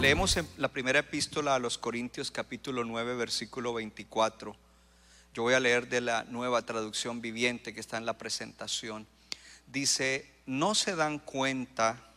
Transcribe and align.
Leemos 0.00 0.36
en 0.36 0.46
la 0.58 0.68
primera 0.68 0.98
epístola 0.98 1.54
a 1.54 1.58
los 1.58 1.78
Corintios 1.78 2.30
capítulo 2.30 2.84
9 2.84 3.14
versículo 3.14 3.72
24. 3.72 4.56
Yo 5.32 5.42
voy 5.42 5.54
a 5.54 5.60
leer 5.60 5.88
de 5.88 6.00
la 6.00 6.24
nueva 6.24 6.66
traducción 6.66 7.22
viviente 7.22 7.72
que 7.72 7.80
está 7.80 7.96
en 7.96 8.04
la 8.04 8.18
presentación. 8.18 9.06
Dice, 9.68 10.28
no 10.44 10.74
se 10.74 10.96
dan 10.96 11.18
cuenta 11.18 12.10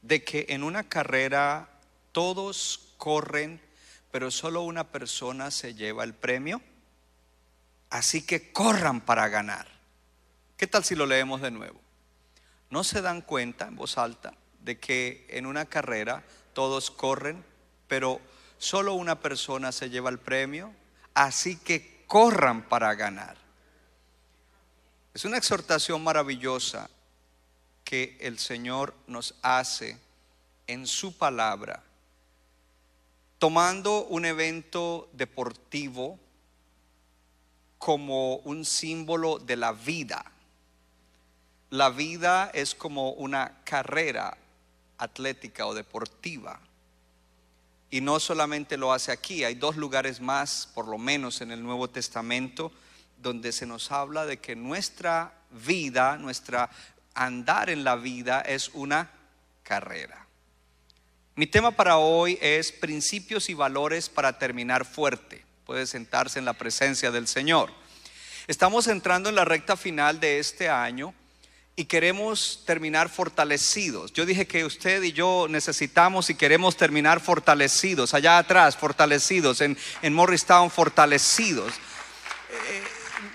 de 0.00 0.24
que 0.24 0.46
en 0.48 0.64
una 0.64 0.88
carrera 0.88 1.68
todos 2.12 2.94
corren, 2.96 3.60
pero 4.10 4.30
solo 4.30 4.62
una 4.62 4.90
persona 4.90 5.50
se 5.50 5.74
lleva 5.74 6.04
el 6.04 6.14
premio. 6.14 6.60
Así 7.92 8.22
que 8.22 8.52
corran 8.52 9.02
para 9.02 9.28
ganar. 9.28 9.68
¿Qué 10.56 10.66
tal 10.66 10.82
si 10.82 10.94
lo 10.94 11.04
leemos 11.04 11.42
de 11.42 11.50
nuevo? 11.50 11.78
No 12.70 12.84
se 12.84 13.02
dan 13.02 13.20
cuenta 13.20 13.66
en 13.68 13.76
voz 13.76 13.98
alta 13.98 14.32
de 14.60 14.78
que 14.80 15.26
en 15.28 15.44
una 15.44 15.66
carrera 15.66 16.24
todos 16.54 16.90
corren, 16.90 17.44
pero 17.88 18.18
solo 18.56 18.94
una 18.94 19.20
persona 19.20 19.72
se 19.72 19.90
lleva 19.90 20.08
el 20.08 20.18
premio. 20.18 20.74
Así 21.12 21.58
que 21.58 22.04
corran 22.06 22.66
para 22.66 22.94
ganar. 22.94 23.36
Es 25.12 25.26
una 25.26 25.36
exhortación 25.36 26.02
maravillosa 26.02 26.88
que 27.84 28.16
el 28.22 28.38
Señor 28.38 28.94
nos 29.06 29.34
hace 29.42 29.98
en 30.66 30.86
su 30.86 31.18
palabra, 31.18 31.82
tomando 33.38 34.06
un 34.06 34.24
evento 34.24 35.10
deportivo 35.12 36.18
como 37.82 38.36
un 38.36 38.64
símbolo 38.64 39.40
de 39.40 39.56
la 39.56 39.72
vida. 39.72 40.24
La 41.70 41.90
vida 41.90 42.48
es 42.54 42.76
como 42.76 43.10
una 43.10 43.58
carrera 43.64 44.38
atlética 44.98 45.66
o 45.66 45.74
deportiva. 45.74 46.60
Y 47.90 48.00
no 48.00 48.20
solamente 48.20 48.76
lo 48.76 48.92
hace 48.92 49.10
aquí, 49.10 49.42
hay 49.42 49.56
dos 49.56 49.76
lugares 49.76 50.20
más, 50.20 50.68
por 50.74 50.86
lo 50.86 50.96
menos 50.96 51.40
en 51.40 51.50
el 51.50 51.60
Nuevo 51.60 51.90
Testamento, 51.90 52.70
donde 53.20 53.50
se 53.50 53.66
nos 53.66 53.90
habla 53.90 54.26
de 54.26 54.38
que 54.38 54.54
nuestra 54.54 55.32
vida, 55.50 56.16
nuestra 56.18 56.70
andar 57.14 57.68
en 57.68 57.82
la 57.82 57.96
vida 57.96 58.42
es 58.42 58.70
una 58.74 59.10
carrera. 59.64 60.24
Mi 61.34 61.48
tema 61.48 61.72
para 61.72 61.96
hoy 61.96 62.38
es 62.40 62.70
principios 62.70 63.50
y 63.50 63.54
valores 63.54 64.08
para 64.08 64.38
terminar 64.38 64.84
fuerte. 64.84 65.51
Puede 65.72 65.86
sentarse 65.86 66.38
en 66.38 66.44
la 66.44 66.52
presencia 66.52 67.10
del 67.10 67.26
Señor. 67.26 67.72
Estamos 68.46 68.88
entrando 68.88 69.30
en 69.30 69.34
la 69.34 69.46
recta 69.46 69.74
final 69.74 70.20
de 70.20 70.38
este 70.38 70.68
año 70.68 71.14
y 71.76 71.86
queremos 71.86 72.62
terminar 72.66 73.08
fortalecidos. 73.08 74.12
Yo 74.12 74.26
dije 74.26 74.46
que 74.46 74.66
usted 74.66 75.02
y 75.02 75.12
yo 75.12 75.46
necesitamos 75.48 76.28
y 76.28 76.34
queremos 76.34 76.76
terminar 76.76 77.20
fortalecidos, 77.20 78.12
allá 78.12 78.36
atrás, 78.36 78.76
fortalecidos, 78.76 79.62
en, 79.62 79.78
en 80.02 80.12
Morristown, 80.12 80.70
fortalecidos. 80.70 81.72
Eh, 81.72 82.82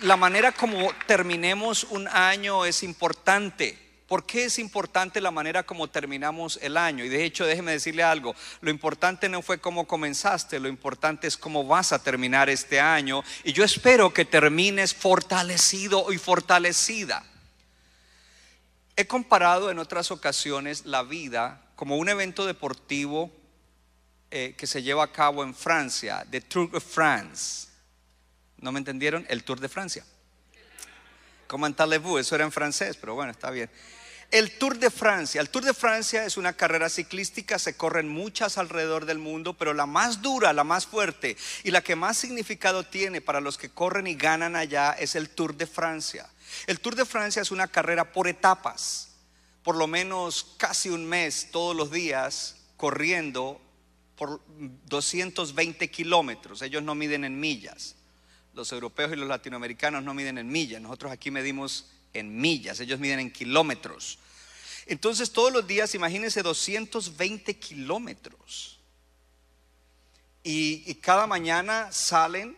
la 0.01 0.15
manera 0.15 0.51
como 0.51 0.93
terminemos 1.07 1.85
un 1.85 2.07
año 2.07 2.65
es 2.65 2.83
importante. 2.83 3.86
¿Por 4.07 4.25
qué 4.25 4.45
es 4.45 4.57
importante 4.57 5.19
la 5.19 5.31
manera 5.31 5.63
como 5.63 5.89
terminamos 5.89 6.57
el 6.61 6.77
año? 6.77 7.03
Y 7.03 7.09
de 7.09 7.25
hecho, 7.25 7.45
déjeme 7.45 7.73
decirle 7.73 8.03
algo, 8.03 8.33
lo 8.61 8.71
importante 8.71 9.27
no 9.27 9.41
fue 9.41 9.59
cómo 9.59 9.85
comenzaste, 9.85 10.61
lo 10.61 10.69
importante 10.69 11.27
es 11.27 11.35
cómo 11.35 11.65
vas 11.65 11.91
a 11.91 12.01
terminar 12.01 12.49
este 12.49 12.79
año. 12.79 13.21
Y 13.43 13.51
yo 13.51 13.65
espero 13.65 14.13
que 14.13 14.23
termines 14.23 14.93
fortalecido 14.93 16.13
y 16.13 16.17
fortalecida. 16.17 17.25
He 18.95 19.07
comparado 19.07 19.69
en 19.71 19.77
otras 19.77 20.09
ocasiones 20.09 20.85
la 20.85 21.03
vida 21.03 21.61
como 21.75 21.97
un 21.97 22.07
evento 22.07 22.45
deportivo 22.45 23.29
eh, 24.31 24.55
que 24.57 24.67
se 24.67 24.81
lleva 24.83 25.03
a 25.03 25.11
cabo 25.11 25.43
en 25.43 25.53
Francia, 25.53 26.25
The 26.31 26.41
Tour 26.41 26.71
de 26.71 26.79
France. 26.79 27.67
¿No 28.59 28.71
me 28.71 28.79
entendieron? 28.79 29.25
El 29.29 29.43
Tour 29.43 29.59
de 29.59 29.67
Francia. 29.67 30.05
Comment-allez-vous? 31.47 32.19
Eso 32.19 32.35
era 32.35 32.45
en 32.45 32.51
francés, 32.51 32.97
pero 32.97 33.15
bueno, 33.15 33.31
está 33.31 33.51
bien. 33.51 33.69
El 34.29 34.57
Tour 34.57 34.77
de 34.77 34.91
Francia. 34.91 35.39
El 35.39 35.49
Tour 35.49 35.63
de 35.63 35.73
Francia 35.73 36.25
es 36.25 36.35
una 36.35 36.51
carrera 36.51 36.89
ciclística, 36.89 37.57
se 37.57 37.77
corren 37.77 38.09
muchas 38.09 38.57
alrededor 38.57 39.05
del 39.05 39.19
mundo, 39.19 39.53
pero 39.53 39.73
la 39.73 39.85
más 39.85 40.21
dura, 40.21 40.51
la 40.51 40.65
más 40.65 40.85
fuerte 40.85 41.37
y 41.63 41.71
la 41.71 41.81
que 41.81 41.95
más 41.95 42.17
significado 42.17 42.83
tiene 42.83 43.21
para 43.21 43.39
los 43.39 43.57
que 43.57 43.69
corren 43.69 44.05
y 44.05 44.15
ganan 44.15 44.57
allá 44.57 44.91
es 44.91 45.15
el 45.15 45.29
Tour 45.29 45.55
de 45.55 45.65
Francia. 45.65 46.29
El 46.65 46.81
Tour 46.81 46.95
de 46.95 47.05
Francia 47.05 47.41
es 47.41 47.51
una 47.51 47.67
carrera 47.67 48.11
por 48.11 48.27
etapas, 48.27 49.13
por 49.63 49.77
lo 49.77 49.87
menos 49.87 50.55
casi 50.57 50.89
un 50.89 51.05
mes 51.05 51.47
todos 51.51 51.73
los 51.73 51.89
días 51.89 52.57
corriendo 52.75 53.61
por 54.17 54.41
220 54.87 55.89
kilómetros. 55.89 56.61
Ellos 56.61 56.83
no 56.83 56.95
miden 56.95 57.23
en 57.23 57.39
millas. 57.39 57.95
Los 58.53 58.73
europeos 58.73 59.13
y 59.13 59.15
los 59.15 59.29
latinoamericanos 59.29 60.03
no 60.03 60.13
miden 60.13 60.37
en 60.37 60.49
millas. 60.49 60.81
Nosotros 60.81 61.13
aquí 61.13 61.31
medimos 61.31 61.91
en 62.13 62.39
millas. 62.39 62.79
Ellos 62.79 62.99
miden 62.99 63.19
en 63.19 63.31
kilómetros. 63.31 64.19
Entonces 64.85 65.31
todos 65.31 65.51
los 65.51 65.67
días, 65.67 65.93
imagínense 65.95 66.41
220 66.41 67.57
kilómetros. 67.59 68.79
Y, 70.43 70.83
y 70.89 70.95
cada 70.95 71.27
mañana 71.27 71.91
salen 71.91 72.57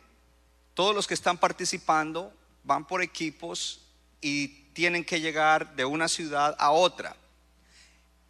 todos 0.73 0.95
los 0.95 1.07
que 1.07 1.13
están 1.13 1.37
participando, 1.37 2.33
van 2.63 2.85
por 2.85 3.01
equipos 3.01 3.81
y 4.21 4.47
tienen 4.73 5.03
que 5.03 5.19
llegar 5.19 5.75
de 5.75 5.85
una 5.85 6.07
ciudad 6.07 6.55
a 6.57 6.71
otra. 6.71 7.16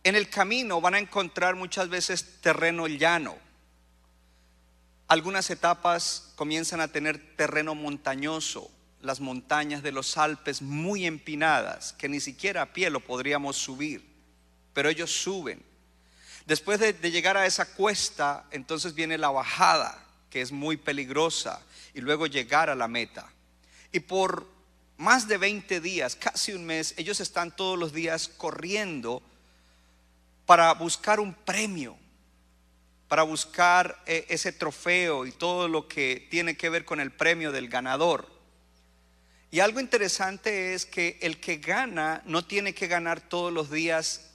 En 0.03 0.15
el 0.15 0.29
camino 0.29 0.81
van 0.81 0.95
a 0.95 0.99
encontrar 0.99 1.55
muchas 1.55 1.89
veces 1.89 2.41
terreno 2.41 2.87
llano. 2.87 3.35
Algunas 5.07 5.49
etapas 5.49 6.31
comienzan 6.35 6.81
a 6.81 6.87
tener 6.87 7.35
terreno 7.35 7.75
montañoso, 7.75 8.71
las 9.01 9.19
montañas 9.19 9.81
de 9.81 9.91
los 9.91 10.17
Alpes 10.17 10.61
muy 10.61 11.05
empinadas, 11.05 11.93
que 11.93 12.09
ni 12.09 12.19
siquiera 12.19 12.61
a 12.61 12.73
pie 12.73 12.89
lo 12.89 12.99
podríamos 12.99 13.57
subir, 13.57 14.03
pero 14.73 14.89
ellos 14.89 15.11
suben. 15.11 15.63
Después 16.45 16.79
de, 16.79 16.93
llegar 17.11 17.37
a 17.37 17.45
esa 17.45 17.73
cuesta, 17.73 18.45
entonces 18.51 18.95
viene 18.95 19.17
la 19.17 19.29
bajada, 19.29 20.03
que 20.29 20.41
es 20.41 20.51
muy 20.51 20.77
peligrosa, 20.77 21.61
y 21.93 22.01
luego 22.01 22.27
llegar 22.27 22.69
a 22.69 22.75
la 22.75 22.87
meta. 22.87 23.31
Y 23.91 23.99
por 23.99 24.47
más 24.97 25.27
de 25.27 25.37
20 25.37 25.79
días, 25.79 26.15
casi 26.15 26.53
un 26.53 26.65
mes, 26.65 26.93
ellos 26.97 27.19
están 27.19 27.55
todos 27.55 27.77
los 27.77 27.93
días 27.93 28.27
corriendo 28.27 29.21
para 30.45 30.73
buscar 30.73 31.19
un 31.19 31.33
premio, 31.33 31.95
para 33.07 33.23
buscar 33.23 34.01
eh, 34.05 34.25
ese 34.29 34.51
trofeo 34.51 35.25
y 35.25 35.31
todo 35.31 35.67
lo 35.67 35.87
que 35.87 36.27
tiene 36.29 36.57
que 36.57 36.69
ver 36.69 36.83
con 36.83 36.99
el 36.99 37.11
premio 37.11 37.51
del 37.51 37.69
ganador. 37.69 38.38
Y 39.51 39.61
algo 39.61 39.79
interesante 39.79 40.73
es 40.73 40.85
que 40.85 41.17
el 41.21 41.39
que 41.39 41.57
gana 41.57 42.21
no 42.25 42.45
tiene 42.45 42.73
que 42.73 42.87
ganar 42.87 43.19
todos 43.19 43.51
los 43.51 43.71
días 43.71 44.29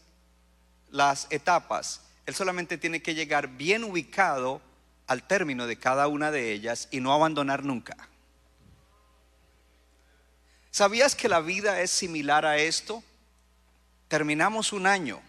las 0.91 1.27
etapas, 1.31 2.01
él 2.27 2.35
solamente 2.35 2.79
tiene 2.79 3.03
que 3.03 3.15
llegar 3.15 3.49
bien 3.49 3.85
ubicado 3.85 4.61
al 5.07 5.23
término 5.27 5.67
de 5.67 5.77
cada 5.77 6.09
una 6.09 6.31
de 6.31 6.53
ellas 6.53 6.89
y 6.91 7.01
no 7.01 7.13
abandonar 7.13 7.65
nunca. 7.65 7.97
¿Sabías 10.71 11.15
que 11.15 11.29
la 11.29 11.41
vida 11.41 11.81
es 11.81 11.91
similar 11.91 12.47
a 12.47 12.57
esto? 12.57 13.05
Terminamos 14.09 14.73
un 14.73 14.87
año. 14.87 15.21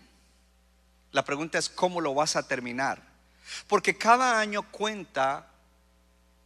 La 1.12 1.24
pregunta 1.24 1.60
es 1.60 1.70
cómo 1.70 2.02
lo 2.02 2.14
vas 2.16 2.36
a 2.36 2.48
terminar. 2.48 3.02
Porque 3.68 3.98
cada 3.98 4.40
año 4.40 4.64
cuenta 4.72 5.48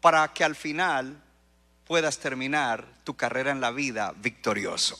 para 0.01 0.27
que 0.33 0.43
al 0.43 0.55
final 0.55 1.21
puedas 1.89 2.19
terminar 2.19 2.85
tu 3.03 3.15
carrera 3.15 3.49
en 3.49 3.61
la 3.61 3.71
vida 3.71 4.13
victorioso. 4.21 4.95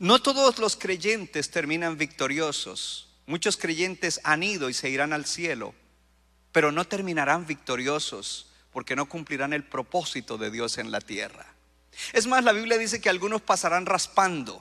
No 0.00 0.20
todos 0.20 0.58
los 0.58 0.76
creyentes 0.76 1.48
terminan 1.48 1.96
victoriosos. 1.96 3.08
Muchos 3.26 3.56
creyentes 3.56 4.20
han 4.24 4.42
ido 4.42 4.68
y 4.68 4.74
se 4.74 4.90
irán 4.90 5.12
al 5.12 5.24
cielo, 5.24 5.76
pero 6.50 6.72
no 6.72 6.84
terminarán 6.88 7.46
victoriosos 7.46 8.48
porque 8.72 8.96
no 8.96 9.08
cumplirán 9.08 9.52
el 9.52 9.62
propósito 9.62 10.38
de 10.38 10.50
Dios 10.50 10.76
en 10.78 10.90
la 10.90 11.00
tierra. 11.00 11.46
Es 12.12 12.26
más, 12.26 12.42
la 12.42 12.52
Biblia 12.52 12.76
dice 12.76 13.00
que 13.00 13.08
algunos 13.08 13.42
pasarán 13.42 13.86
raspando. 13.86 14.60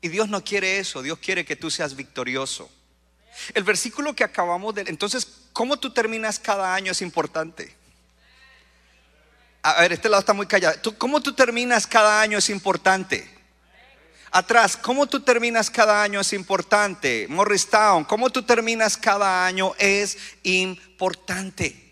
Y 0.00 0.08
Dios 0.08 0.28
no 0.28 0.42
quiere 0.42 0.78
eso, 0.78 1.02
Dios 1.02 1.20
quiere 1.20 1.44
que 1.44 1.54
tú 1.54 1.70
seas 1.70 1.94
victorioso. 1.94 2.68
El 3.54 3.62
versículo 3.62 4.16
que 4.16 4.24
acabamos 4.24 4.74
de... 4.74 4.86
Entonces, 4.88 5.44
¿cómo 5.52 5.78
tú 5.78 5.92
terminas 5.92 6.40
cada 6.40 6.74
año 6.74 6.90
es 6.90 7.00
importante? 7.00 7.80
A 9.62 9.80
ver, 9.82 9.92
este 9.92 10.08
lado 10.08 10.20
está 10.20 10.32
muy 10.32 10.46
callado. 10.46 10.76
¿Cómo 10.98 11.20
tú 11.20 11.34
terminas 11.34 11.86
cada 11.86 12.20
año 12.20 12.38
es 12.38 12.50
importante? 12.50 13.30
Atrás, 14.32 14.76
¿cómo 14.76 15.06
tú 15.06 15.20
terminas 15.20 15.70
cada 15.70 16.02
año 16.02 16.20
es 16.20 16.32
importante? 16.32 17.26
Morristown, 17.28 18.04
¿cómo 18.04 18.30
tú 18.30 18.42
terminas 18.42 18.96
cada 18.96 19.46
año 19.46 19.72
es 19.78 20.18
importante? 20.42 21.82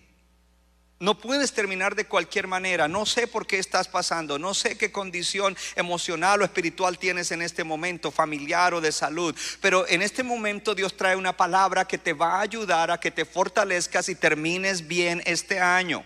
No 0.98 1.18
puedes 1.18 1.52
terminar 1.52 1.94
de 1.94 2.06
cualquier 2.06 2.46
manera. 2.46 2.88
No 2.88 3.06
sé 3.06 3.26
por 3.26 3.46
qué 3.46 3.58
estás 3.58 3.88
pasando. 3.88 4.38
No 4.38 4.52
sé 4.52 4.76
qué 4.76 4.90
condición 4.90 5.56
emocional 5.76 6.42
o 6.42 6.44
espiritual 6.44 6.98
tienes 6.98 7.30
en 7.30 7.40
este 7.40 7.62
momento, 7.62 8.10
familiar 8.10 8.74
o 8.74 8.80
de 8.80 8.90
salud. 8.90 9.34
Pero 9.62 9.88
en 9.88 10.02
este 10.02 10.22
momento 10.22 10.74
Dios 10.74 10.96
trae 10.96 11.16
una 11.16 11.36
palabra 11.36 11.86
que 11.86 11.98
te 11.98 12.12
va 12.14 12.36
a 12.36 12.40
ayudar 12.42 12.90
a 12.90 13.00
que 13.00 13.10
te 13.10 13.24
fortalezcas 13.24 14.10
y 14.10 14.14
termines 14.14 14.88
bien 14.88 15.22
este 15.24 15.60
año. 15.60 16.04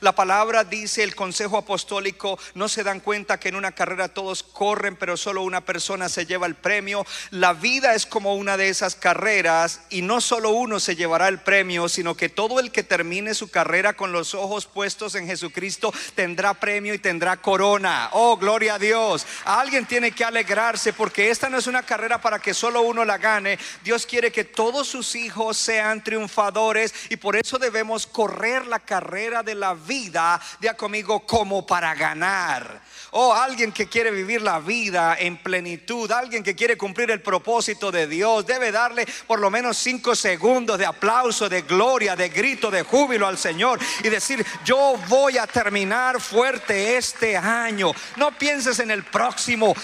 La 0.00 0.14
palabra 0.14 0.64
dice, 0.64 1.02
el 1.02 1.14
consejo 1.14 1.56
apostólico, 1.56 2.38
no 2.54 2.68
se 2.68 2.82
dan 2.82 3.00
cuenta 3.00 3.38
que 3.38 3.48
en 3.48 3.56
una 3.56 3.72
carrera 3.72 4.08
todos 4.08 4.42
corren, 4.42 4.96
pero 4.96 5.16
solo 5.16 5.42
una 5.42 5.64
persona 5.64 6.08
se 6.08 6.26
lleva 6.26 6.46
el 6.46 6.54
premio. 6.54 7.06
La 7.30 7.52
vida 7.52 7.94
es 7.94 8.06
como 8.06 8.34
una 8.34 8.56
de 8.56 8.68
esas 8.68 8.94
carreras 8.94 9.82
y 9.90 10.02
no 10.02 10.20
solo 10.20 10.50
uno 10.50 10.80
se 10.80 10.96
llevará 10.96 11.28
el 11.28 11.40
premio, 11.40 11.88
sino 11.88 12.16
que 12.16 12.28
todo 12.28 12.60
el 12.60 12.70
que 12.70 12.82
termine 12.82 13.34
su 13.34 13.50
carrera 13.50 13.94
con 13.94 14.12
los 14.12 14.34
ojos 14.34 14.66
puestos 14.66 15.14
en 15.14 15.26
Jesucristo 15.26 15.92
tendrá 16.14 16.54
premio 16.54 16.94
y 16.94 16.98
tendrá 16.98 17.36
corona. 17.36 18.08
Oh, 18.12 18.36
gloria 18.36 18.74
a 18.74 18.78
Dios. 18.78 19.26
Alguien 19.44 19.86
tiene 19.86 20.12
que 20.12 20.24
alegrarse 20.24 20.92
porque 20.92 21.30
esta 21.30 21.48
no 21.48 21.58
es 21.58 21.66
una 21.66 21.82
carrera 21.82 22.20
para 22.20 22.38
que 22.38 22.54
solo 22.54 22.82
uno 22.82 23.04
la 23.04 23.18
gane. 23.18 23.58
Dios 23.82 24.06
quiere 24.06 24.32
que 24.32 24.44
todos 24.44 24.88
sus 24.88 25.14
hijos 25.14 25.56
sean 25.56 26.02
triunfadores 26.02 26.94
y 27.10 27.16
por 27.16 27.36
eso 27.36 27.58
debemos 27.58 28.06
correr 28.06 28.66
la 28.66 28.80
carrera 28.80 29.42
de 29.42 29.54
la 29.54 29.73
vida, 29.74 30.40
ya 30.60 30.74
conmigo, 30.74 31.26
como 31.26 31.66
para 31.66 31.94
ganar. 31.94 32.82
Oh, 33.16 33.32
alguien 33.32 33.70
que 33.70 33.86
quiere 33.86 34.10
vivir 34.10 34.42
la 34.42 34.58
vida 34.58 35.16
en 35.18 35.36
plenitud, 35.36 36.10
alguien 36.10 36.42
que 36.42 36.56
quiere 36.56 36.76
cumplir 36.76 37.12
el 37.12 37.22
propósito 37.22 37.92
de 37.92 38.08
Dios, 38.08 38.44
debe 38.44 38.72
darle 38.72 39.06
por 39.28 39.38
lo 39.38 39.50
menos 39.50 39.76
cinco 39.76 40.16
segundos 40.16 40.78
de 40.78 40.86
aplauso, 40.86 41.48
de 41.48 41.62
gloria, 41.62 42.16
de 42.16 42.28
grito, 42.28 42.72
de 42.72 42.82
júbilo 42.82 43.28
al 43.28 43.38
Señor 43.38 43.78
y 44.02 44.08
decir, 44.08 44.44
yo 44.64 44.96
voy 45.08 45.38
a 45.38 45.46
terminar 45.46 46.20
fuerte 46.20 46.96
este 46.96 47.36
año. 47.36 47.92
No 48.16 48.32
pienses 48.32 48.80
en 48.80 48.90
el 48.90 49.04
próximo 49.04 49.74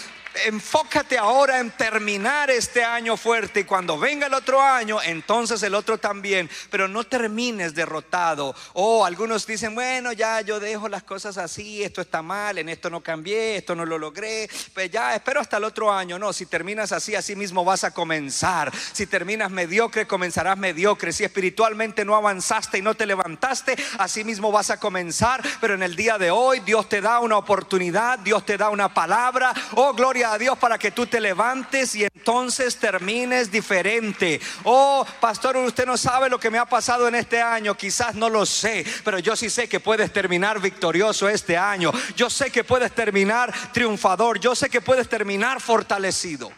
enfócate 0.47 1.19
ahora 1.19 1.59
en 1.59 1.71
terminar 1.71 2.50
este 2.50 2.85
año 2.85 3.17
fuerte 3.17 3.61
y 3.61 3.65
cuando 3.65 3.99
venga 3.99 4.27
el 4.27 4.35
otro 4.35 4.61
año, 4.61 5.00
entonces 5.03 5.62
el 5.62 5.75
otro 5.75 5.99
también, 5.99 6.49
pero 6.71 6.88
no 6.88 7.05
termines 7.05 7.75
derrotado. 7.75 8.55
O 8.75 9.05
algunos 9.05 9.47
dicen, 9.47 9.75
bueno, 9.75 10.12
ya 10.12 10.41
yo 10.41 10.61
dejo 10.61 10.88
las 10.88 11.03
cosas 11.03 11.37
así, 11.38 11.82
esto 11.82 12.00
está 12.00 12.23
mal, 12.23 12.59
en 12.59 12.69
esto 12.69 12.91
no 12.91 13.00
cambié, 13.00 13.56
esto 13.56 13.75
no 13.75 13.85
lo 13.85 13.99
logré, 13.99 14.49
pues 14.73 14.91
ya 14.91 15.15
espero 15.15 15.41
hasta 15.41 15.56
el 15.56 15.65
otro 15.65 15.93
año. 15.93 16.19
No, 16.19 16.32
si 16.32 16.47
terminas 16.47 16.93
así, 16.93 17.15
así 17.15 17.35
mismo 17.35 17.65
vas 17.65 17.85
a 17.85 17.93
comenzar. 17.93 18.73
Si 18.93 19.06
terminas 19.06 19.50
mediocre, 19.50 20.06
comenzarás 20.06 20.56
mediocre. 20.59 21.12
Si 21.12 21.25
espiritualmente 21.25 22.05
no 22.05 22.15
avanzaste 22.15 22.79
y 22.79 22.82
no 22.82 22.94
te 22.94 23.06
levantaste, 23.06 23.77
así 23.99 24.25
mismo 24.25 24.53
vas 24.53 24.71
a 24.71 24.79
comenzar. 24.79 25.43
Pero 25.61 25.75
en 25.75 25.82
el 25.82 25.97
día 25.97 26.19
de 26.19 26.31
hoy 26.31 26.61
Dios 26.61 26.88
te 26.88 27.00
da 27.00 27.21
una 27.21 27.37
oportunidad, 27.37 28.19
Dios 28.19 28.44
te 28.44 28.56
da 28.56 28.71
una 28.71 28.93
palabra. 28.93 29.53
Oh, 29.75 29.93
gloria 29.93 30.19
a 30.25 30.38
Dios 30.38 30.58
para 30.58 30.78
que 30.78 30.90
tú 30.90 31.06
te 31.06 31.20
levantes 31.20 31.94
y 31.94 32.05
entonces 32.05 32.76
termines 32.76 33.50
diferente. 33.50 34.40
Oh, 34.64 35.06
pastor, 35.20 35.56
usted 35.56 35.87
no 35.87 35.96
sabe 35.96 36.28
lo 36.28 36.38
que 36.38 36.50
me 36.50 36.58
ha 36.58 36.67
pasado 36.67 37.08
en 37.08 37.14
este 37.14 37.40
año. 37.40 37.76
Quizás 37.76 38.14
no 38.14 38.28
lo 38.28 38.44
sé, 38.46 38.84
pero 39.05 39.19
yo 39.19 39.37
sí 39.37 39.50
sé 39.50 39.69
que 39.69 39.81
puedes 39.81 40.12
terminar 40.12 40.61
victorioso 40.61 41.28
este 41.28 41.56
año. 41.56 41.93
Yo 42.17 42.31
sé 42.31 42.50
que 42.50 42.64
puedes 42.64 42.93
terminar 42.93 43.52
triunfador. 43.72 44.38
Yo 44.40 44.55
sé 44.55 44.69
que 44.69 44.81
puedes 44.81 45.08
terminar 45.08 45.61
fortalecido. 45.61 46.50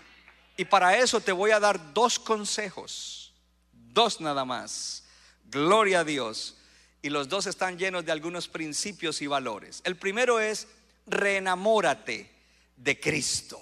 Y 0.56 0.64
para 0.64 0.96
eso 0.96 1.20
te 1.20 1.32
voy 1.32 1.50
a 1.50 1.60
dar 1.60 1.92
dos 1.92 2.18
consejos. 2.18 3.32
Dos 3.72 4.20
nada 4.20 4.44
más. 4.44 5.04
Gloria 5.50 6.00
a 6.00 6.04
Dios. 6.04 6.56
Y 7.02 7.10
los 7.10 7.28
dos 7.28 7.46
están 7.46 7.78
llenos 7.78 8.04
de 8.04 8.12
algunos 8.12 8.48
principios 8.48 9.22
y 9.22 9.26
valores. 9.26 9.80
El 9.84 9.96
primero 9.96 10.40
es, 10.40 10.68
reenamórate 11.06 12.31
de 12.76 12.98
Cristo. 12.98 13.60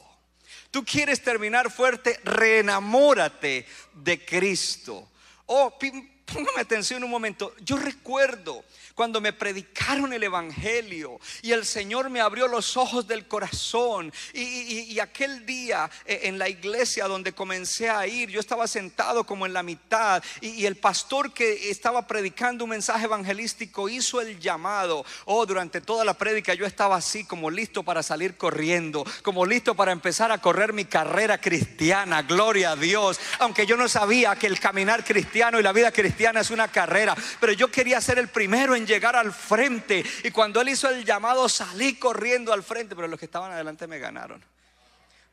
Tú 0.71 0.85
quieres 0.85 1.23
terminar 1.23 1.71
fuerte, 1.71 2.21
reenamórate 2.25 3.67
de 3.95 4.25
Cristo. 4.25 5.09
Oh, 5.47 5.77
póngame 6.25 6.61
atención 6.61 7.03
un 7.03 7.11
momento. 7.11 7.55
Yo 7.61 7.77
recuerdo 7.77 8.65
cuando 9.01 9.23
me 9.23 9.33
predicaron 9.33 10.13
el 10.13 10.23
Evangelio 10.25 11.19
y 11.41 11.53
el 11.53 11.65
Señor 11.65 12.11
me 12.11 12.21
abrió 12.21 12.47
los 12.47 12.77
ojos 12.77 13.09
del 13.09 13.27
corazón. 13.27 14.13
Y, 14.35 14.99
aquel 15.01 15.47
día 15.47 15.91
eh, 16.05 16.21
en 16.25 16.39
la 16.39 16.51
iglesia 16.51 17.09
donde 17.09 17.33
comencé 17.33 17.89
a 17.89 18.07
ir, 18.07 18.29
yo 18.29 18.41
estaba 18.41 18.67
sentado 18.67 19.25
como 19.25 19.47
en 19.47 19.55
la 19.55 19.63
mitad 19.63 20.23
y, 20.43 20.67
el 20.67 20.77
pastor 20.77 21.33
que 21.33 21.71
estaba 21.71 22.07
predicando 22.07 22.65
un 22.65 22.71
mensaje 22.71 23.07
evangelístico 23.07 23.89
hizo 23.89 24.21
el 24.21 24.39
llamado. 24.39 25.07
Oh, 25.25 25.47
durante 25.47 25.81
toda 25.81 26.05
la 26.05 26.13
prédica 26.13 26.53
yo 26.53 26.67
estaba 26.67 26.97
así 26.97 27.25
como 27.25 27.51
listo 27.51 27.83
para 27.83 28.03
salir 28.03 28.37
corriendo, 28.37 29.07
como 29.23 29.47
listo 29.47 29.75
para 29.75 29.93
empezar 29.93 30.31
a 30.31 30.43
correr 30.43 30.75
mi 30.75 30.85
carrera 30.85 31.41
cristiana. 31.41 32.21
Gloria 32.21 32.73
a 32.73 32.77
Dios. 32.77 33.19
Aunque 33.39 33.65
yo 33.65 33.79
no 33.79 33.89
sabía 33.89 34.37
que 34.37 34.47
el 34.47 34.61
caminar 34.61 35.07
cristiano 35.07 35.59
y 35.59 35.63
la 35.63 35.73
vida 35.73 35.91
cristiana 35.91 36.41
es 36.41 36.51
una 36.51 36.69
carrera, 36.69 37.17
pero 37.41 37.55
yo 37.55 37.71
quería 37.71 37.99
ser 38.03 38.19
el 38.19 38.29
primero 38.29 38.77
en 38.77 38.90
llegar 38.91 39.17
al 39.17 39.33
frente. 39.33 40.05
Y 40.25 40.31
cuando 40.31 40.61
él 40.61 40.69
hizo 40.69 40.89
el 40.89 41.05
llamado, 41.05 41.49
salí 41.49 41.95
corriendo 41.95 42.53
al 42.53 42.63
frente, 42.63 42.95
pero 42.95 43.09
los 43.09 43.19
que 43.19 43.27
estaban 43.27 43.53
adelante 43.53 43.87
me 43.87 43.99
ganaron. 43.99 44.45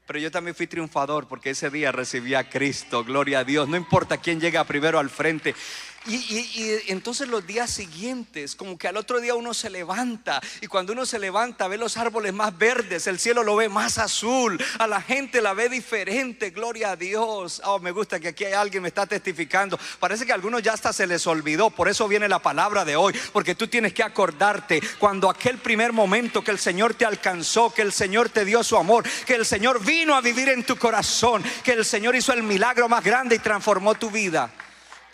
Pero 0.05 0.19
yo 0.19 0.31
también 0.31 0.55
fui 0.55 0.67
triunfador 0.67 1.27
porque 1.27 1.49
ese 1.49 1.69
día 1.69 1.91
recibí 1.91 2.33
a 2.33 2.49
Cristo, 2.49 3.03
gloria 3.03 3.39
a 3.39 3.43
Dios. 3.43 3.67
No 3.67 3.75
importa 3.75 4.17
quién 4.17 4.39
llega 4.39 4.63
primero 4.63 4.99
al 4.99 5.09
frente. 5.09 5.53
Y, 6.07 6.83
entonces 6.87 7.27
los 7.27 7.45
días 7.45 7.69
siguientes, 7.69 8.55
como 8.55 8.77
que 8.77 8.87
al 8.87 8.95
otro 8.95 9.19
día 9.19 9.35
uno 9.35 9.53
se 9.53 9.69
levanta 9.69 10.41
y 10.61 10.67
cuando 10.67 10.93
uno 10.93 11.05
se 11.05 11.19
levanta 11.19 11.67
ve 11.67 11.77
los 11.77 11.97
árboles 11.97 12.33
más 12.33 12.57
verdes, 12.57 13.07
el 13.07 13.19
cielo 13.19 13.43
lo 13.43 13.57
ve 13.57 13.67
más 13.67 13.97
azul, 13.97 14.63
a 14.79 14.87
la 14.87 15.01
gente 15.01 15.41
la 15.41 15.53
ve 15.53 15.67
diferente, 15.67 16.51
gloria 16.51 16.91
a 16.91 16.95
Dios. 16.95 17.61
Oh, 17.65 17.79
me 17.79 17.91
gusta 17.91 18.19
que 18.19 18.29
aquí 18.29 18.45
hay 18.45 18.53
alguien 18.53 18.83
me 18.83 18.87
está 18.87 19.05
testificando. 19.05 19.77
Parece 19.99 20.25
que 20.25 20.31
a 20.31 20.35
algunos 20.35 20.63
ya 20.63 20.73
hasta 20.73 20.93
se 20.93 21.07
les 21.07 21.27
olvidó, 21.27 21.69
por 21.69 21.89
eso 21.89 22.07
viene 22.07 22.29
la 22.29 22.39
palabra 22.39 22.85
de 22.85 22.95
hoy, 22.95 23.13
porque 23.33 23.55
tú 23.55 23.67
tienes 23.67 23.93
que 23.93 24.03
acordarte 24.03 24.81
cuando 24.99 25.29
aquel 25.29 25.57
primer 25.57 25.91
momento 25.91 26.43
que 26.43 26.51
el 26.51 26.59
Señor 26.59 26.93
te 26.93 27.05
alcanzó, 27.05 27.73
que 27.73 27.81
el 27.81 27.91
Señor 27.91 28.29
te 28.29 28.45
dio 28.45 28.63
su 28.63 28.77
amor, 28.77 29.03
que 29.25 29.35
el 29.35 29.45
Señor 29.45 29.83
vino 29.83 30.15
a 30.15 30.21
vivir 30.21 30.47
en 30.49 30.63
tu 30.63 30.77
corazón, 30.77 31.43
que 31.63 31.73
el 31.73 31.83
Señor 31.83 32.15
hizo 32.15 32.31
el 32.31 32.43
milagro 32.43 32.87
más 32.87 33.03
grande 33.03 33.35
y 33.35 33.39
transformó 33.39 33.95
tu 33.95 34.09
vida. 34.09 34.49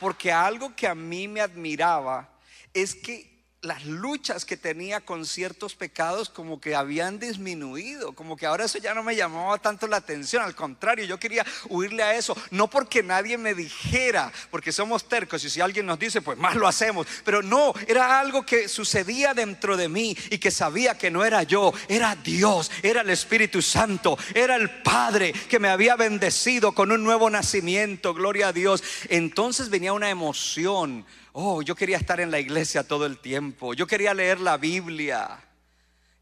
Porque 0.03 0.33
algo 0.33 0.75
que 0.75 0.85
a 0.85 0.93
mí 0.93 1.29
me 1.29 1.39
admiraba 1.39 2.27
es 2.73 2.93
que 2.93 3.32
las 3.63 3.85
luchas 3.85 4.43
que 4.43 4.57
tenía 4.57 5.01
con 5.01 5.25
ciertos 5.25 5.73
pecados 5.73 6.29
como 6.29 6.59
que 6.59 6.75
habían 6.75 7.17
disminuido, 7.17 8.13
como 8.13 8.35
que 8.35 8.45
ahora 8.45 8.65
eso 8.65 8.77
ya 8.77 8.93
no 8.93 9.03
me 9.03 9.15
llamaba 9.15 9.57
tanto 9.57 9.87
la 9.87 9.97
atención, 9.97 10.43
al 10.43 10.53
contrario, 10.53 11.05
yo 11.05 11.17
quería 11.17 11.45
huirle 11.69 12.03
a 12.03 12.13
eso, 12.15 12.35
no 12.51 12.69
porque 12.69 13.01
nadie 13.01 13.37
me 13.37 13.53
dijera, 13.53 14.31
porque 14.51 14.73
somos 14.73 15.07
tercos 15.07 15.43
y 15.45 15.49
si 15.49 15.61
alguien 15.61 15.85
nos 15.85 15.97
dice, 15.97 16.21
pues 16.21 16.37
más 16.37 16.55
lo 16.55 16.67
hacemos, 16.67 17.07
pero 17.23 17.41
no, 17.41 17.73
era 17.87 18.19
algo 18.19 18.45
que 18.45 18.67
sucedía 18.67 19.33
dentro 19.33 19.77
de 19.77 19.87
mí 19.87 20.15
y 20.29 20.37
que 20.37 20.51
sabía 20.51 20.97
que 20.97 21.09
no 21.09 21.23
era 21.23 21.43
yo, 21.43 21.73
era 21.87 22.15
Dios, 22.17 22.69
era 22.81 23.01
el 23.01 23.09
Espíritu 23.09 23.61
Santo, 23.61 24.17
era 24.35 24.57
el 24.57 24.69
Padre 24.81 25.31
que 25.49 25.59
me 25.59 25.69
había 25.69 25.95
bendecido 25.95 26.73
con 26.73 26.91
un 26.91 27.03
nuevo 27.03 27.29
nacimiento, 27.29 28.13
gloria 28.13 28.49
a 28.49 28.53
Dios. 28.53 28.83
Entonces 29.07 29.69
venía 29.69 29.93
una 29.93 30.09
emoción 30.09 31.05
Oh, 31.35 31.63
yo 31.63 31.73
quería 31.73 31.97
estar 31.97 32.19
en 32.19 32.29
la 32.29 32.39
iglesia 32.39 32.83
todo 32.83 33.07
el 33.07 33.17
tiempo. 33.17 33.73
Yo 33.73 33.87
quería 33.87 34.13
leer 34.13 34.39
la 34.39 34.57
Biblia. 34.57 35.43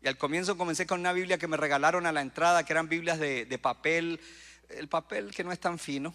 Y 0.01 0.07
al 0.07 0.17
comienzo 0.17 0.57
comencé 0.57 0.87
con 0.87 1.01
una 1.01 1.11
Biblia 1.11 1.37
que 1.37 1.49
me 1.49 1.57
regalaron 1.57 2.05
a 2.05 2.13
la 2.13 2.21
entrada, 2.21 2.63
que 2.63 2.71
eran 2.71 2.87
Biblias 2.87 3.19
de, 3.19 3.59
papel, 3.61 4.21
el 4.69 4.87
papel 4.87 5.31
que 5.35 5.43
no 5.43 5.51
es 5.51 5.59
tan 5.59 5.79
fino, 5.79 6.13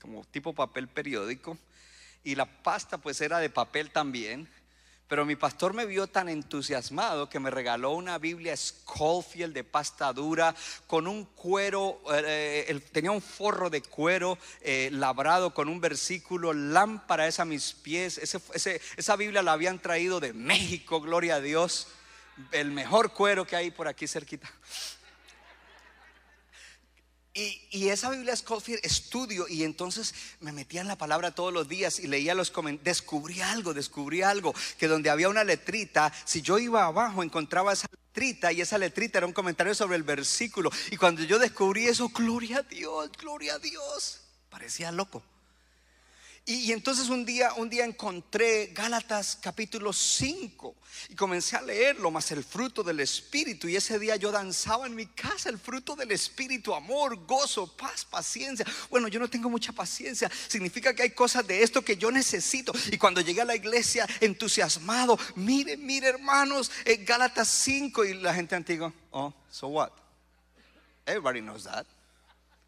como 0.00 0.24
tipo 0.26 0.54
papel 0.54 0.86
periódico. 0.86 1.58
Y 2.22 2.36
la 2.36 2.46
pasta 2.46 2.98
pues 2.98 3.20
era 3.20 3.40
de 3.40 3.50
papel 3.50 3.90
también. 3.90 4.48
Pero 5.08 5.24
mi 5.24 5.36
pastor 5.36 5.72
me 5.72 5.86
vio 5.86 6.06
tan 6.06 6.28
entusiasmado 6.28 7.30
que 7.30 7.40
me 7.40 7.50
regaló 7.50 7.92
una 7.92 8.18
Biblia 8.18 8.54
Schofield 8.54 9.54
de 9.54 9.64
pasta 9.64 10.12
dura 10.12 10.54
con 10.86 11.06
un 11.06 11.24
cuero, 11.24 12.02
eh, 12.12 12.66
él 12.68 12.82
tenía 12.82 13.10
un 13.10 13.22
forro 13.22 13.70
de 13.70 13.80
cuero 13.80 14.36
eh, 14.60 14.90
labrado 14.92 15.54
con 15.54 15.70
un 15.70 15.80
versículo, 15.80 16.52
lámpara 16.52 17.26
es 17.26 17.40
a 17.40 17.46
mis 17.46 17.72
pies. 17.72 18.18
Esa 18.18 19.16
Biblia 19.16 19.42
la 19.42 19.52
habían 19.52 19.78
traído 19.78 20.20
de 20.20 20.34
México, 20.34 21.00
gloria 21.00 21.36
a 21.36 21.40
Dios. 21.40 21.88
El 22.52 22.70
mejor 22.70 23.14
cuero 23.14 23.46
que 23.46 23.56
hay 23.56 23.70
por 23.70 23.88
aquí 23.88 24.06
cerquita. 24.06 24.50
Y, 27.70 27.88
esa 27.88 28.10
Biblia 28.10 28.34
Schofield 28.34 28.80
estudio 28.84 29.46
y 29.48 29.62
entonces 29.62 30.12
me 30.40 30.50
metía 30.50 30.80
en 30.80 30.88
la 30.88 30.98
palabra 30.98 31.30
todos 31.30 31.52
los 31.52 31.68
días 31.68 32.00
y 32.00 32.08
leía 32.08 32.34
los 32.34 32.50
comentarios. 32.50 32.84
Descubrí 32.98 33.40
algo, 33.40 33.74
descubrí 33.74 34.22
algo, 34.22 34.54
que 34.76 34.88
donde 34.88 35.08
había 35.08 35.28
una 35.28 35.44
letrita, 35.44 36.12
si 36.24 36.42
yo 36.42 36.58
iba 36.58 36.84
abajo 36.84 37.22
encontraba 37.22 37.72
esa 37.72 37.86
letrita 37.90 38.50
y 38.50 38.60
esa 38.60 38.76
letrita 38.76 39.18
era 39.18 39.26
un 39.26 39.32
comentario 39.32 39.74
sobre 39.74 39.96
el 39.96 40.02
versículo. 40.02 40.70
Y 40.90 40.96
cuando 40.96 41.22
yo 41.22 41.38
descubrí 41.38 41.86
eso, 41.86 42.08
gloria 42.08 42.58
a 42.58 42.62
Dios, 42.62 43.10
gloria 43.20 43.54
a 43.54 43.58
Dios, 43.60 44.20
parecía 44.50 44.90
loco. 44.90 45.22
Y, 46.50 46.72
entonces 46.72 47.10
un 47.10 47.26
día, 47.26 47.52
un 47.58 47.68
día 47.68 47.84
encontré 47.84 48.68
Gálatas 48.68 49.36
capítulo 49.38 49.92
5 49.92 50.74
y 51.10 51.14
comencé 51.14 51.56
a 51.56 51.60
leerlo, 51.60 52.10
más 52.10 52.30
el 52.30 52.42
fruto 52.42 52.82
del 52.82 53.00
Espíritu. 53.00 53.68
Y 53.68 53.76
ese 53.76 53.98
día 53.98 54.16
yo 54.16 54.32
danzaba 54.32 54.86
en 54.86 54.94
mi 54.94 55.04
casa 55.08 55.50
el 55.50 55.58
fruto 55.58 55.94
del 55.94 56.10
Espíritu, 56.10 56.74
amor, 56.74 57.26
gozo, 57.26 57.76
paz, 57.76 58.06
paciencia. 58.06 58.64
Bueno, 58.88 59.08
yo 59.08 59.20
no 59.20 59.28
tengo 59.28 59.50
mucha 59.50 59.72
paciencia. 59.72 60.30
Significa 60.48 60.94
que 60.94 61.02
hay 61.02 61.10
cosas 61.10 61.46
de 61.46 61.62
esto 61.62 61.84
que 61.84 61.98
yo 61.98 62.10
necesito. 62.10 62.72
Y 62.90 62.96
cuando 62.96 63.20
llegué 63.20 63.42
a 63.42 63.44
la 63.44 63.54
iglesia 63.54 64.08
entusiasmado, 64.18 65.18
mire, 65.36 65.76
mire 65.76 66.08
hermanos, 66.08 66.70
eh, 66.86 66.96
Gálatas 67.04 67.48
5 67.48 68.06
y 68.06 68.14
la 68.14 68.32
gente 68.32 68.56
antigua, 68.56 68.90
oh, 69.10 69.34
so 69.50 69.66
what? 69.66 69.92
Everybody 71.04 71.42
knows 71.42 71.64
that. 71.64 71.86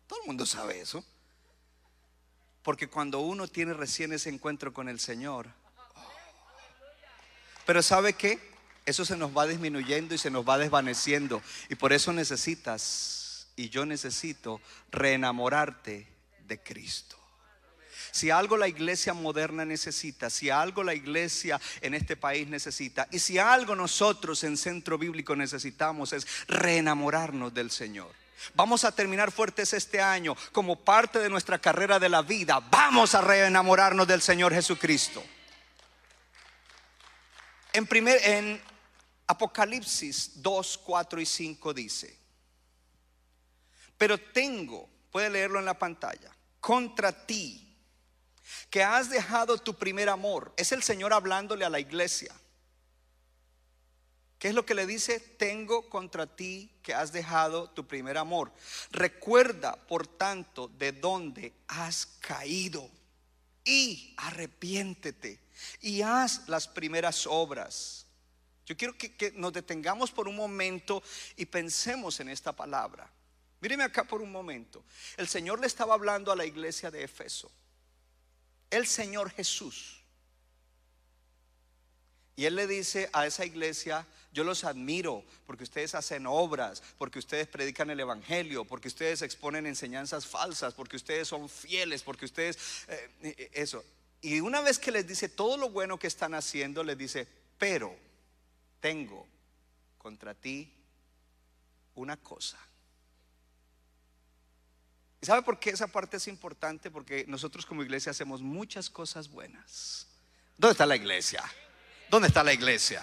Todo 0.06 0.20
el 0.20 0.26
mundo 0.26 0.44
sabe 0.44 0.82
eso. 0.82 1.02
Porque 2.62 2.88
cuando 2.88 3.20
uno 3.20 3.48
tiene 3.48 3.72
recién 3.74 4.12
ese 4.12 4.28
encuentro 4.28 4.72
con 4.72 4.88
el 4.88 5.00
Señor, 5.00 5.48
pero 7.64 7.82
¿sabe 7.82 8.14
qué? 8.14 8.38
Eso 8.84 9.04
se 9.04 9.16
nos 9.16 9.36
va 9.36 9.46
disminuyendo 9.46 10.14
y 10.14 10.18
se 10.18 10.30
nos 10.30 10.48
va 10.48 10.58
desvaneciendo. 10.58 11.42
Y 11.68 11.76
por 11.76 11.92
eso 11.92 12.12
necesitas, 12.12 13.48
y 13.56 13.68
yo 13.68 13.86
necesito, 13.86 14.60
reenamorarte 14.90 16.08
de 16.46 16.60
Cristo. 16.60 17.16
Si 18.10 18.30
algo 18.30 18.56
la 18.56 18.66
iglesia 18.66 19.14
moderna 19.14 19.64
necesita, 19.64 20.30
si 20.30 20.50
algo 20.50 20.82
la 20.82 20.94
iglesia 20.94 21.60
en 21.80 21.94
este 21.94 22.16
país 22.16 22.48
necesita, 22.48 23.06
y 23.12 23.20
si 23.20 23.38
algo 23.38 23.76
nosotros 23.76 24.42
en 24.42 24.56
Centro 24.56 24.98
Bíblico 24.98 25.36
necesitamos 25.36 26.12
es 26.12 26.26
reenamorarnos 26.48 27.54
del 27.54 27.70
Señor. 27.70 28.19
Vamos 28.54 28.84
a 28.84 28.92
terminar 28.92 29.30
fuertes 29.30 29.72
este 29.72 30.00
año 30.00 30.36
como 30.52 30.76
parte 30.76 31.18
de 31.18 31.28
nuestra 31.28 31.58
carrera 31.58 31.98
de 31.98 32.08
la 32.08 32.22
vida. 32.22 32.60
Vamos 32.70 33.14
a 33.14 33.20
reenamorarnos 33.20 34.06
del 34.06 34.22
Señor 34.22 34.52
Jesucristo. 34.52 35.22
En, 37.72 37.86
primer, 37.86 38.20
en 38.26 38.60
Apocalipsis 39.26 40.42
2, 40.42 40.78
4 40.78 41.20
y 41.20 41.26
5 41.26 41.74
dice, 41.74 42.18
pero 43.96 44.18
tengo, 44.18 44.88
puede 45.10 45.30
leerlo 45.30 45.58
en 45.58 45.66
la 45.66 45.78
pantalla, 45.78 46.34
contra 46.58 47.26
ti, 47.26 47.66
que 48.70 48.82
has 48.82 49.10
dejado 49.10 49.58
tu 49.58 49.74
primer 49.74 50.08
amor. 50.08 50.52
Es 50.56 50.72
el 50.72 50.82
Señor 50.82 51.12
hablándole 51.12 51.64
a 51.64 51.70
la 51.70 51.80
iglesia. 51.80 52.34
¿Qué 54.40 54.48
es 54.48 54.54
lo 54.54 54.64
que 54.64 54.74
le 54.74 54.86
dice? 54.86 55.20
Tengo 55.20 55.90
contra 55.90 56.26
ti 56.26 56.72
que 56.82 56.94
has 56.94 57.12
dejado 57.12 57.68
tu 57.68 57.86
primer 57.86 58.16
amor. 58.16 58.50
Recuerda, 58.90 59.76
por 59.76 60.06
tanto, 60.06 60.68
de 60.78 60.92
dónde 60.92 61.52
has 61.68 62.06
caído 62.06 62.90
y 63.66 64.14
arrepiéntete 64.16 65.38
y 65.82 66.00
haz 66.00 66.48
las 66.48 66.66
primeras 66.66 67.26
obras. 67.26 68.06
Yo 68.64 68.78
quiero 68.78 68.96
que, 68.96 69.30
nos 69.36 69.52
detengamos 69.52 70.10
por 70.10 70.26
un 70.26 70.36
momento 70.36 71.02
y 71.36 71.44
pensemos 71.44 72.18
en 72.20 72.30
esta 72.30 72.56
palabra. 72.56 73.10
Míreme 73.60 73.84
acá 73.84 74.04
por 74.04 74.22
un 74.22 74.32
momento. 74.32 74.82
El 75.18 75.28
Señor 75.28 75.60
le 75.60 75.66
estaba 75.66 75.92
hablando 75.92 76.32
a 76.32 76.36
la 76.36 76.46
iglesia 76.46 76.90
de 76.90 77.04
Efeso. 77.04 77.52
El 78.70 78.86
Señor 78.86 79.28
Jesús. 79.32 80.02
Y 82.36 82.46
Él 82.46 82.56
le 82.56 82.66
dice 82.66 83.10
a 83.12 83.26
esa 83.26 83.44
iglesia, 83.44 84.06
yo 84.32 84.44
los 84.44 84.64
admiro 84.64 85.24
porque 85.46 85.64
ustedes 85.64 85.94
hacen 85.94 86.26
obras, 86.26 86.82
porque 86.98 87.18
ustedes 87.18 87.48
predican 87.48 87.90
el 87.90 88.00
Evangelio, 88.00 88.64
porque 88.64 88.88
ustedes 88.88 89.22
exponen 89.22 89.66
enseñanzas 89.66 90.26
falsas, 90.26 90.74
porque 90.74 90.96
ustedes 90.96 91.28
son 91.28 91.48
fieles, 91.48 92.02
porque 92.02 92.24
ustedes... 92.24 92.86
eh, 92.88 93.10
eh, 93.22 93.50
eso. 93.54 93.84
Y 94.22 94.40
una 94.40 94.60
vez 94.60 94.78
que 94.78 94.92
les 94.92 95.06
dice 95.06 95.28
todo 95.28 95.56
lo 95.56 95.70
bueno 95.70 95.98
que 95.98 96.06
están 96.06 96.34
haciendo, 96.34 96.84
les 96.84 96.96
dice, 96.96 97.26
pero 97.58 97.96
tengo 98.78 99.26
contra 99.98 100.34
ti 100.34 100.72
una 101.94 102.16
cosa. 102.16 102.58
¿Y 105.22 105.26
sabe 105.26 105.42
por 105.42 105.58
qué 105.58 105.70
esa 105.70 105.86
parte 105.86 106.16
es 106.16 106.28
importante? 106.28 106.90
Porque 106.90 107.24
nosotros 107.28 107.66
como 107.66 107.82
iglesia 107.82 108.10
hacemos 108.10 108.40
muchas 108.40 108.88
cosas 108.88 109.28
buenas. 109.28 110.06
¿Dónde 110.56 110.72
está 110.72 110.86
la 110.86 110.96
iglesia? 110.96 111.42
¿Dónde 112.08 112.28
está 112.28 112.42
la 112.42 112.52
iglesia? 112.52 113.02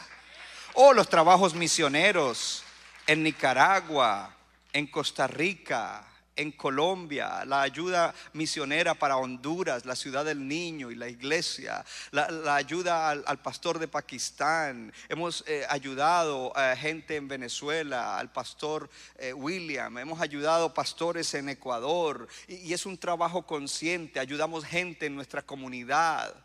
O 0.80 0.94
los 0.94 1.10
trabajos 1.10 1.56
misioneros 1.56 2.62
en 3.08 3.24
Nicaragua, 3.24 4.32
en 4.72 4.86
Costa 4.86 5.26
Rica, 5.26 6.06
en 6.36 6.52
Colombia, 6.52 7.44
la 7.46 7.64
ayuda 7.64 8.14
misionera 8.34 8.94
para 8.94 9.18
Honduras, 9.18 9.86
la 9.86 9.96
ciudad 9.96 10.24
del 10.24 10.48
niño 10.48 10.92
y 10.92 10.96
la 10.96 11.10
iglesia, 11.10 11.84
la, 12.12 12.54
ayuda 12.56 13.10
al, 13.10 13.40
pastor 13.40 13.80
de 13.80 13.88
Pakistán. 13.88 14.94
Hemos 15.10 15.44
eh, 15.48 15.66
ayudado 15.68 16.56
a 16.56 16.76
gente 16.76 17.16
en 17.16 17.28
Venezuela, 17.28 18.20
al 18.20 18.32
pastor 18.32 18.88
eh, 19.18 19.34
William, 19.34 19.98
hemos 19.98 20.22
ayudado 20.22 20.76
pastores 20.76 21.34
en 21.34 21.50
Ecuador. 21.50 22.28
Y 22.48 22.72
es 22.72 22.86
un 22.86 23.00
trabajo 23.00 23.48
consciente, 23.48 24.20
ayudamos 24.20 24.64
gente 24.64 25.08
en 25.08 25.16
nuestra 25.16 25.42
comunidad 25.42 26.36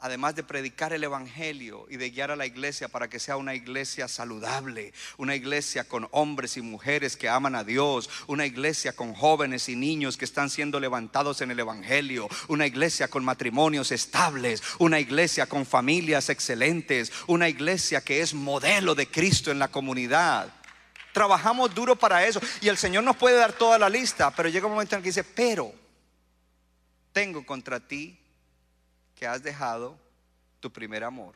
además 0.00 0.36
de 0.36 0.44
predicar 0.44 0.92
el 0.92 1.02
Evangelio 1.02 1.86
y 1.90 1.96
de 1.96 2.10
guiar 2.10 2.30
a 2.30 2.36
la 2.36 2.46
iglesia 2.46 2.88
para 2.88 3.08
que 3.08 3.18
sea 3.18 3.36
una 3.36 3.54
iglesia 3.54 4.06
saludable, 4.06 4.92
una 5.16 5.34
iglesia 5.34 5.84
con 5.84 6.06
hombres 6.12 6.56
y 6.56 6.62
mujeres 6.62 7.16
que 7.16 7.28
aman 7.28 7.56
a 7.56 7.64
Dios, 7.64 8.08
una 8.28 8.46
iglesia 8.46 8.92
con 8.92 9.12
jóvenes 9.12 9.68
y 9.68 9.74
niños 9.74 10.16
que 10.16 10.24
están 10.24 10.50
siendo 10.50 10.78
levantados 10.78 11.40
en 11.40 11.50
el 11.50 11.58
Evangelio, 11.58 12.28
una 12.46 12.66
iglesia 12.66 13.08
con 13.08 13.24
matrimonios 13.24 13.90
estables, 13.90 14.62
una 14.78 15.00
iglesia 15.00 15.46
con 15.46 15.66
familias 15.66 16.28
excelentes, 16.28 17.12
una 17.26 17.48
iglesia 17.48 18.00
que 18.00 18.20
es 18.20 18.34
modelo 18.34 18.94
de 18.94 19.08
Cristo 19.08 19.50
en 19.50 19.58
la 19.58 19.68
comunidad. 19.68 20.54
Trabajamos 21.12 21.74
duro 21.74 21.96
para 21.96 22.24
eso 22.24 22.40
y 22.60 22.68
el 22.68 22.76
Señor 22.76 23.02
nos 23.02 23.16
puede 23.16 23.36
dar 23.36 23.52
toda 23.52 23.78
la 23.80 23.88
lista, 23.88 24.30
pero 24.30 24.48
llega 24.48 24.66
un 24.66 24.74
momento 24.74 24.94
en 24.94 25.02
que 25.02 25.08
dice, 25.08 25.24
pero 25.24 25.72
tengo 27.12 27.44
contra 27.44 27.80
ti 27.80 28.16
que 29.18 29.26
has 29.26 29.42
dejado 29.42 29.98
tu 30.60 30.72
primer 30.72 31.02
amor. 31.02 31.34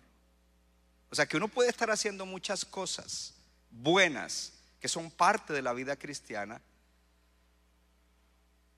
O 1.11 1.17
sea 1.17 1.27
que 1.27 1.37
uno 1.37 1.49
puede 1.49 1.69
estar 1.69 1.91
haciendo 1.91 2.25
muchas 2.25 2.65
cosas 2.65 3.35
buenas 3.71 4.53
que 4.81 4.89
son 4.89 5.11
parte 5.11 5.53
de 5.53 5.63
la 5.63 5.73
vida 5.73 5.97
cristiana 5.97 6.63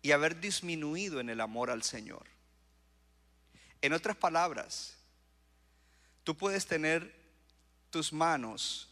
y 0.01 0.13
haber 0.13 0.41
disminuido 0.41 1.21
en 1.21 1.29
el 1.29 1.43
amor 1.43 1.71
al 1.71 1.83
Señor. 1.83 2.25
En 3.83 3.93
otras 3.93 4.17
palabras, 4.17 4.95
tú 6.25 6.35
puedes 6.35 6.67
tener 6.67 7.15
tus 7.91 8.11
manos 8.11 8.89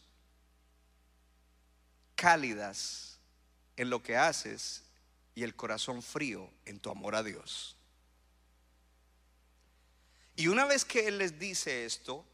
cálidas 2.15 3.19
en 3.77 3.89
lo 3.89 4.03
que 4.03 4.17
haces 4.19 4.83
y 5.35 5.43
el 5.43 5.57
corazón 5.57 6.03
frío 6.03 6.51
en 6.67 6.79
tu 6.79 6.91
amor 6.91 7.15
a 7.15 7.23
Dios. 7.23 7.77
Y 10.37 10.49
una 10.49 10.65
vez 10.65 10.85
que 10.85 11.09
Él 11.09 11.19
les 11.19 11.39
dice 11.39 11.85
esto, 11.85 12.25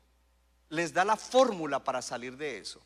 les 0.69 0.93
da 0.93 1.05
la 1.05 1.17
fórmula 1.17 1.83
para 1.83 2.03
salir 2.03 2.37
de 2.37 2.59
eso. 2.59 2.81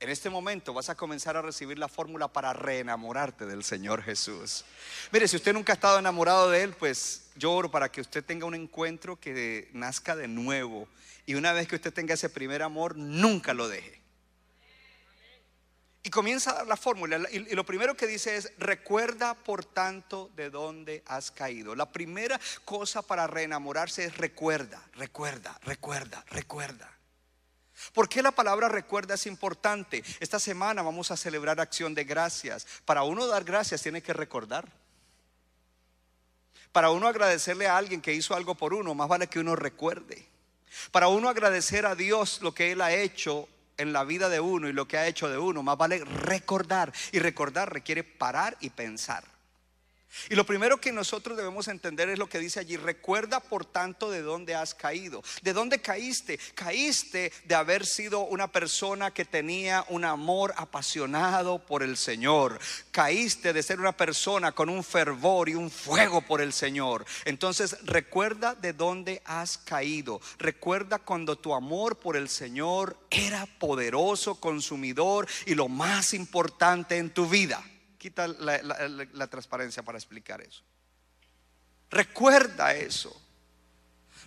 En 0.00 0.08
este 0.08 0.30
momento 0.30 0.72
vas 0.72 0.88
a 0.88 0.94
comenzar 0.94 1.36
a 1.36 1.42
recibir 1.42 1.78
la 1.78 1.88
fórmula 1.88 2.28
para 2.28 2.54
reenamorarte 2.54 3.44
del 3.44 3.62
Señor 3.62 4.02
Jesús. 4.02 4.64
Mire, 5.12 5.28
si 5.28 5.36
usted 5.36 5.52
nunca 5.52 5.72
ha 5.72 5.74
estado 5.74 5.98
enamorado 5.98 6.50
de 6.50 6.62
Él, 6.62 6.72
pues 6.72 7.30
yo 7.36 7.52
oro 7.52 7.70
para 7.70 7.92
que 7.92 8.00
usted 8.00 8.24
tenga 8.24 8.46
un 8.46 8.54
encuentro 8.54 9.20
que 9.20 9.68
nazca 9.74 10.16
de 10.16 10.26
nuevo. 10.26 10.88
Y 11.26 11.34
una 11.34 11.52
vez 11.52 11.68
que 11.68 11.76
usted 11.76 11.92
tenga 11.92 12.14
ese 12.14 12.30
primer 12.30 12.62
amor, 12.62 12.96
nunca 12.96 13.52
lo 13.52 13.68
deje. 13.68 13.99
Y 16.02 16.10
comienza 16.10 16.50
a 16.50 16.54
dar 16.54 16.66
la 16.66 16.76
fórmula. 16.76 17.28
Y, 17.30 17.54
lo 17.54 17.64
primero 17.64 17.94
que 17.94 18.06
dice 18.06 18.36
es, 18.36 18.52
recuerda 18.58 19.34
por 19.34 19.64
tanto 19.64 20.30
de 20.34 20.48
dónde 20.48 21.02
has 21.06 21.30
caído. 21.30 21.74
La 21.74 21.92
primera 21.92 22.40
cosa 22.64 23.02
para 23.02 23.26
reenamorarse 23.26 24.04
es 24.04 24.16
recuerda, 24.16 24.82
recuerda, 24.94 25.58
recuerda, 25.62 26.24
recuerda. 26.30 26.90
¿Por 27.92 28.08
qué 28.08 28.22
la 28.22 28.30
palabra 28.30 28.68
recuerda 28.68 29.14
es 29.14 29.26
importante? 29.26 30.02
Esta 30.20 30.38
semana 30.38 30.82
vamos 30.82 31.10
a 31.10 31.16
celebrar 31.16 31.60
acción 31.60 31.94
de 31.94 32.04
gracias. 32.04 32.66
Para 32.84 33.02
uno 33.02 33.26
dar 33.26 33.44
gracias 33.44 33.82
tiene 33.82 34.02
que 34.02 34.12
recordar. 34.12 34.68
Para 36.72 36.90
uno 36.90 37.08
agradecerle 37.08 37.66
a 37.66 37.76
alguien 37.76 38.00
que 38.00 38.14
hizo 38.14 38.34
algo 38.34 38.54
por 38.54 38.74
uno, 38.74 38.94
más 38.94 39.08
vale 39.08 39.26
que 39.26 39.40
uno 39.40 39.56
recuerde. 39.56 40.26
Para 40.92 41.08
uno 41.08 41.28
agradecer 41.28 41.84
a 41.84 41.94
Dios 41.94 42.40
lo 42.42 42.54
que 42.54 42.72
Él 42.72 42.80
ha 42.80 42.92
hecho 42.92 43.48
en 43.80 43.92
la 43.92 44.04
vida 44.04 44.28
de 44.28 44.40
uno 44.40 44.68
y 44.68 44.72
lo 44.72 44.86
que 44.86 44.98
ha 44.98 45.06
hecho 45.06 45.28
de 45.28 45.38
uno, 45.38 45.62
más 45.62 45.76
vale 45.76 46.04
recordar. 46.04 46.92
Y 47.12 47.18
recordar 47.18 47.72
requiere 47.72 48.04
parar 48.04 48.56
y 48.60 48.70
pensar. 48.70 49.24
Y 50.28 50.34
lo 50.34 50.44
primero 50.44 50.80
que 50.80 50.92
nosotros 50.92 51.36
debemos 51.36 51.68
entender 51.68 52.08
es 52.08 52.18
lo 52.18 52.28
que 52.28 52.38
dice 52.38 52.60
allí. 52.60 52.76
Recuerda 52.76 53.40
por 53.40 53.64
tanto 53.64 54.10
de 54.10 54.22
dónde 54.22 54.54
has 54.54 54.74
caído. 54.74 55.22
¿De 55.42 55.52
dónde 55.52 55.80
caíste? 55.80 56.38
Caíste 56.54 57.32
de 57.44 57.54
haber 57.54 57.86
sido 57.86 58.20
una 58.20 58.50
persona 58.50 59.12
que 59.12 59.24
tenía 59.24 59.84
un 59.88 60.04
amor 60.04 60.52
apasionado 60.56 61.58
por 61.64 61.82
el 61.82 61.96
Señor. 61.96 62.58
Caíste 62.90 63.52
de 63.52 63.62
ser 63.62 63.80
una 63.80 63.96
persona 63.96 64.52
con 64.52 64.68
un 64.68 64.82
fervor 64.82 65.48
y 65.48 65.54
un 65.54 65.70
fuego 65.70 66.22
por 66.22 66.40
el 66.40 66.52
Señor. 66.52 67.04
Entonces 67.24 67.76
recuerda 67.84 68.54
de 68.54 68.72
dónde 68.72 69.22
has 69.24 69.58
caído. 69.58 70.20
Recuerda 70.38 70.98
cuando 70.98 71.36
tu 71.36 71.54
amor 71.54 71.98
por 71.98 72.16
el 72.16 72.28
Señor 72.28 72.96
era 73.10 73.46
poderoso, 73.46 74.40
consumidor 74.40 75.28
y 75.46 75.54
lo 75.54 75.68
más 75.68 76.14
importante 76.14 76.96
en 76.96 77.10
tu 77.10 77.28
vida 77.28 77.62
quita 78.00 78.26
la, 78.28 79.26
transparencia 79.26 79.82
para 79.82 79.98
explicar 79.98 80.40
eso. 80.40 80.62
Recuerda 81.90 82.74
eso. 82.74 83.14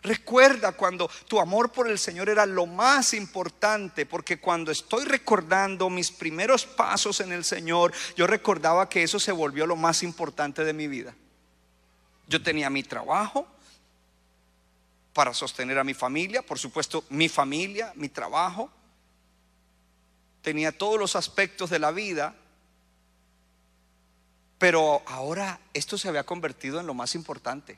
Recuerda 0.04 0.74
cuando 0.74 1.10
tu 1.28 1.40
amor 1.40 1.72
por 1.72 1.90
el 1.90 1.98
Señor 1.98 2.30
era 2.30 2.46
lo 2.46 2.68
más 2.68 3.16
importante, 3.16 4.06
porque 4.06 4.40
cuando 4.40 4.72
estoy 4.72 5.06
recordando 5.06 5.90
mis 5.90 6.12
primeros 6.12 6.68
pasos 6.68 7.20
en 7.20 7.32
el 7.32 7.44
Señor, 7.44 7.92
yo 8.16 8.28
recordaba 8.28 8.88
que 8.88 9.02
eso 9.02 9.20
se 9.20 9.32
volvió 9.32 9.66
lo 9.66 9.76
más 9.76 10.04
importante 10.04 10.64
de 10.64 10.74
mi 10.74 10.88
vida. 10.88 11.16
Yo 12.28 12.44
tenía 12.44 12.70
mi 12.70 12.84
trabajo 12.84 13.48
para 15.14 15.34
sostener 15.34 15.80
a 15.80 15.84
mi 15.84 15.96
familia, 15.96 16.44
por 16.44 16.60
supuesto, 16.60 17.06
mi 17.10 17.28
familia, 17.28 17.92
mi 17.96 18.10
trabajo. 18.10 18.70
Tenía 20.44 20.78
todos 20.78 21.00
los 21.00 21.16
aspectos 21.16 21.72
de 21.72 21.80
la 21.80 21.92
vida 21.92 22.36
pero 24.64 25.04
ahora 25.08 25.60
esto 25.74 25.98
se 25.98 26.08
había 26.08 26.24
convertido 26.24 26.80
en 26.80 26.88
lo 26.88 26.94
más 26.94 27.16
importante. 27.16 27.78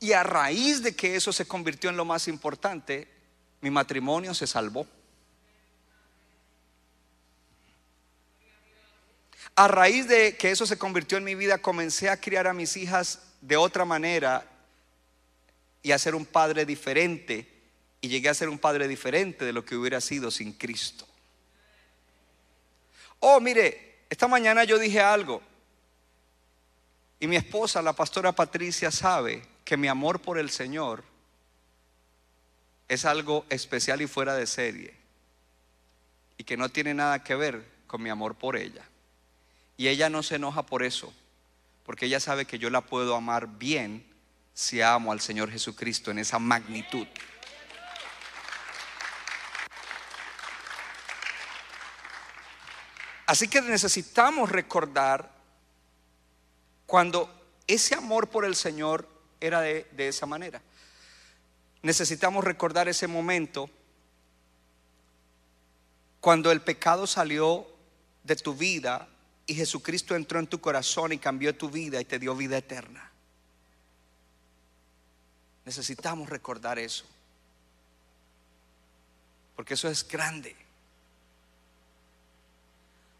Y 0.00 0.10
a 0.10 0.24
raíz 0.24 0.82
de 0.82 0.96
que 0.96 1.14
eso 1.14 1.32
se 1.32 1.46
convirtió 1.46 1.90
en 1.90 1.96
lo 1.96 2.04
más 2.04 2.26
importante, 2.26 3.06
mi 3.60 3.70
matrimonio 3.70 4.34
se 4.34 4.48
salvó. 4.48 4.84
A 9.54 9.68
raíz 9.68 10.08
de 10.08 10.36
que 10.36 10.50
eso 10.50 10.66
se 10.66 10.76
convirtió 10.76 11.18
en 11.18 11.22
mi 11.22 11.36
vida, 11.36 11.58
comencé 11.58 12.10
a 12.10 12.20
criar 12.20 12.48
a 12.48 12.52
mis 12.52 12.76
hijas 12.76 13.20
de 13.40 13.56
otra 13.56 13.84
manera 13.84 14.44
y 15.84 15.92
a 15.92 16.00
ser 16.00 16.16
un 16.16 16.26
padre 16.26 16.66
diferente. 16.66 17.46
Y 18.00 18.08
llegué 18.08 18.28
a 18.28 18.34
ser 18.34 18.48
un 18.48 18.58
padre 18.58 18.88
diferente 18.88 19.44
de 19.44 19.52
lo 19.52 19.64
que 19.64 19.76
hubiera 19.76 20.00
sido 20.00 20.32
sin 20.32 20.52
Cristo. 20.52 21.06
Oh, 23.20 23.38
mire, 23.38 23.87
esta 24.10 24.28
mañana 24.28 24.64
yo 24.64 24.78
dije 24.78 25.00
algo. 25.00 25.42
Y 27.20 27.26
mi 27.26 27.36
esposa, 27.36 27.82
la 27.82 27.92
pastora 27.92 28.32
Patricia, 28.32 28.90
sabe 28.90 29.44
que 29.64 29.76
mi 29.76 29.88
amor 29.88 30.20
por 30.20 30.38
el 30.38 30.50
Señor 30.50 31.04
es 32.88 33.04
algo 33.04 33.44
especial 33.50 34.00
y 34.00 34.06
fuera 34.06 34.34
de 34.34 34.46
serie. 34.46 34.94
Y 36.38 36.44
que 36.44 36.56
no 36.56 36.68
tiene 36.68 36.94
nada 36.94 37.22
que 37.22 37.34
ver 37.34 37.64
con 37.86 38.02
mi 38.02 38.08
amor 38.08 38.36
por 38.36 38.56
ella. 38.56 38.84
Y 39.76 39.88
ella 39.88 40.08
no 40.08 40.22
se 40.22 40.36
enoja 40.36 40.64
por 40.64 40.82
eso. 40.82 41.12
Porque 41.84 42.06
ella 42.06 42.20
sabe 42.20 42.44
que 42.44 42.58
yo 42.58 42.70
la 42.70 42.82
puedo 42.82 43.14
amar 43.14 43.58
bien 43.58 44.04
si 44.54 44.80
amo 44.82 45.12
al 45.12 45.20
Señor 45.20 45.50
Jesucristo 45.50 46.10
en 46.10 46.18
esa 46.18 46.38
magnitud. 46.38 47.06
Así 53.28 53.46
que 53.46 53.60
necesitamos 53.60 54.48
recordar 54.48 55.30
cuando 56.86 57.30
ese 57.66 57.94
amor 57.94 58.28
por 58.28 58.46
el 58.46 58.56
Señor 58.56 59.06
era 59.38 59.60
de, 59.60 59.86
de 59.92 60.08
esa 60.08 60.24
manera. 60.24 60.62
Necesitamos 61.82 62.42
recordar 62.42 62.88
ese 62.88 63.06
momento 63.06 63.68
cuando 66.22 66.50
el 66.50 66.62
pecado 66.62 67.06
salió 67.06 67.66
de 68.24 68.34
tu 68.34 68.54
vida 68.54 69.06
y 69.46 69.54
Jesucristo 69.54 70.16
entró 70.16 70.38
en 70.38 70.46
tu 70.46 70.62
corazón 70.62 71.12
y 71.12 71.18
cambió 71.18 71.54
tu 71.54 71.68
vida 71.68 72.00
y 72.00 72.06
te 72.06 72.18
dio 72.18 72.34
vida 72.34 72.56
eterna. 72.56 73.12
Necesitamos 75.66 76.30
recordar 76.30 76.78
eso. 76.78 77.04
Porque 79.54 79.74
eso 79.74 79.86
es 79.90 80.08
grande. 80.08 80.56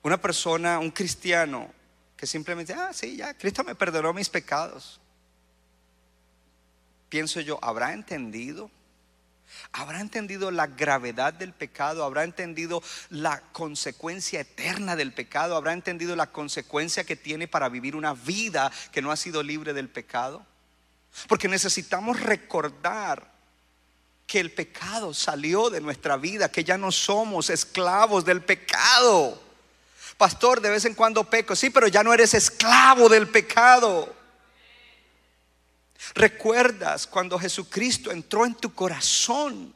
Una 0.08 0.16
persona, 0.16 0.78
un 0.78 0.90
cristiano, 0.90 1.70
que 2.16 2.26
simplemente, 2.26 2.72
ah, 2.72 2.94
sí, 2.94 3.16
ya, 3.16 3.34
Cristo 3.34 3.62
me 3.62 3.74
perdonó 3.74 4.14
mis 4.14 4.30
pecados. 4.30 4.98
Pienso 7.10 7.42
yo, 7.42 7.58
¿habrá 7.60 7.92
entendido? 7.92 8.70
¿Habrá 9.70 10.00
entendido 10.00 10.50
la 10.50 10.66
gravedad 10.66 11.34
del 11.34 11.52
pecado? 11.52 12.04
¿Habrá 12.04 12.24
entendido 12.24 12.82
la 13.10 13.42
consecuencia 13.52 14.40
eterna 14.40 14.96
del 14.96 15.12
pecado? 15.12 15.54
¿Habrá 15.54 15.74
entendido 15.74 16.16
la 16.16 16.32
consecuencia 16.32 17.04
que 17.04 17.14
tiene 17.14 17.46
para 17.46 17.68
vivir 17.68 17.94
una 17.94 18.14
vida 18.14 18.72
que 18.90 19.02
no 19.02 19.12
ha 19.12 19.16
sido 19.18 19.42
libre 19.42 19.74
del 19.74 19.90
pecado? 19.90 20.46
Porque 21.28 21.48
necesitamos 21.48 22.18
recordar 22.18 23.30
que 24.26 24.40
el 24.40 24.52
pecado 24.52 25.12
salió 25.12 25.68
de 25.68 25.82
nuestra 25.82 26.16
vida, 26.16 26.50
que 26.50 26.64
ya 26.64 26.78
no 26.78 26.92
somos 26.92 27.50
esclavos 27.50 28.24
del 28.24 28.40
pecado. 28.40 29.47
Pastor, 30.18 30.60
de 30.60 30.68
vez 30.68 30.84
en 30.84 30.94
cuando 30.94 31.22
peco, 31.30 31.54
sí, 31.54 31.70
pero 31.70 31.86
ya 31.86 32.02
no 32.02 32.12
eres 32.12 32.34
esclavo 32.34 33.08
del 33.08 33.28
pecado. 33.28 34.14
Recuerdas 36.14 37.06
cuando 37.06 37.38
Jesucristo 37.38 38.10
entró 38.10 38.44
en 38.44 38.54
tu 38.54 38.74
corazón. 38.74 39.72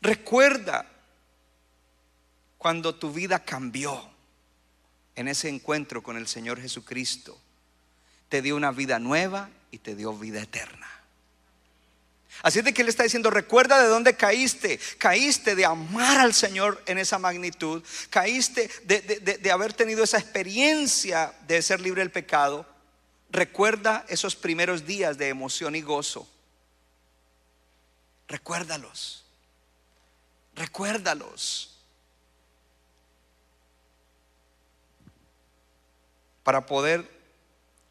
Recuerda 0.00 0.86
cuando 2.56 2.94
tu 2.94 3.12
vida 3.12 3.44
cambió 3.44 4.10
en 5.14 5.28
ese 5.28 5.50
encuentro 5.50 6.02
con 6.02 6.16
el 6.16 6.26
Señor 6.26 6.58
Jesucristo. 6.58 7.38
Te 8.30 8.40
dio 8.40 8.56
una 8.56 8.70
vida 8.72 8.98
nueva 8.98 9.50
y 9.70 9.78
te 9.78 9.96
dio 9.96 10.14
vida 10.14 10.40
eterna. 10.40 10.97
Así 12.42 12.60
es 12.60 12.64
de 12.64 12.72
que 12.72 12.82
Él 12.82 12.88
está 12.88 13.02
diciendo, 13.02 13.30
recuerda 13.30 13.82
de 13.82 13.88
dónde 13.88 14.14
caíste. 14.16 14.78
Caíste 14.98 15.54
de 15.56 15.64
amar 15.64 16.18
al 16.18 16.34
Señor 16.34 16.82
en 16.86 16.98
esa 16.98 17.18
magnitud. 17.18 17.82
Caíste 18.10 18.70
de, 18.84 19.00
de- 19.00 19.20
de- 19.20 19.38
de 19.38 19.50
haber 19.50 19.72
tenido 19.72 20.04
esa 20.04 20.18
experiencia 20.18 21.32
de 21.46 21.60
ser 21.62 21.80
libre 21.80 22.00
del 22.02 22.10
pecado. 22.12 22.64
Recuerda 23.30 24.04
esos 24.08 24.36
primeros 24.36 24.86
días 24.86 25.18
de 25.18 25.28
emoción 25.28 25.74
y 25.74 25.82
gozo. 25.82 26.28
Recuérdalos. 28.28 29.24
Recuérdalos. 30.54 31.74
Para 36.44 36.66
poder 36.66 37.10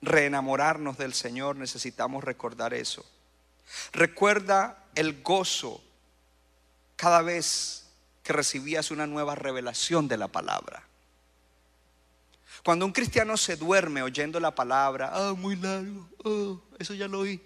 reenamorarnos 0.01 0.97
del 0.97 1.13
Señor 1.13 1.55
necesitamos 1.55 2.23
recordar 2.23 2.73
eso. 2.73 3.05
Recuerda 3.91 4.83
el 4.95 5.21
gozo 5.21 5.83
cada 6.95 7.21
vez 7.21 7.87
que 8.23 8.33
recibías 8.33 8.91
una 8.91 9.07
nueva 9.07 9.35
revelación 9.35 10.07
de 10.07 10.17
la 10.17 10.27
palabra. 10.27 10.83
Cuando 12.63 12.85
un 12.85 12.91
cristiano 12.91 13.37
se 13.37 13.55
duerme 13.55 14.01
oyendo 14.01 14.39
la 14.39 14.53
palabra, 14.53 15.11
ah, 15.13 15.33
muy 15.33 15.55
largo, 15.55 16.09
oh, 16.23 16.61
eso 16.79 16.93
ya 16.93 17.07
lo 17.07 17.19
oí. 17.19 17.41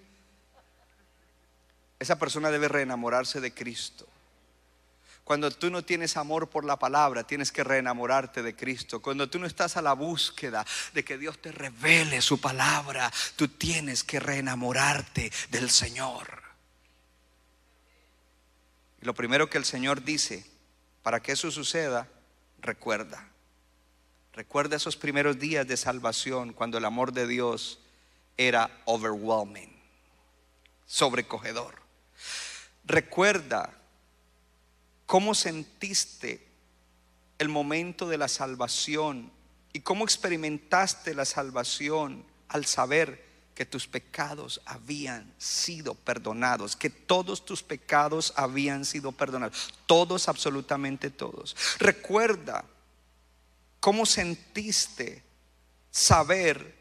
Esa 1.99 2.17
persona 2.17 2.49
debe 2.49 2.67
reenamorarse 2.67 3.39
de 3.39 3.53
Cristo. 3.53 4.07
Cuando 5.23 5.51
tú 5.51 5.69
no 5.69 5.83
tienes 5.83 6.17
amor 6.17 6.49
por 6.49 6.65
la 6.65 6.77
palabra, 6.77 7.23
tienes 7.23 7.51
que 7.51 7.63
reenamorarte 7.63 8.41
de 8.41 8.55
Cristo. 8.55 9.01
Cuando 9.01 9.29
tú 9.29 9.39
no 9.39 9.45
estás 9.45 9.77
a 9.77 9.81
la 9.81 9.93
búsqueda 9.93 10.65
de 10.93 11.05
que 11.05 11.17
Dios 11.17 11.39
te 11.39 11.51
revele 11.51 12.21
su 12.21 12.41
palabra, 12.41 13.11
tú 13.35 13.47
tienes 13.47 14.03
que 14.03 14.19
reenamorarte 14.19 15.31
del 15.49 15.69
Señor. 15.69 16.41
Y 19.01 19.05
lo 19.05 19.13
primero 19.13 19.49
que 19.49 19.57
el 19.57 19.65
Señor 19.65 20.03
dice, 20.03 20.45
para 21.03 21.21
que 21.21 21.31
eso 21.31 21.49
suceda, 21.49 22.07
recuerda. 22.59 23.27
Recuerda 24.33 24.77
esos 24.77 24.95
primeros 24.95 25.39
días 25.39 25.67
de 25.67 25.77
salvación 25.77 26.53
cuando 26.53 26.77
el 26.77 26.85
amor 26.85 27.11
de 27.11 27.27
Dios 27.27 27.79
era 28.37 28.81
overwhelming, 28.85 29.75
sobrecogedor. 30.85 31.75
Recuerda 32.85 33.80
cómo 35.11 35.35
sentiste 35.35 36.41
el 37.37 37.49
momento 37.49 38.07
de 38.07 38.17
la 38.17 38.29
salvación 38.29 39.29
y 39.73 39.81
cómo 39.81 40.05
experimentaste 40.05 41.13
la 41.13 41.25
salvación 41.25 42.23
al 42.47 42.65
saber 42.65 43.21
que 43.53 43.65
tus 43.65 43.89
pecados 43.89 44.61
habían 44.63 45.33
sido 45.37 45.95
perdonados, 45.95 46.77
que 46.77 46.89
todos 46.89 47.43
tus 47.43 47.61
pecados 47.61 48.31
habían 48.37 48.85
sido 48.85 49.11
perdonados, 49.11 49.73
todos, 49.85 50.29
absolutamente 50.29 51.09
todos. 51.09 51.57
Recuerda 51.77 52.63
cómo 53.81 54.05
sentiste 54.05 55.25
saber 55.91 56.73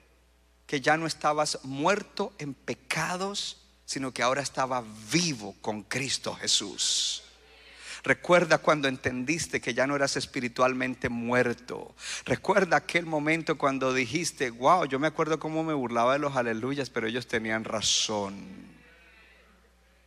que 0.68 0.80
ya 0.80 0.96
no 0.96 1.08
estabas 1.08 1.58
muerto 1.64 2.32
en 2.38 2.54
pecados, 2.54 3.56
sino 3.86 4.14
que 4.14 4.22
ahora 4.22 4.40
estaba 4.40 4.84
vivo 5.10 5.56
con 5.60 5.82
Cristo 5.82 6.32
Jesús. 6.36 7.24
Recuerda 8.02 8.58
cuando 8.58 8.88
entendiste 8.88 9.60
que 9.60 9.74
ya 9.74 9.86
no 9.86 9.96
eras 9.96 10.16
espiritualmente 10.16 11.08
muerto. 11.08 11.94
Recuerda 12.24 12.78
aquel 12.78 13.06
momento 13.06 13.58
cuando 13.58 13.92
dijiste, 13.92 14.50
wow, 14.50 14.86
yo 14.86 14.98
me 14.98 15.06
acuerdo 15.06 15.38
cómo 15.38 15.62
me 15.64 15.74
burlaba 15.74 16.14
de 16.14 16.18
los 16.18 16.36
aleluyas, 16.36 16.90
pero 16.90 17.06
ellos 17.06 17.26
tenían 17.26 17.64
razón. 17.64 18.34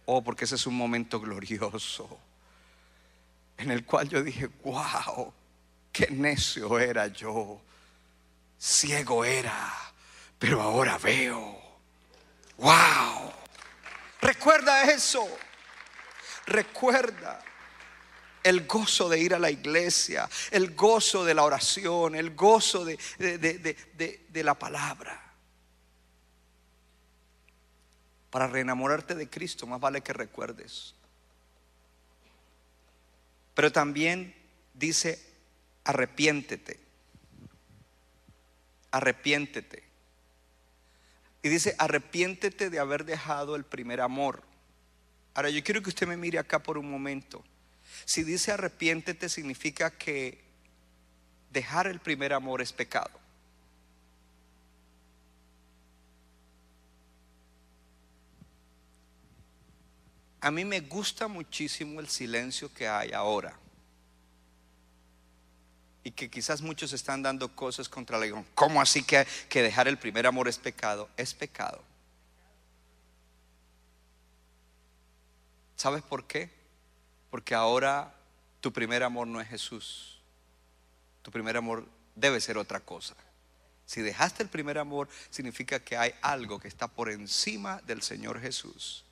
Oh, 0.06 0.24
porque 0.24 0.46
ese 0.46 0.56
es 0.56 0.68
un 0.68 0.76
momento 0.76 1.20
glorioso 1.20 2.20
en 3.58 3.72
el 3.72 3.86
cual 3.86 4.10
yo 4.10 4.24
dije, 4.24 4.50
wow, 4.64 5.34
qué 5.92 6.08
necio 6.10 6.80
era 6.80 7.08
yo, 7.08 7.62
ciego 8.58 9.24
era, 9.24 9.74
pero 10.40 10.62
ahora 10.62 10.98
veo. 10.98 11.62
Wow, 12.58 13.34
recuerda 14.22 14.84
eso, 14.84 15.28
recuerda 16.46 17.40
el 18.44 18.68
gozo 18.68 19.10
de 19.10 19.20
ir 19.20 19.34
a 19.34 19.40
la 19.40 19.50
iglesia, 19.50 20.30
el 20.52 20.76
gozo 20.76 21.24
de 21.24 21.34
la 21.34 21.44
oración, 21.44 22.16
el 22.16 22.36
gozo 22.36 22.86
de, 22.86 22.98
de, 23.18 24.44
la 24.44 24.54
palabra. 24.54 25.20
Para 28.30 28.48
reenamorarte 28.48 29.16
de 29.16 29.30
Cristo, 29.30 29.66
más 29.66 29.80
vale 29.80 30.02
que 30.02 30.12
recuerdes. 30.12 30.94
Pero 33.54 33.72
también 33.72 34.36
dice, 34.74 35.24
arrepiéntete. 35.86 36.80
Arrepiéntete. 38.92 39.84
Y 41.44 41.50
dice, 41.50 41.76
arrepiéntete 41.78 42.70
de 42.70 42.80
haber 42.80 43.06
dejado 43.06 43.56
el 43.56 43.64
primer 43.64 44.02
amor. 44.02 44.44
Ahora 45.34 45.50
yo 45.50 45.64
quiero 45.64 45.82
que 45.82 45.90
usted 45.90 46.08
me 46.08 46.18
mire 46.18 46.40
acá 46.40 46.60
por 46.60 46.78
un 46.78 46.90
momento. 46.90 47.44
Si 48.06 48.24
dice 48.24 48.52
arrepiéntete 48.52 49.30
significa 49.30 49.92
que 49.92 50.44
dejar 51.52 51.88
el 51.88 52.00
primer 52.00 52.34
amor 52.34 52.62
es 52.62 52.74
pecado. 52.74 53.24
A 60.42 60.52
mí 60.52 60.66
me 60.66 60.82
gusta 60.82 61.30
muchísimo 61.30 62.02
el 62.02 62.10
silencio 62.10 62.74
que 62.74 62.86
hay 62.86 63.14
ahora. 63.14 63.58
Y 66.04 66.12
que 66.12 66.30
quizás 66.30 66.62
muchos 66.62 66.92
están 66.92 67.22
dando 67.22 67.56
cosas 67.56 67.88
contra 67.88 68.18
la 68.18 68.44
¿Cómo 68.54 68.82
así 68.82 69.04
que, 69.04 69.26
que 69.48 69.62
dejar 69.62 69.88
el 69.88 69.98
primer 69.98 70.28
amor 70.28 70.50
es 70.50 70.58
pecado? 70.58 71.10
Es 71.16 71.34
pecado. 71.34 71.82
¿Sabes 75.78 76.02
por 76.04 76.28
qué? 76.28 76.63
Porque 77.34 77.56
ahora 77.56 78.14
tu 78.62 78.72
primer 78.72 79.02
amor 79.02 79.26
no 79.26 79.42
es 79.42 79.48
Jesús. 79.48 80.20
Tu 81.24 81.32
primer 81.32 81.58
amor 81.58 81.84
debe 82.14 82.40
ser 82.40 82.60
otra 82.60 82.80
cosa. 82.80 83.16
Si 83.88 84.04
dejaste 84.04 84.44
el 84.44 84.50
primer 84.50 84.78
amor, 84.78 85.10
significa 85.32 85.80
que 85.80 85.98
hay 85.98 86.14
algo 86.22 86.60
que 86.60 86.68
está 86.68 86.88
por 86.88 87.10
encima 87.10 87.82
del 87.88 88.04
Señor 88.04 88.40
Jesús. 88.40 89.04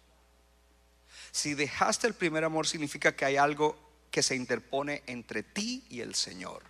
Si 1.31 1.55
dejaste 1.55 2.05
el 2.05 2.13
primer 2.13 2.43
amor, 2.43 2.67
significa 2.67 3.15
que 3.15 3.25
hay 3.25 3.37
algo 3.37 3.75
que 4.11 4.21
se 4.21 4.35
interpone 4.35 5.01
entre 5.07 5.41
ti 5.41 5.83
y 5.89 6.01
el 6.01 6.13
Señor. 6.13 6.61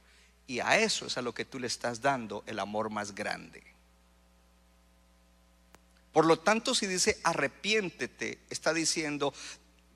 Y 0.47 0.61
a 0.61 0.77
eso 0.77 1.07
es 1.07 1.17
a 1.17 1.21
lo 1.21 1.33
que 1.33 1.43
tú 1.43 1.59
le 1.59 1.67
estás 1.67 2.01
dando 2.01 2.45
el 2.47 2.59
amor 2.59 2.89
más 2.89 3.13
grande. 3.13 3.61
Por 6.11 6.25
lo 6.25 6.39
tanto, 6.39 6.75
si 6.75 6.87
dice 6.87 7.19
arrepiéntete, 7.23 8.39
está 8.49 8.73
diciendo, 8.73 9.33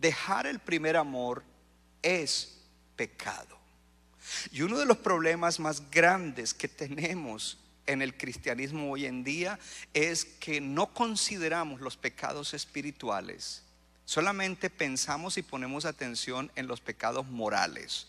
dejar 0.06 0.46
el 0.46 0.60
primer 0.60 0.98
amor 0.98 1.44
es 2.04 2.60
pecado. 2.96 3.58
Y 4.52 4.62
uno 4.62 4.78
de 4.78 4.86
los 4.86 4.98
problemas 4.98 5.60
más 5.60 5.90
grandes 5.90 6.54
que 6.54 6.68
tenemos 6.68 7.58
en 7.88 8.04
el 8.04 8.16
cristianismo 8.16 8.92
hoy 8.92 9.08
en 9.08 9.24
día 9.24 9.58
es 9.96 10.24
que 10.26 10.62
no 10.62 10.94
consideramos 10.94 11.82
los 11.82 11.98
pecados 11.98 12.54
espirituales. 12.54 13.64
Solamente 14.06 14.70
pensamos 14.70 15.40
y 15.40 15.42
ponemos 15.42 15.86
atención 15.86 16.52
en 16.56 16.68
los 16.68 16.82
pecados 16.82 17.26
morales. 17.26 18.08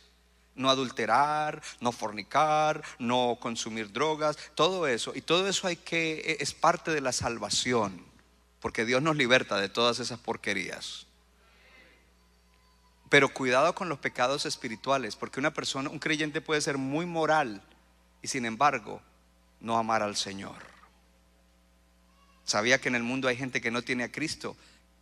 No 0.55 0.69
adulterar, 0.69 1.63
no 1.81 1.93
fornicar, 1.93 2.83
no 2.99 3.39
consumir 3.41 3.91
drogas, 3.91 4.37
todo 4.55 4.87
eso. 4.87 5.13
Y 5.15 5.23
todo 5.23 5.49
eso 5.49 5.67
hay 5.67 5.77
que 5.77 6.37
es 6.41 6.53
parte 6.53 6.91
de 6.91 7.01
la 7.01 7.13
salvación, 7.13 8.05
porque 8.61 8.85
Dios 8.85 9.01
nos 9.01 9.17
liberta 9.17 9.59
de 9.59 9.71
todas 9.71 9.99
esas 9.99 10.19
porquerías. 10.19 11.06
Pero 13.09 13.33
cuidado 13.33 13.75
con 13.75 13.89
los 13.89 13.99
pecados 13.99 14.47
espirituales, 14.47 15.17
porque 15.17 15.41
una 15.41 15.53
persona, 15.53 15.91
un 15.91 15.99
creyente 15.99 16.41
puede 16.41 16.61
ser 16.61 16.77
muy 16.77 17.07
moral 17.07 17.63
y 18.23 18.29
sin 18.29 18.45
embargo 18.45 19.01
no 19.61 19.79
amar 19.79 20.03
al 20.03 20.17
Señor. 20.17 20.57
Sabía 22.45 22.81
que 22.81 22.89
en 22.89 22.95
el 22.95 23.03
mundo 23.03 23.29
hay 23.29 23.37
gente 23.37 23.61
que 23.61 23.71
no 23.71 23.83
tiene 23.83 24.05
a 24.05 24.13
Cristo, 24.13 24.57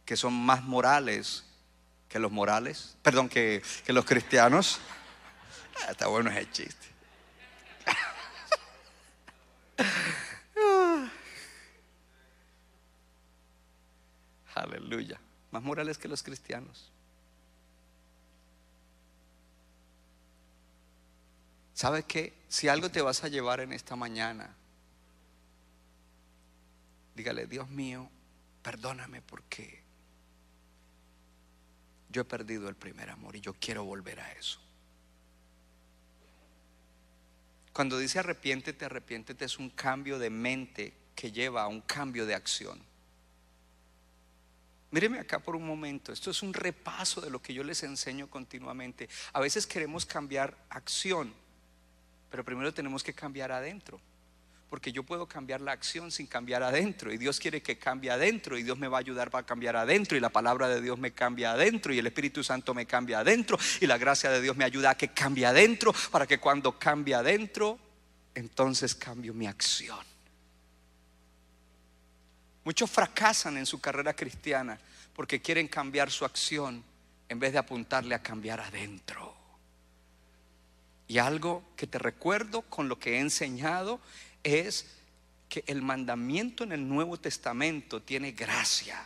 que 0.04 0.16
son 0.16 0.34
más 0.34 0.64
morales 0.64 1.44
que 2.08 2.18
los 2.18 2.30
morales, 2.30 2.96
perdón, 3.02 3.28
que, 3.28 3.62
los 3.88 4.04
cristianos. 4.04 4.78
Ah, 5.82 5.90
está 5.90 6.06
bueno 6.06 6.30
ese 6.30 6.48
chiste. 6.50 6.86
Aleluya. 14.54 15.18
Más 15.50 15.62
morales 15.62 15.98
que 15.98 16.06
los 16.06 16.22
cristianos. 16.22 16.92
¿Sabe 21.74 22.04
qué? 22.04 22.32
Si 22.48 22.68
algo 22.68 22.88
te 22.90 23.02
vas 23.02 23.24
a 23.24 23.28
llevar 23.28 23.60
en 23.60 23.72
esta 23.72 23.96
mañana, 23.96 24.54
dígale, 27.16 27.46
Dios 27.46 27.68
mío, 27.68 28.08
perdóname 28.62 29.20
porque 29.22 29.82
yo 32.08 32.22
he 32.22 32.24
perdido 32.24 32.68
el 32.68 32.76
primer 32.76 33.10
amor 33.10 33.34
y 33.34 33.40
yo 33.40 33.54
quiero 33.54 33.84
volver 33.84 34.20
a 34.20 34.32
eso. 34.32 34.60
Cuando 37.72 37.98
dice 37.98 38.20
arrepiéntete, 38.20 38.84
arrepiéntete 38.84 39.44
es 39.44 39.58
un 39.58 39.70
cambio 39.70 40.20
de 40.20 40.30
mente 40.30 40.94
que 41.16 41.32
lleva 41.32 41.64
a 41.64 41.68
un 41.68 41.80
cambio 41.80 42.24
de 42.24 42.36
acción. 42.36 42.80
Míreme 44.92 45.18
acá 45.18 45.40
por 45.40 45.56
un 45.56 45.66
momento, 45.66 46.12
esto 46.12 46.30
es 46.30 46.40
un 46.44 46.54
repaso 46.54 47.20
de 47.20 47.30
lo 47.30 47.42
que 47.42 47.52
yo 47.52 47.64
les 47.64 47.82
enseño 47.82 48.30
continuamente. 48.30 49.08
A 49.32 49.40
veces 49.40 49.66
queremos 49.66 50.06
cambiar 50.06 50.56
acción, 50.68 51.34
pero 52.30 52.44
primero 52.44 52.72
tenemos 52.72 53.02
que 53.02 53.14
cambiar 53.14 53.52
adentro. 53.52 54.00
Porque 54.70 54.90
yo 54.90 55.04
puedo 55.04 55.28
cambiar 55.28 55.60
la 55.60 55.72
acción 55.72 56.10
sin 56.10 56.26
cambiar 56.26 56.62
adentro. 56.62 57.12
Y 57.12 57.16
Dios 57.16 57.38
quiere 57.38 57.62
que 57.62 57.78
cambie 57.78 58.10
adentro. 58.10 58.58
Y 58.58 58.64
Dios 58.64 58.76
me 58.76 58.88
va 58.88 58.96
a 58.96 59.00
ayudar 59.00 59.30
para 59.30 59.46
cambiar 59.46 59.76
adentro. 59.76 60.16
Y 60.16 60.20
la 60.20 60.30
palabra 60.30 60.68
de 60.68 60.80
Dios 60.80 60.98
me 60.98 61.12
cambia 61.12 61.52
adentro. 61.52 61.94
Y 61.94 61.98
el 61.98 62.06
Espíritu 62.06 62.42
Santo 62.42 62.74
me 62.74 62.84
cambia 62.84 63.20
adentro. 63.20 63.56
Y 63.80 63.86
la 63.86 63.98
gracia 63.98 64.30
de 64.30 64.40
Dios 64.40 64.56
me 64.56 64.64
ayuda 64.64 64.90
a 64.90 64.96
que 64.96 65.08
cambie 65.08 65.46
adentro. 65.46 65.94
Para 66.10 66.26
que 66.26 66.38
cuando 66.38 66.76
cambie 66.76 67.14
adentro, 67.14 67.78
entonces 68.34 68.96
cambio 68.96 69.32
mi 69.32 69.46
acción. 69.46 70.04
Muchos 72.64 72.90
fracasan 72.90 73.58
en 73.58 73.66
su 73.66 73.80
carrera 73.80 74.14
cristiana 74.14 74.78
porque 75.14 75.40
quieren 75.40 75.68
cambiar 75.68 76.10
su 76.10 76.24
acción 76.24 76.82
en 77.28 77.38
vez 77.38 77.52
de 77.52 77.58
apuntarle 77.58 78.14
a 78.14 78.22
cambiar 78.22 78.60
adentro. 78.60 79.43
Y 81.06 81.18
algo 81.18 81.62
que 81.76 81.86
te 81.86 81.98
recuerdo 81.98 82.62
con 82.62 82.88
lo 82.88 82.98
que 82.98 83.16
he 83.16 83.20
enseñado 83.20 84.00
es 84.42 84.86
que 85.48 85.64
el 85.66 85.82
mandamiento 85.82 86.64
en 86.64 86.72
el 86.72 86.88
Nuevo 86.88 87.18
Testamento 87.18 88.02
tiene 88.02 88.32
gracia. 88.32 89.04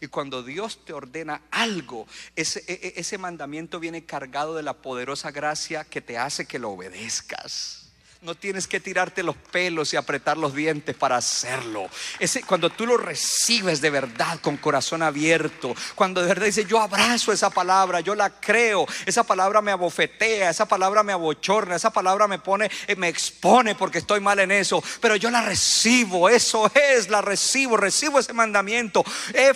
Y 0.00 0.06
cuando 0.08 0.42
Dios 0.42 0.84
te 0.84 0.92
ordena 0.92 1.42
algo, 1.50 2.06
ese, 2.36 2.64
e- 2.66 2.94
e- 2.96 3.18
mandamiento 3.18 3.78
viene 3.80 4.04
cargado 4.04 4.54
de 4.54 4.62
la 4.62 4.74
poderosa 4.74 5.30
gracia 5.30 5.84
que 5.84 6.00
te 6.00 6.18
hace 6.18 6.46
que 6.46 6.58
lo 6.58 6.70
obedezcas. 6.70 7.83
No 8.24 8.34
tienes 8.34 8.66
que 8.66 8.80
tirarte 8.80 9.22
los 9.22 9.36
pelos 9.36 9.92
y 9.92 9.98
apretar 9.98 10.38
los 10.38 10.54
dientes 10.54 10.96
para 10.96 11.18
hacerlo. 11.18 11.90
Ese, 12.18 12.42
cuando 12.42 12.70
tú 12.70 12.86
lo 12.86 12.96
recibes 12.96 13.82
de 13.82 13.90
verdad 13.90 14.40
con 14.40 14.56
corazón 14.56 15.02
abierto, 15.02 15.74
cuando 15.94 16.22
de 16.22 16.28
verdad 16.28 16.46
dices, 16.46 16.66
yo 16.66 16.80
abrazo 16.80 17.32
esa 17.32 17.50
palabra, 17.50 18.00
yo 18.00 18.14
la 18.14 18.30
creo, 18.30 18.86
esa 19.04 19.24
palabra 19.24 19.60
me 19.60 19.72
abofetea, 19.72 20.48
esa 20.48 20.66
palabra 20.66 21.02
me 21.02 21.12
abochorna, 21.12 21.76
esa 21.76 21.90
palabra 21.90 22.26
me 22.26 22.38
pone, 22.38 22.70
eh, 22.86 22.96
me 22.96 23.08
expone 23.08 23.74
porque 23.74 23.98
estoy 23.98 24.20
mal 24.20 24.38
en 24.38 24.52
eso, 24.52 24.82
pero 25.02 25.16
yo 25.16 25.30
la 25.30 25.42
recibo, 25.42 26.30
eso 26.30 26.70
es, 26.74 27.10
la 27.10 27.20
recibo, 27.20 27.76
recibo 27.76 28.20
ese 28.20 28.32
mandamiento. 28.32 29.04
He, 29.34 29.52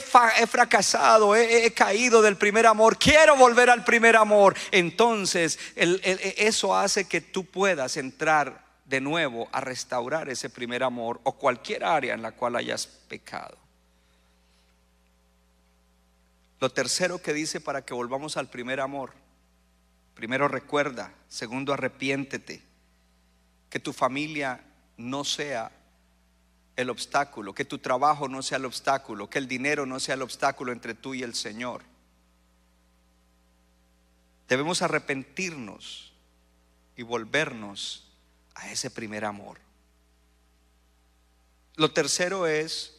fracasado, 0.46 1.34
he, 1.34 1.72
caído 1.72 2.20
del 2.20 2.36
primer 2.36 2.66
amor, 2.66 2.98
quiero 2.98 3.34
volver 3.34 3.70
al 3.70 3.82
primer 3.82 4.14
amor. 4.14 4.54
Entonces, 4.72 5.58
el- 5.74 6.02
eso 6.04 6.76
hace 6.76 7.06
que 7.06 7.22
tú 7.22 7.46
puedas 7.46 7.96
entrar 7.96 8.57
de 8.88 9.02
nuevo 9.02 9.48
a 9.52 9.60
restaurar 9.60 10.30
ese 10.30 10.48
primer 10.48 10.82
amor 10.82 11.20
o 11.24 11.32
cualquier 11.32 11.84
área 11.84 12.14
en 12.14 12.22
la 12.22 12.32
cual 12.32 12.56
hayas 12.56 12.86
pecado. 12.86 13.56
Lo 16.58 16.70
tercero 16.70 17.20
que 17.20 17.34
dice 17.34 17.60
para 17.60 17.84
que 17.84 17.92
volvamos 17.92 18.38
al 18.38 18.48
primer 18.48 18.80
amor, 18.80 19.12
primero 20.14 20.48
recuerda, 20.48 21.12
segundo 21.28 21.74
arrepiéntete, 21.74 22.62
que 23.68 23.78
tu 23.78 23.92
familia 23.92 24.64
no 24.96 25.22
sea 25.22 25.70
el 26.74 26.88
obstáculo, 26.88 27.54
que 27.54 27.66
tu 27.66 27.78
trabajo 27.78 28.26
no 28.26 28.42
sea 28.42 28.56
el 28.56 28.64
obstáculo, 28.64 29.28
que 29.28 29.38
el 29.38 29.46
dinero 29.46 29.84
no 29.84 30.00
sea 30.00 30.14
el 30.14 30.22
obstáculo 30.22 30.72
entre 30.72 30.94
tú 30.94 31.12
y 31.12 31.22
el 31.22 31.34
Señor. 31.34 31.82
Debemos 34.48 34.80
arrepentirnos 34.80 36.14
y 36.96 37.02
volvernos 37.02 38.07
a 38.58 38.70
ese 38.70 38.90
primer 38.90 39.24
amor. 39.24 39.58
Lo 41.76 41.92
tercero 41.92 42.46
es, 42.46 42.92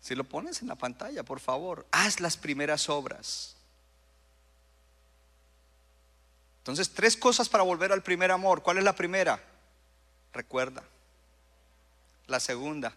si 0.00 0.14
lo 0.14 0.24
pones 0.24 0.62
en 0.62 0.68
la 0.68 0.74
pantalla, 0.74 1.22
por 1.22 1.40
favor, 1.40 1.86
haz 1.90 2.20
las 2.20 2.36
primeras 2.36 2.88
obras. 2.88 3.56
Entonces, 6.58 6.90
tres 6.90 7.16
cosas 7.16 7.48
para 7.48 7.62
volver 7.62 7.92
al 7.92 8.02
primer 8.02 8.30
amor. 8.30 8.62
¿Cuál 8.62 8.78
es 8.78 8.84
la 8.84 8.96
primera? 8.96 9.40
Recuerda. 10.32 10.82
La 12.26 12.40
segunda, 12.40 12.92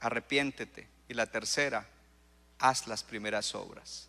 arrepiéntete. 0.00 0.88
Y 1.08 1.14
la 1.14 1.26
tercera, 1.26 1.86
haz 2.58 2.86
las 2.86 3.02
primeras 3.02 3.54
obras. 3.54 4.08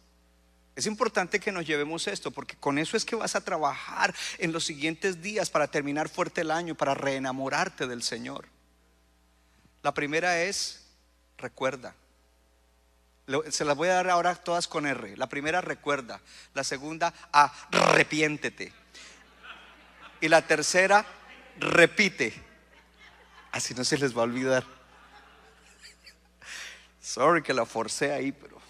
Es 0.76 0.88
importante 0.88 1.40
que 1.40 1.52
nos 1.52 1.68
llevemos 1.68 2.08
esto, 2.08 2.32
porque 2.32 2.56
con 2.56 2.80
eso 2.80 2.98
es 2.98 3.06
que 3.06 3.16
vas 3.16 3.36
a 3.36 3.42
trabajar 3.42 4.14
en 4.40 4.52
los 4.52 4.66
siguientes 4.66 5.22
días 5.22 5.50
para 5.52 5.68
terminar 5.68 6.10
fuerte 6.10 6.42
el 6.42 6.50
año, 6.50 6.76
para 6.76 6.96
reenamorarte 6.96 7.86
del 7.86 8.02
Señor. 8.02 8.48
La 9.84 9.94
primera 9.94 10.42
es, 10.42 10.88
recuerda. 11.38 11.94
Se 13.50 13.66
las 13.66 13.78
voy 13.78 13.90
a 13.90 13.94
dar 13.94 14.10
ahora 14.10 14.36
todas 14.36 14.68
con 14.68 14.88
R. 14.88 15.16
La 15.16 15.28
primera, 15.28 15.62
recuerda. 15.62 16.20
La 16.56 16.64
segunda, 16.64 17.14
arrepiéntete. 17.32 18.74
Y 20.22 20.28
la 20.28 20.42
tercera, 20.48 21.06
repite. 21.60 22.34
Así 23.52 23.76
no 23.76 23.84
se 23.84 23.98
les 23.98 24.18
va 24.18 24.22
a 24.22 24.26
olvidar. 24.26 24.66
Sorry 27.00 27.44
que 27.44 27.54
la 27.54 27.66
forcé 27.66 28.12
ahí, 28.12 28.32
pero. 28.32 28.63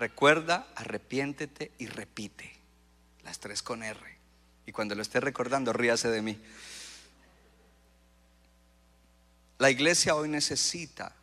Recuerda, 0.00 0.66
arrepiéntete 0.76 1.72
y 1.76 1.86
repite. 1.86 2.50
Las 3.22 3.38
tres 3.38 3.62
con 3.62 3.82
R. 3.82 4.00
Y 4.64 4.72
cuando 4.72 4.94
lo 4.94 5.02
esté 5.02 5.20
recordando, 5.20 5.74
ríase 5.74 6.08
de 6.08 6.22
mí. 6.22 6.40
La 9.58 9.70
iglesia 9.70 10.14
hoy 10.14 10.30
necesita 10.30 11.14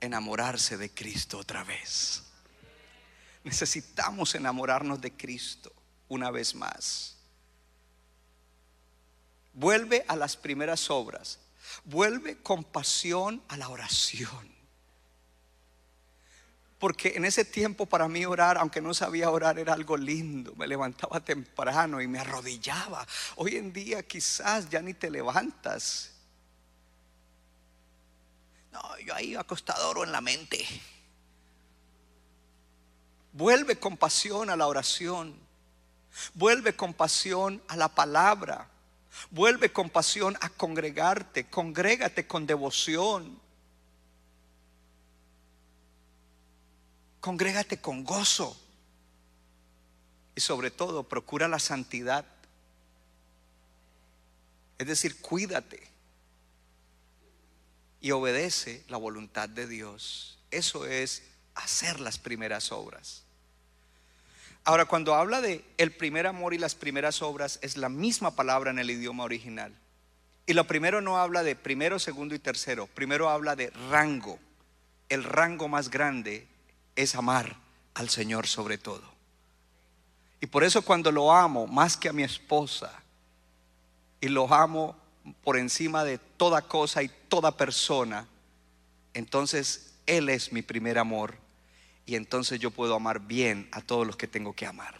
enamorarse 0.00 0.76
de 0.76 0.90
Cristo 0.90 1.38
otra 1.38 1.62
vez. 1.62 2.24
Necesitamos 3.44 4.34
enamorarnos 4.34 5.00
de 5.00 5.12
Cristo 5.12 5.72
una 6.08 6.32
vez 6.32 6.56
más. 6.56 7.18
Vuelve 9.52 10.04
a 10.08 10.16
las 10.16 10.36
primeras 10.36 10.90
obras. 10.90 11.38
Vuelve 11.84 12.38
con 12.38 12.64
pasión 12.64 13.44
a 13.46 13.56
la 13.56 13.68
oración. 13.68 14.51
Porque 16.82 17.12
en 17.14 17.24
ese 17.24 17.44
tiempo 17.44 17.86
para 17.86 18.08
mí 18.08 18.26
orar, 18.26 18.58
aunque 18.58 18.80
no 18.80 18.92
sabía 18.92 19.30
orar, 19.30 19.56
era 19.56 19.72
algo 19.72 19.96
lindo. 19.96 20.52
Me 20.56 20.66
levantaba 20.66 21.20
temprano 21.20 22.00
y 22.00 22.08
me 22.08 22.18
arrodillaba. 22.18 23.06
Hoy 23.36 23.54
en 23.54 23.72
día 23.72 24.02
quizás 24.02 24.68
ya 24.68 24.82
ni 24.82 24.92
te 24.92 25.08
levantas. 25.08 26.10
No, 28.72 28.82
yo 28.98 29.14
ahí 29.14 29.36
acostado 29.36 29.90
oro 29.90 30.02
en 30.02 30.10
la 30.10 30.20
mente. 30.20 30.66
Vuelve 33.32 33.78
con 33.78 33.96
pasión 33.96 34.50
a 34.50 34.56
la 34.56 34.66
oración. 34.66 35.38
Vuelve 36.34 36.74
con 36.74 36.94
pasión 36.94 37.62
a 37.68 37.76
la 37.76 37.90
palabra. 37.90 38.68
Vuelve 39.30 39.72
con 39.72 39.88
pasión 39.88 40.36
a 40.40 40.48
congregarte. 40.48 41.48
Congrégate 41.48 42.26
con 42.26 42.44
devoción. 42.44 43.40
Congrégate 47.22 47.80
con 47.80 48.02
gozo. 48.02 48.60
Y 50.34 50.40
sobre 50.40 50.72
todo, 50.72 51.04
procura 51.04 51.46
la 51.46 51.60
santidad. 51.60 52.24
Es 54.76 54.88
decir, 54.88 55.20
cuídate. 55.20 55.88
Y 58.00 58.10
obedece 58.10 58.82
la 58.88 58.96
voluntad 58.96 59.48
de 59.48 59.68
Dios. 59.68 60.40
Eso 60.50 60.84
es 60.84 61.22
hacer 61.54 62.00
las 62.00 62.18
primeras 62.18 62.72
obras. 62.72 63.22
Ahora, 64.64 64.86
cuando 64.86 65.14
habla 65.14 65.40
de 65.40 65.64
el 65.76 65.92
primer 65.92 66.26
amor 66.26 66.54
y 66.54 66.58
las 66.58 66.74
primeras 66.74 67.22
obras, 67.22 67.60
es 67.62 67.76
la 67.76 67.88
misma 67.88 68.34
palabra 68.34 68.72
en 68.72 68.80
el 68.80 68.90
idioma 68.90 69.22
original. 69.22 69.72
Y 70.44 70.54
lo 70.54 70.66
primero 70.66 71.00
no 71.00 71.18
habla 71.18 71.44
de 71.44 71.54
primero, 71.54 72.00
segundo 72.00 72.34
y 72.34 72.40
tercero. 72.40 72.88
Primero 72.88 73.30
habla 73.30 73.54
de 73.54 73.70
rango. 73.90 74.40
El 75.08 75.22
rango 75.22 75.68
más 75.68 75.88
grande 75.88 76.48
es 76.96 77.14
amar 77.14 77.56
al 77.94 78.08
Señor 78.08 78.46
sobre 78.46 78.78
todo. 78.78 79.02
Y 80.40 80.46
por 80.46 80.64
eso 80.64 80.82
cuando 80.82 81.12
lo 81.12 81.32
amo 81.32 81.66
más 81.66 81.96
que 81.96 82.08
a 82.08 82.12
mi 82.12 82.22
esposa, 82.22 83.02
y 84.22 84.28
lo 84.28 84.52
amo 84.54 84.96
por 85.42 85.58
encima 85.58 86.04
de 86.04 86.16
toda 86.16 86.62
cosa 86.62 87.02
y 87.02 87.10
toda 87.28 87.56
persona, 87.56 88.26
entonces 89.12 89.94
Él 90.06 90.28
es 90.28 90.52
mi 90.52 90.62
primer 90.62 90.96
amor 90.96 91.36
y 92.06 92.14
entonces 92.14 92.60
yo 92.60 92.70
puedo 92.70 92.94
amar 92.94 93.20
bien 93.20 93.68
a 93.72 93.82
todos 93.82 94.06
los 94.06 94.16
que 94.16 94.28
tengo 94.28 94.54
que 94.54 94.64
amar. 94.64 94.94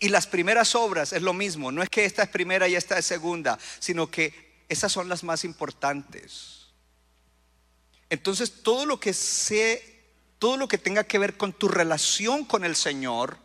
Y 0.00 0.08
las 0.08 0.26
primeras 0.26 0.74
obras 0.74 1.12
es 1.12 1.20
lo 1.20 1.34
mismo, 1.34 1.70
no 1.70 1.82
es 1.82 1.90
que 1.90 2.06
esta 2.06 2.22
es 2.22 2.30
primera 2.30 2.66
y 2.66 2.76
esta 2.76 2.98
es 2.98 3.04
segunda, 3.04 3.58
sino 3.78 4.10
que 4.10 4.64
esas 4.70 4.90
son 4.90 5.08
las 5.08 5.22
más 5.24 5.44
importantes. 5.44 6.57
Entonces 8.10 8.62
todo 8.62 8.86
lo 8.86 9.00
que 9.00 9.12
sé, 9.12 10.02
todo 10.38 10.56
lo 10.56 10.68
que 10.68 10.78
tenga 10.78 11.04
que 11.04 11.18
ver 11.18 11.36
con 11.36 11.52
tu 11.52 11.68
relación 11.68 12.44
con 12.44 12.64
el 12.64 12.76
Señor, 12.76 13.38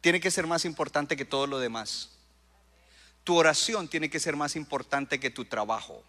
tiene 0.00 0.20
que 0.20 0.30
ser 0.30 0.46
más 0.46 0.64
importante 0.64 1.16
que 1.16 1.24
todo 1.24 1.46
lo 1.46 1.58
demás. 1.58 2.10
Tu 3.24 3.36
oración 3.36 3.88
tiene 3.88 4.10
que 4.10 4.20
ser 4.20 4.36
más 4.36 4.56
importante 4.56 5.20
que 5.20 5.30
tu 5.30 5.44
trabajo. 5.44 6.02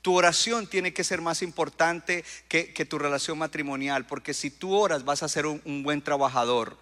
Tu 0.00 0.14
oración 0.14 0.66
tiene 0.66 0.94
que 0.94 1.04
ser 1.04 1.20
más 1.20 1.42
importante 1.42 2.24
que, 2.48 2.72
que 2.72 2.84
tu 2.84 2.98
relación 2.98 3.36
matrimonial, 3.38 4.06
porque 4.06 4.32
si 4.32 4.50
tú 4.50 4.74
oras 4.74 5.04
vas 5.04 5.22
a 5.22 5.28
ser 5.28 5.46
un, 5.46 5.60
un 5.64 5.82
buen 5.82 6.02
trabajador 6.02 6.78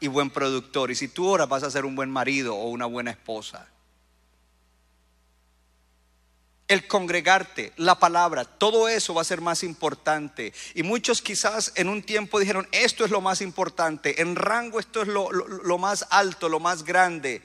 y 0.00 0.08
buen 0.08 0.30
productor, 0.30 0.90
y 0.90 0.94
si 0.94 1.08
tú 1.08 1.28
oras 1.28 1.48
vas 1.48 1.62
a 1.62 1.70
ser 1.70 1.84
un 1.84 1.94
buen 1.94 2.10
marido 2.10 2.56
o 2.56 2.68
una 2.68 2.86
buena 2.86 3.10
esposa. 3.10 3.68
El 6.68 6.88
congregarte, 6.88 7.72
la 7.76 7.98
palabra, 8.00 8.44
todo 8.44 8.88
eso 8.88 9.14
va 9.14 9.22
a 9.22 9.24
ser 9.24 9.40
más 9.40 9.62
importante. 9.62 10.52
Y 10.74 10.82
muchos 10.82 11.22
quizás 11.22 11.72
en 11.76 11.88
un 11.88 12.02
tiempo 12.02 12.40
dijeron, 12.40 12.66
esto 12.72 13.04
es 13.04 13.12
lo 13.12 13.20
más 13.20 13.40
importante, 13.40 14.20
en 14.20 14.34
rango 14.34 14.80
esto 14.80 15.02
es 15.02 15.08
lo, 15.08 15.30
lo- 15.30 15.78
más 15.78 16.06
alto, 16.10 16.48
lo 16.48 16.58
más 16.58 16.82
grande. 16.82 17.42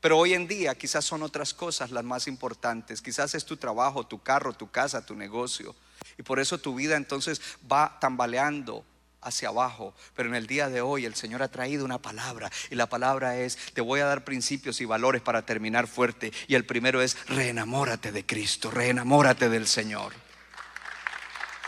Pero 0.00 0.18
hoy 0.18 0.32
en 0.34 0.46
día 0.48 0.74
quizás 0.74 1.04
son 1.04 1.22
otras 1.22 1.52
cosas 1.52 1.90
las 1.90 2.04
más 2.04 2.26
importantes. 2.26 3.02
Quizás 3.02 3.34
es 3.34 3.44
tu 3.44 3.56
trabajo, 3.58 4.06
tu 4.06 4.22
carro, 4.22 4.52
tu 4.54 4.70
casa, 4.70 5.04
tu 5.04 5.14
negocio. 5.14 5.74
Y 6.18 6.22
por 6.22 6.40
eso 6.40 6.58
tu 6.58 6.74
vida 6.74 6.96
entonces 6.96 7.40
va 7.70 7.98
tambaleando 8.00 8.84
hacia 9.24 9.48
abajo. 9.48 9.94
Pero 10.14 10.28
en 10.28 10.34
el 10.34 10.46
día 10.46 10.68
de 10.68 10.80
hoy 10.80 11.04
el 11.04 11.14
Señor 11.14 11.42
ha 11.42 11.48
traído 11.48 11.84
una 11.84 11.98
palabra 11.98 12.50
y 12.70 12.74
la 12.74 12.88
palabra 12.88 13.38
es, 13.38 13.56
te 13.72 13.80
voy 13.80 14.00
a 14.00 14.06
dar 14.06 14.24
principios 14.24 14.80
y 14.80 14.84
valores 14.84 15.22
para 15.22 15.44
terminar 15.44 15.86
fuerte. 15.86 16.32
Y 16.46 16.54
el 16.54 16.64
primero 16.64 17.02
es, 17.02 17.16
reenamórate 17.26 18.12
de 18.12 18.24
Cristo, 18.24 18.70
reenamórate 18.70 19.48
del 19.48 19.66
Señor. 19.66 20.12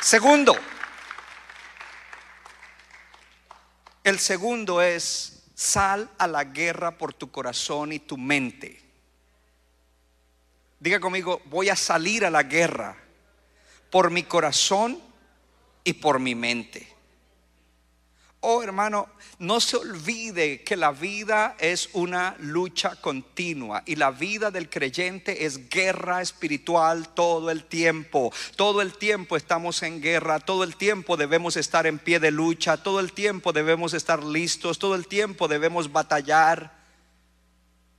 Segundo, 0.00 0.56
el 4.04 4.18
segundo 4.18 4.80
es, 4.82 5.42
sal 5.54 6.10
a 6.18 6.26
la 6.26 6.44
guerra 6.44 6.98
por 6.98 7.14
tu 7.14 7.30
corazón 7.30 7.92
y 7.92 7.98
tu 7.98 8.16
mente. 8.16 8.80
Diga 10.78 11.00
conmigo, 11.00 11.40
voy 11.46 11.70
a 11.70 11.76
salir 11.76 12.24
a 12.24 12.30
la 12.30 12.42
guerra 12.42 12.96
por 13.90 14.10
mi 14.10 14.22
corazón 14.22 15.00
y 15.82 15.94
por 15.94 16.20
mi 16.20 16.34
mente. 16.34 16.95
Oh 18.48 18.62
hermano, 18.62 19.08
no 19.40 19.60
se 19.60 19.76
olvide 19.76 20.62
que 20.62 20.76
la 20.76 20.92
vida 20.92 21.56
es 21.58 21.90
una 21.94 22.36
lucha 22.38 22.94
continua 22.94 23.82
y 23.86 23.96
la 23.96 24.12
vida 24.12 24.52
del 24.52 24.70
creyente 24.70 25.46
es 25.46 25.68
guerra 25.68 26.22
espiritual 26.22 27.08
todo 27.08 27.50
el 27.50 27.64
tiempo. 27.64 28.32
Todo 28.54 28.82
el 28.82 28.96
tiempo 28.96 29.36
estamos 29.36 29.82
en 29.82 30.00
guerra, 30.00 30.38
todo 30.38 30.62
el 30.62 30.76
tiempo 30.76 31.16
debemos 31.16 31.56
estar 31.56 31.88
en 31.88 31.98
pie 31.98 32.20
de 32.20 32.30
lucha, 32.30 32.76
todo 32.76 33.00
el 33.00 33.12
tiempo 33.12 33.52
debemos 33.52 33.94
estar 33.94 34.22
listos, 34.22 34.78
todo 34.78 34.94
el 34.94 35.08
tiempo 35.08 35.48
debemos 35.48 35.90
batallar. 35.90 36.72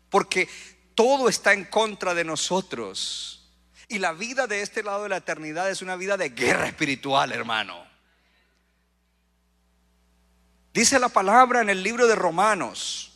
Porque 0.10 0.48
todo 0.96 1.28
está 1.28 1.52
en 1.52 1.66
contra 1.66 2.14
de 2.14 2.24
nosotros. 2.24 3.52
Y 3.90 4.00
la 4.00 4.14
vida 4.14 4.48
de 4.48 4.62
este 4.62 4.82
lado 4.82 5.04
de 5.04 5.10
la 5.10 5.18
eternidad 5.18 5.70
es 5.70 5.82
una 5.82 5.98
vida 5.98 6.16
de 6.16 6.30
guerra 6.30 6.68
espiritual, 6.68 7.34
hermano. 7.34 7.87
Dice 10.78 11.00
la 11.00 11.10
palabra 11.10 11.62
en 11.62 11.72
el 11.72 11.82
libro 11.82 12.06
de 12.06 12.14
Romanos, 12.14 13.12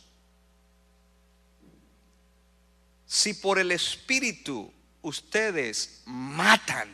si 3.06 3.34
por 3.34 3.60
el 3.60 3.70
Espíritu 3.70 4.74
ustedes 5.02 6.02
matan 6.06 6.88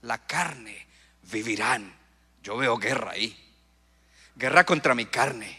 la 0.00 0.16
carne, 0.26 0.86
vivirán. 1.30 1.94
Yo 2.42 2.56
veo 2.56 2.78
guerra 2.78 3.10
ahí. 3.10 3.38
Guerra 4.34 4.64
contra 4.64 4.94
mi 4.94 5.04
carne. 5.04 5.58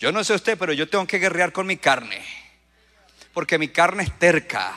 Yo 0.00 0.10
no 0.10 0.24
sé 0.24 0.34
usted, 0.34 0.58
pero 0.58 0.72
yo 0.72 0.88
tengo 0.88 1.06
que 1.06 1.20
guerrear 1.20 1.52
con 1.52 1.68
mi 1.68 1.76
carne. 1.76 2.20
Porque 3.32 3.56
mi 3.56 3.68
carne 3.68 4.02
es 4.02 4.18
terca. 4.18 4.76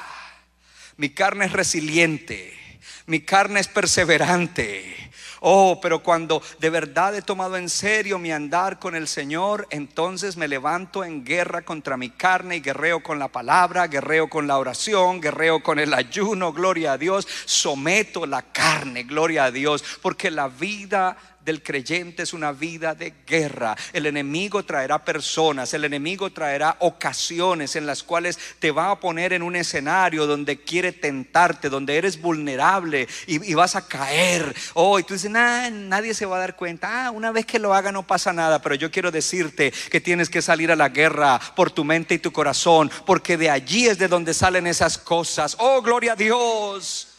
Mi 0.97 1.09
carne 1.09 1.45
es 1.45 1.53
resiliente. 1.53 2.60
Mi 3.05 3.21
carne 3.21 3.59
es 3.59 3.67
perseverante. 3.67 5.11
Oh, 5.43 5.79
pero 5.81 6.03
cuando 6.03 6.39
de 6.59 6.69
verdad 6.69 7.15
he 7.15 7.23
tomado 7.23 7.57
en 7.57 7.67
serio 7.67 8.19
mi 8.19 8.31
andar 8.31 8.77
con 8.77 8.95
el 8.95 9.07
Señor, 9.07 9.67
entonces 9.71 10.37
me 10.37 10.47
levanto 10.47 11.03
en 11.03 11.25
guerra 11.25 11.63
contra 11.63 11.97
mi 11.97 12.11
carne 12.11 12.57
y 12.57 12.61
guerreo 12.61 13.01
con 13.01 13.17
la 13.17 13.27
palabra, 13.27 13.87
guerreo 13.87 14.29
con 14.29 14.45
la 14.45 14.59
oración, 14.59 15.19
guerreo 15.19 15.63
con 15.63 15.79
el 15.79 15.95
ayuno, 15.95 16.53
gloria 16.53 16.93
a 16.93 16.97
Dios, 16.99 17.27
someto 17.45 18.27
la 18.27 18.43
carne, 18.43 19.01
gloria 19.03 19.45
a 19.45 19.51
Dios, 19.51 19.83
porque 20.03 20.29
la 20.29 20.47
vida 20.47 21.17
del 21.43 21.63
creyente 21.63 22.23
es 22.23 22.33
una 22.33 22.51
vida 22.51 22.95
de 22.95 23.13
guerra. 23.25 23.75
El 23.93 24.05
enemigo 24.05 24.63
traerá 24.63 25.03
personas, 25.03 25.73
el 25.73 25.85
enemigo 25.85 26.31
traerá 26.31 26.77
ocasiones 26.79 27.75
en 27.75 27.85
las 27.85 28.03
cuales 28.03 28.37
te 28.59 28.71
va 28.71 28.91
a 28.91 28.99
poner 28.99 29.33
en 29.33 29.41
un 29.41 29.55
escenario 29.55 30.27
donde 30.27 30.61
quiere 30.61 30.91
tentarte, 30.91 31.69
donde 31.69 31.97
eres 31.97 32.21
vulnerable 32.21 33.07
y, 33.27 33.53
vas 33.53 33.75
a 33.75 33.87
caer. 33.87 34.55
Oh, 34.73 34.97
y 34.97 35.03
tú 35.03 35.13
dices, 35.13 35.29
nadie 35.29 36.13
se 36.13 36.25
va 36.25 36.37
a 36.37 36.39
dar 36.39 36.55
cuenta. 36.55 37.05
Ah, 37.05 37.11
una 37.11 37.31
vez 37.31 37.45
que 37.45 37.59
lo 37.59 37.73
haga 37.73 37.91
no 37.91 38.07
pasa 38.07 38.33
nada, 38.33 38.61
pero 38.61 38.75
yo 38.75 38.89
quiero 38.91 39.11
decirte 39.11 39.71
que 39.91 40.01
tienes 40.01 40.29
que 40.29 40.41
salir 40.41 40.71
a 40.71 40.75
la 40.75 40.89
guerra 40.89 41.39
por 41.55 41.71
tu 41.71 41.83
mente 41.83 42.15
y 42.15 42.19
tu 42.19 42.31
corazón, 42.31 42.89
porque 43.05 43.37
de 43.37 43.49
allí 43.49 43.87
es 43.87 43.97
de 43.97 44.07
donde 44.07 44.33
salen 44.33 44.67
esas 44.67 44.97
cosas. 44.97 45.55
Oh, 45.59 45.81
gloria 45.81 46.13
a 46.13 46.15
Dios. 46.15 47.10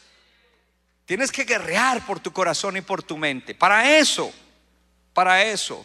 Tienes 1.13 1.31
que 1.31 1.45
guerrear 1.45 2.07
por 2.07 2.21
tu 2.21 2.33
corazón 2.33 2.79
y 2.79 2.81
por 2.81 3.03
tu 3.03 3.19
mente. 3.19 3.55
Para 3.55 3.99
eso, 3.99 4.33
para 5.13 5.45
eso, 5.45 5.85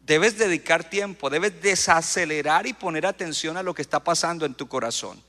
debes 0.00 0.36
dedicar 0.36 0.82
tiempo, 0.82 1.30
debes 1.30 1.62
desacelerar 1.62 2.66
y 2.66 2.72
poner 2.72 3.06
atención 3.06 3.56
a 3.56 3.62
lo 3.62 3.72
que 3.72 3.82
está 3.82 4.02
pasando 4.02 4.44
en 4.44 4.54
tu 4.54 4.66
corazón. 4.66 5.22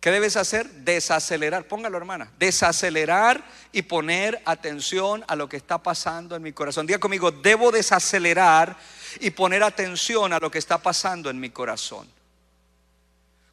¿Qué 0.00 0.10
debes 0.10 0.38
hacer? 0.38 0.70
Desacelerar, 0.70 1.68
póngalo 1.68 1.98
hermana, 1.98 2.32
desacelerar 2.38 3.44
y 3.72 3.82
poner 3.82 4.40
atención 4.46 5.22
a 5.28 5.36
lo 5.36 5.50
que 5.50 5.58
está 5.58 5.76
pasando 5.76 6.34
en 6.34 6.42
mi 6.42 6.54
corazón. 6.54 6.86
Diga 6.86 6.98
conmigo, 6.98 7.30
debo 7.30 7.72
desacelerar 7.72 8.74
y 9.20 9.32
poner 9.32 9.62
atención 9.64 10.32
a 10.32 10.38
lo 10.38 10.50
que 10.50 10.58
está 10.58 10.78
pasando 10.78 11.28
en 11.28 11.40
mi 11.40 11.50
corazón. 11.50 12.08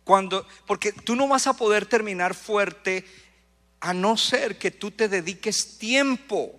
Cuando, 0.03 0.45
porque 0.65 0.91
tú 0.91 1.15
no 1.15 1.27
vas 1.27 1.47
a 1.47 1.53
poder 1.53 1.85
terminar 1.85 2.35
fuerte 2.35 3.05
a 3.83 3.93
no 3.93 4.15
ser 4.15 4.57
que 4.57 4.71
tú 4.71 4.91
te 4.91 5.09
dediques 5.09 5.77
tiempo. 5.77 6.57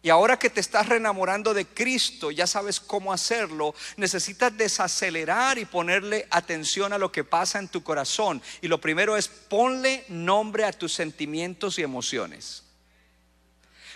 Y 0.00 0.08
ahora 0.08 0.38
que 0.38 0.48
te 0.48 0.60
estás 0.60 0.88
reenamorando 0.88 1.52
de 1.52 1.66
Cristo, 1.66 2.30
ya 2.30 2.46
sabes 2.46 2.80
cómo 2.80 3.12
hacerlo, 3.12 3.74
necesitas 3.98 4.56
desacelerar 4.56 5.58
y 5.58 5.66
ponerle 5.66 6.26
atención 6.30 6.94
a 6.94 6.98
lo 6.98 7.12
que 7.12 7.22
pasa 7.22 7.58
en 7.58 7.68
tu 7.68 7.82
corazón. 7.82 8.40
Y 8.62 8.68
lo 8.68 8.80
primero 8.80 9.14
es 9.14 9.28
ponle 9.28 10.06
nombre 10.08 10.64
a 10.64 10.72
tus 10.72 10.94
sentimientos 10.94 11.78
y 11.78 11.82
emociones. 11.82 12.62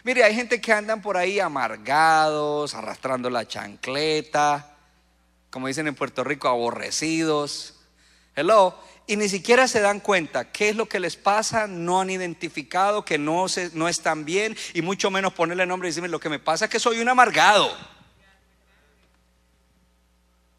Mire, 0.04 0.22
hay 0.22 0.34
gente 0.34 0.60
que 0.60 0.74
andan 0.74 1.00
por 1.00 1.16
ahí 1.16 1.40
amargados, 1.40 2.74
arrastrando 2.74 3.30
la 3.30 3.48
chancleta, 3.48 4.76
como 5.48 5.68
dicen 5.68 5.86
en 5.86 5.94
Puerto 5.94 6.22
Rico, 6.22 6.48
aborrecidos. 6.48 7.76
Hello, 8.36 8.78
y 9.10 9.16
ni 9.16 9.28
siquiera 9.28 9.66
se 9.66 9.80
dan 9.80 9.98
cuenta 9.98 10.52
qué 10.52 10.68
es 10.68 10.76
lo 10.76 10.88
que 10.88 11.00
les 11.00 11.16
pasa, 11.16 11.66
no 11.66 12.00
han 12.00 12.10
identificado 12.10 13.04
que 13.04 13.18
no, 13.18 13.48
se, 13.48 13.72
no 13.74 13.88
están 13.88 14.24
bien 14.24 14.56
y 14.72 14.82
mucho 14.82 15.10
menos 15.10 15.32
ponerle 15.32 15.66
nombre 15.66 15.88
y 15.88 15.90
decirme 15.90 16.08
lo 16.08 16.20
que 16.20 16.28
me 16.28 16.38
pasa 16.38 16.66
es 16.66 16.70
que 16.70 16.78
soy 16.78 17.00
un 17.00 17.08
amargado. 17.08 17.76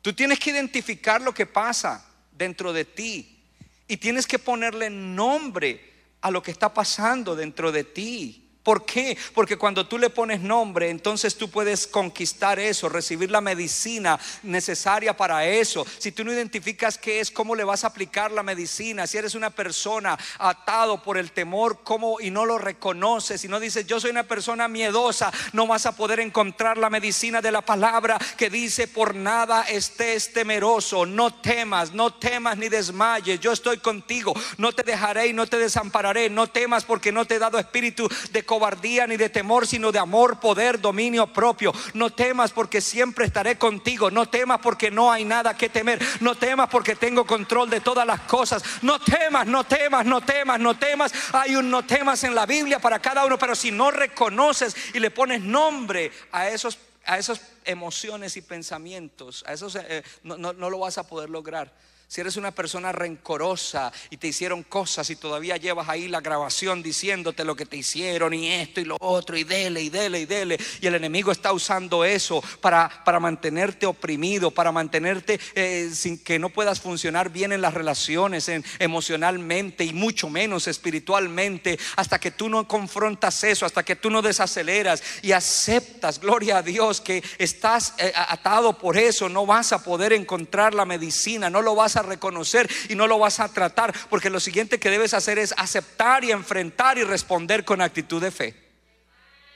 Tú 0.02 0.12
tienes 0.12 0.38
que 0.38 0.50
identificar 0.50 1.22
lo 1.22 1.34
que 1.34 1.46
pasa 1.46 2.06
dentro 2.34 2.74
de 2.74 2.84
ti 2.84 3.42
y 3.88 3.96
tienes 3.96 4.28
que 4.28 4.38
ponerle 4.38 4.90
nombre 4.90 5.90
a 6.20 6.30
lo 6.30 6.44
que 6.44 6.52
está 6.52 6.74
pasando 6.74 7.38
dentro 7.38 7.72
de 7.72 7.86
ti. 7.86 8.41
¿Por 8.64 8.86
qué? 8.86 9.18
Porque 9.34 9.58
cuando 9.58 9.88
tú 9.88 9.98
le 9.98 10.12
pones 10.12 10.40
nombre, 10.42 10.92
entonces 10.92 11.36
tú 11.36 11.50
puedes 11.50 11.88
conquistar 11.88 12.60
eso, 12.60 12.90
recibir 12.90 13.32
la 13.32 13.42
medicina 13.42 14.20
necesaria 14.44 15.18
para 15.18 15.48
eso. 15.48 15.84
Si 15.98 16.12
tú 16.12 16.24
no 16.24 16.32
identificas 16.32 17.00
qué 17.00 17.20
es, 17.22 17.32
cómo 17.32 17.56
le 17.56 17.64
vas 17.64 17.84
a 17.84 17.88
aplicar 17.88 18.32
la 18.32 18.44
medicina, 18.44 19.08
si 19.08 19.18
eres 19.18 19.34
una 19.34 19.50
persona 19.50 20.16
atado 20.38 21.02
por 21.02 21.18
el 21.18 21.32
temor, 21.32 21.80
cómo 21.84 22.22
y 22.22 22.30
no 22.30 22.46
lo 22.46 22.60
reconoces, 22.60 23.44
y 23.44 23.48
no 23.48 23.60
dices, 23.60 23.88
yo 23.88 24.00
soy 24.00 24.12
una 24.12 24.28
persona 24.28 24.68
miedosa, 24.68 25.34
no 25.54 25.66
vas 25.66 25.88
a 25.88 25.96
poder 25.96 26.20
encontrar 26.20 26.78
la 26.78 26.92
medicina 26.92 27.42
de 27.42 27.52
la 27.52 27.62
palabra 27.62 28.20
que 28.38 28.52
dice, 28.52 28.88
por 28.88 29.16
nada 29.16 29.64
estés 29.64 30.34
temeroso, 30.34 31.08
no 31.08 31.34
temas, 31.34 31.94
no 31.94 32.14
temas 32.14 32.60
ni 32.60 32.70
desmayes, 32.70 33.40
yo 33.40 33.54
estoy 33.54 33.80
contigo, 33.80 34.36
no 34.58 34.72
te 34.72 34.84
dejaré 34.84 35.28
y 35.28 35.34
no 35.34 35.48
te 35.48 35.58
desampararé, 35.58 36.30
no 36.30 36.46
temas 36.46 36.86
porque 36.86 37.12
no 37.12 37.26
te 37.26 37.36
he 37.36 37.40
dado 37.40 37.58
espíritu 37.58 38.08
de 38.32 38.51
cobardía 38.52 39.08
ni 39.08 39.16
de 39.16 39.30
temor, 39.30 39.66
sino 39.66 39.94
de 39.94 40.00
amor, 40.00 40.42
poder, 40.42 40.82
dominio 40.82 41.28
propio. 41.28 41.72
No 41.94 42.10
temas 42.10 42.52
porque 42.52 42.82
siempre 42.82 43.24
estaré 43.24 43.58
contigo. 43.58 44.12
No 44.12 44.28
temas 44.28 44.60
porque 44.62 44.92
no 44.92 45.10
hay 45.10 45.24
nada 45.24 45.56
que 45.56 45.70
temer. 45.70 46.06
No 46.20 46.36
temas 46.36 46.68
porque 46.68 46.98
tengo 46.98 47.26
control 47.26 47.70
de 47.70 47.80
todas 47.80 48.06
las 48.06 48.20
cosas. 48.24 48.62
No 48.82 49.00
temas, 49.00 49.48
no 49.48 49.64
temas, 49.64 50.06
no 50.06 50.20
temas, 50.20 50.60
no 50.60 50.78
temas. 50.78 51.14
Hay 51.32 51.56
un 51.56 51.72
no 51.72 51.86
temas 51.86 52.26
en 52.26 52.36
la 52.36 52.46
Biblia 52.46 52.80
para 52.80 53.00
cada 53.00 53.24
uno, 53.24 53.40
pero 53.40 53.56
si 53.56 53.72
no 53.72 53.90
reconoces 53.90 54.76
y 54.94 55.00
le 55.00 55.12
pones 55.12 55.42
nombre 55.42 56.12
a 56.34 56.50
esos 56.50 56.78
a 57.06 57.18
esas 57.18 57.42
emociones 57.64 58.36
y 58.36 58.42
pensamientos, 58.42 59.46
a 59.48 59.54
esos 59.54 59.76
eh, 59.76 60.04
no, 60.24 60.36
no 60.38 60.70
lo 60.70 60.78
vas 60.78 60.98
a 60.98 61.08
poder 61.08 61.30
lograr 61.30 61.72
si 62.12 62.20
eres 62.20 62.36
una 62.36 62.52
persona 62.52 62.92
rencorosa 62.92 63.90
y 64.10 64.18
te 64.18 64.28
hicieron 64.28 64.64
cosas 64.64 65.10
y 65.10 65.16
todavía 65.16 65.56
llevas 65.56 65.88
ahí 65.88 66.10
la 66.10 66.20
grabación 66.20 66.84
diciéndote 66.84 67.46
lo 67.46 67.56
que 67.56 67.66
te 67.66 67.78
hicieron 67.78 68.34
y 68.34 68.52
esto 68.52 68.82
y 68.82 68.84
lo 68.84 68.98
otro 69.00 69.38
y 69.38 69.46
dele 69.46 69.82
y 69.82 69.90
dele 69.90 70.20
y 70.20 70.26
dele. 70.26 70.60
Y 70.82 70.88
el 70.88 70.96
enemigo 70.96 71.32
está 71.32 71.54
usando 71.54 72.04
eso 72.04 72.44
para, 72.60 73.06
para 73.06 73.22
mantenerte 73.22 73.86
oprimido, 73.86 74.52
para 74.52 74.74
mantenerte 74.74 75.40
eh, 75.56 75.90
sin 75.94 76.22
que 76.22 76.38
no 76.38 76.50
puedas 76.50 76.82
funcionar 76.82 77.30
bien 77.30 77.54
en 77.54 77.62
las 77.62 77.74
relaciones, 77.74 78.50
en, 78.50 78.66
emocionalmente 78.80 79.86
y 79.86 79.94
mucho 79.94 80.30
menos 80.30 80.68
espiritualmente, 80.68 81.80
hasta 81.96 82.20
que 82.20 82.32
tú 82.32 82.50
no 82.50 82.68
confrontas 82.68 83.42
eso, 83.46 83.66
hasta 83.66 83.84
que 83.84 83.96
tú 83.96 84.10
no 84.10 84.22
desaceleras 84.22 85.02
y 85.22 85.32
aceptas, 85.32 86.20
gloria 86.20 86.58
a 86.58 86.62
Dios, 86.62 87.00
que 87.00 87.24
estás 87.38 87.94
eh, 88.00 88.12
atado 88.14 88.78
por 88.78 88.98
eso, 88.98 89.30
no 89.30 89.46
vas 89.46 89.72
a 89.72 89.82
poder 89.82 90.12
encontrar 90.12 90.74
la 90.74 90.84
medicina, 90.84 91.50
no 91.50 91.62
lo 91.62 91.74
vas 91.74 91.96
a 91.96 92.01
reconocer 92.04 92.70
y 92.90 92.96
no 92.96 93.08
lo 93.08 93.20
vas 93.20 93.40
a 93.40 93.50
tratar, 93.50 93.94
porque 94.10 94.30
lo 94.30 94.40
siguiente 94.40 94.80
que 94.80 94.90
debes 94.90 95.14
hacer 95.14 95.40
es 95.40 95.54
aceptar 95.58 96.24
y 96.24 96.32
enfrentar 96.32 96.98
y 96.98 97.04
responder 97.04 97.66
con 97.66 97.82
actitud 97.82 98.22
de 98.22 98.32
fe. 98.32 98.56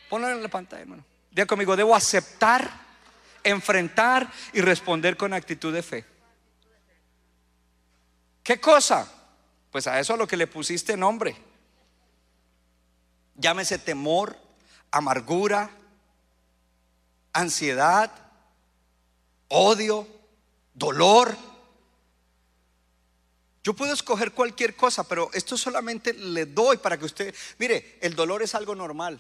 Ponlo 0.10 0.30
en 0.30 0.42
la 0.42 0.50
pantalla, 0.50 0.82
hermano. 0.82 1.06
Diga 1.32 1.46
conmigo, 1.46 1.76
debo 1.76 1.96
aceptar, 1.96 2.70
enfrentar 3.44 4.32
y 4.54 4.62
responder 4.62 5.18
con 5.18 5.34
actitud 5.34 5.74
de 5.74 5.84
fe. 5.84 6.06
¿Qué 8.44 8.62
cosa? 8.62 9.12
Pues 9.72 9.88
a 9.88 10.00
eso 10.00 10.14
a 10.14 10.18
lo 10.18 10.28
que 10.28 10.38
le 10.38 10.48
pusiste 10.48 10.96
nombre. 10.96 11.36
Llámese 13.36 13.80
temor, 13.80 14.38
amargura, 14.92 15.70
ansiedad, 17.34 18.12
odio, 19.50 20.08
dolor. 20.74 21.36
Yo 23.66 23.74
puedo 23.74 23.94
escoger 23.94 24.32
cualquier 24.32 24.76
cosa, 24.76 25.08
pero 25.08 25.32
esto 25.34 25.58
solamente 25.58 26.14
le 26.14 26.46
doy 26.46 26.78
para 26.78 27.00
que 27.00 27.06
usted, 27.06 27.34
mire, 27.58 27.98
el 28.00 28.14
dolor 28.14 28.44
es 28.44 28.54
algo 28.54 28.76
normal. 28.76 29.20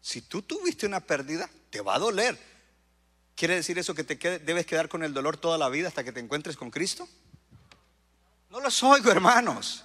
Si 0.00 0.22
tú 0.22 0.42
tuviste 0.42 0.86
una 0.86 1.00
pérdida, 1.00 1.50
te 1.68 1.80
va 1.80 1.96
a 1.96 1.98
doler. 1.98 2.38
¿Quiere 3.34 3.56
decir 3.56 3.80
eso 3.80 3.96
que 3.96 4.04
te 4.04 4.38
debes 4.38 4.64
quedar 4.64 4.88
con 4.88 5.02
el 5.02 5.12
dolor 5.12 5.38
toda 5.38 5.58
la 5.58 5.68
vida 5.68 5.88
hasta 5.88 6.04
que 6.04 6.12
te 6.12 6.20
encuentres 6.20 6.56
con 6.56 6.70
Cristo? 6.70 7.08
No 8.48 8.60
los 8.60 8.80
oigo, 8.84 9.10
hermanos. 9.10 9.82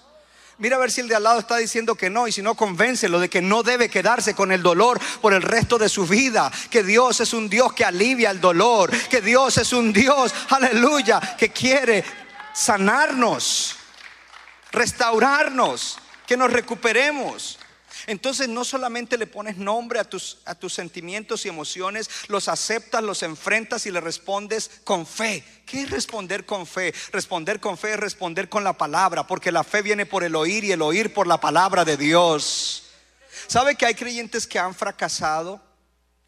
Mira 0.59 0.75
a 0.75 0.79
ver 0.79 0.91
si 0.91 1.01
el 1.01 1.07
de 1.07 1.15
al 1.15 1.23
lado 1.23 1.39
está 1.39 1.57
diciendo 1.57 1.95
que 1.95 2.11
no 2.11 2.27
y 2.27 2.31
si 2.31 2.43
no, 2.43 2.53
convéncelo 2.53 3.19
de 3.19 3.27
que 3.27 3.41
no 3.41 3.63
debe 3.63 3.89
quedarse 3.89 4.35
con 4.35 4.51
el 4.51 4.61
dolor 4.61 5.01
por 5.19 5.33
el 5.33 5.41
resto 5.41 5.79
de 5.79 5.89
su 5.89 6.05
vida. 6.05 6.51
Que 6.69 6.83
Dios 6.83 7.19
es 7.19 7.33
un 7.33 7.49
Dios 7.49 7.73
que 7.73 7.85
alivia 7.85 8.29
el 8.29 8.39
dolor. 8.39 8.91
Que 9.09 9.19
Dios 9.19 9.57
es 9.57 9.73
un 9.73 9.91
Dios, 9.91 10.31
aleluya, 10.49 11.19
que 11.39 11.49
quiere 11.49 12.03
sanarnos, 12.54 13.76
restaurarnos, 14.72 15.97
que 16.28 16.38
nos 16.38 16.52
recuperemos. 16.52 17.60
Entonces 18.08 18.47
no 18.47 18.64
solamente 18.64 19.18
le 19.18 19.28
pones 19.28 19.58
nombre 19.58 19.99
a 19.99 20.04
tus, 20.04 20.39
a 20.45 20.56
tus 20.56 20.74
sentimientos 20.74 21.45
y 21.45 21.49
emociones, 21.49 22.10
los 22.30 22.47
aceptas, 22.47 23.04
los 23.04 23.22
enfrentas 23.22 23.86
y 23.86 23.91
le 23.91 24.02
respondes 24.02 24.72
con 24.84 25.06
fe. 25.06 25.43
¿Qué 25.66 25.82
es 25.82 25.89
responder 25.89 26.45
con 26.45 26.66
fe? 26.66 26.93
Responder 27.12 27.60
con 27.60 27.78
fe 27.78 27.91
es 27.91 27.99
responder 27.99 28.49
con 28.49 28.64
la 28.64 28.78
palabra, 28.78 29.28
porque 29.28 29.52
la 29.52 29.64
fe 29.64 29.82
viene 29.82 30.06
por 30.06 30.24
el 30.24 30.36
oír 30.36 30.64
y 30.64 30.72
el 30.72 30.82
oír 30.82 31.14
por 31.14 31.28
la 31.28 31.39
palabra 31.39 31.86
de 31.86 31.97
Dios. 31.97 32.84
¿Sabe 33.47 33.76
que 33.76 33.86
hay 33.86 33.95
creyentes 33.95 34.47
que 34.47 34.58
han 34.58 34.74
fracasado 34.74 35.62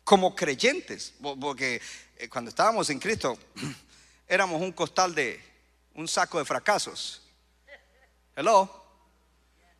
como 0.03 0.35
creyentes? 0.35 1.13
Porque 1.21 1.81
eh, 2.17 2.27
cuando 2.27 2.49
estábamos 2.49 2.89
en 2.89 2.99
Cristo 2.99 3.37
éramos 4.27 4.61
un 4.61 4.73
costal 4.73 5.15
de 5.15 5.52
un 5.95 6.07
saco 6.07 6.39
de 6.39 6.45
fracasos. 6.45 7.21
Hello. 8.35 8.83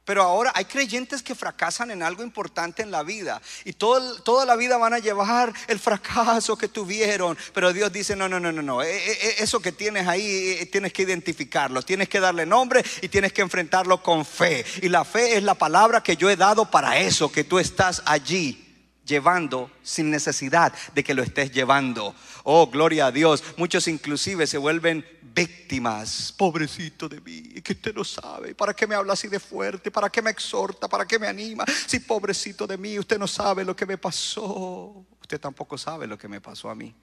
Pero 0.06 0.22
ahora 0.22 0.52
hay 0.54 0.66
creyentes 0.66 1.24
que 1.24 1.34
fracasan 1.34 1.90
en 1.90 2.04
algo 2.04 2.24
importante 2.24 2.82
en 2.82 2.92
la 2.92 3.04
vida 3.04 3.42
y 3.64 3.72
toda 3.72 4.46
la 4.46 4.58
vida 4.58 4.76
van 4.76 4.94
a 4.94 5.00
llevar 5.00 5.54
el 5.68 5.80
fracaso 5.80 6.58
que 6.58 6.68
tuvieron. 6.68 7.38
Pero 7.54 7.72
Dios 7.72 7.92
dice, 7.92 8.14
no, 8.14 8.28
no, 8.28 8.38
no, 8.38 8.52
no, 8.52 8.62
no. 8.62 8.84
E, 8.84 8.90
e, 8.90 9.12
e, 9.12 9.36
eso 9.44 9.62
que 9.62 9.72
tienes 9.72 10.06
ahí 10.06 10.68
tienes 10.74 10.92
que 10.92 11.04
identificarlo, 11.04 11.82
tienes 11.84 12.10
que 12.10 12.20
darle 12.20 12.46
nombre 12.46 12.84
y 13.02 13.08
tienes 13.08 13.32
que 13.32 13.44
enfrentarlo 13.44 14.04
con 14.04 14.26
fe. 14.26 14.66
Y 14.82 14.90
la 14.90 15.06
fe 15.06 15.38
es 15.38 15.44
la 15.44 15.56
palabra 15.56 16.04
que 16.04 16.18
yo 16.18 16.30
he 16.30 16.36
dado 16.36 16.70
para 16.70 16.98
eso, 16.98 17.32
que 17.32 17.46
tú 17.46 17.58
estás 17.58 18.04
allí 18.06 18.60
llevando 19.06 19.72
sin 19.84 20.12
necesidad 20.12 20.74
de 20.94 21.04
que 21.06 21.14
lo 21.14 21.24
estés 21.24 21.52
llevando. 21.52 22.14
Oh, 22.44 22.68
gloria 22.68 23.06
a 23.06 23.12
Dios. 23.12 23.42
Muchos 23.56 23.88
inclusive 23.88 24.48
se 24.48 24.58
vuelven 24.58 25.06
víctimas. 25.34 26.34
Pobrecito 26.38 27.10
de 27.10 27.20
mí, 27.22 27.42
que 27.62 27.74
usted 27.74 27.94
no 27.94 28.04
sabe. 28.04 28.54
¿Para 28.56 28.74
qué 28.74 28.86
me 28.86 28.96
habla 28.96 29.14
así 29.14 29.28
de 29.28 29.40
fuerte? 29.40 29.92
¿Para 29.92 30.10
qué 30.10 30.22
me 30.22 30.30
exhorta? 30.30 30.88
¿Para 30.88 31.06
qué 31.06 31.18
me 31.18 31.28
anima? 31.28 31.66
Si 31.88 32.00
pobrecito 32.00 32.68
de 32.68 32.78
mí, 32.78 33.00
usted 33.00 33.18
no 33.18 33.28
sabe 33.28 33.64
lo 33.66 33.76
que 33.76 33.86
me 33.86 33.98
pasó. 33.98 35.06
Usted 35.22 35.40
tampoco 35.40 35.78
sabe 35.78 36.08
lo 36.08 36.18
que 36.18 36.28
me 36.28 36.42
pasó 36.42 36.70
a 36.70 36.76
mí. 36.76 36.94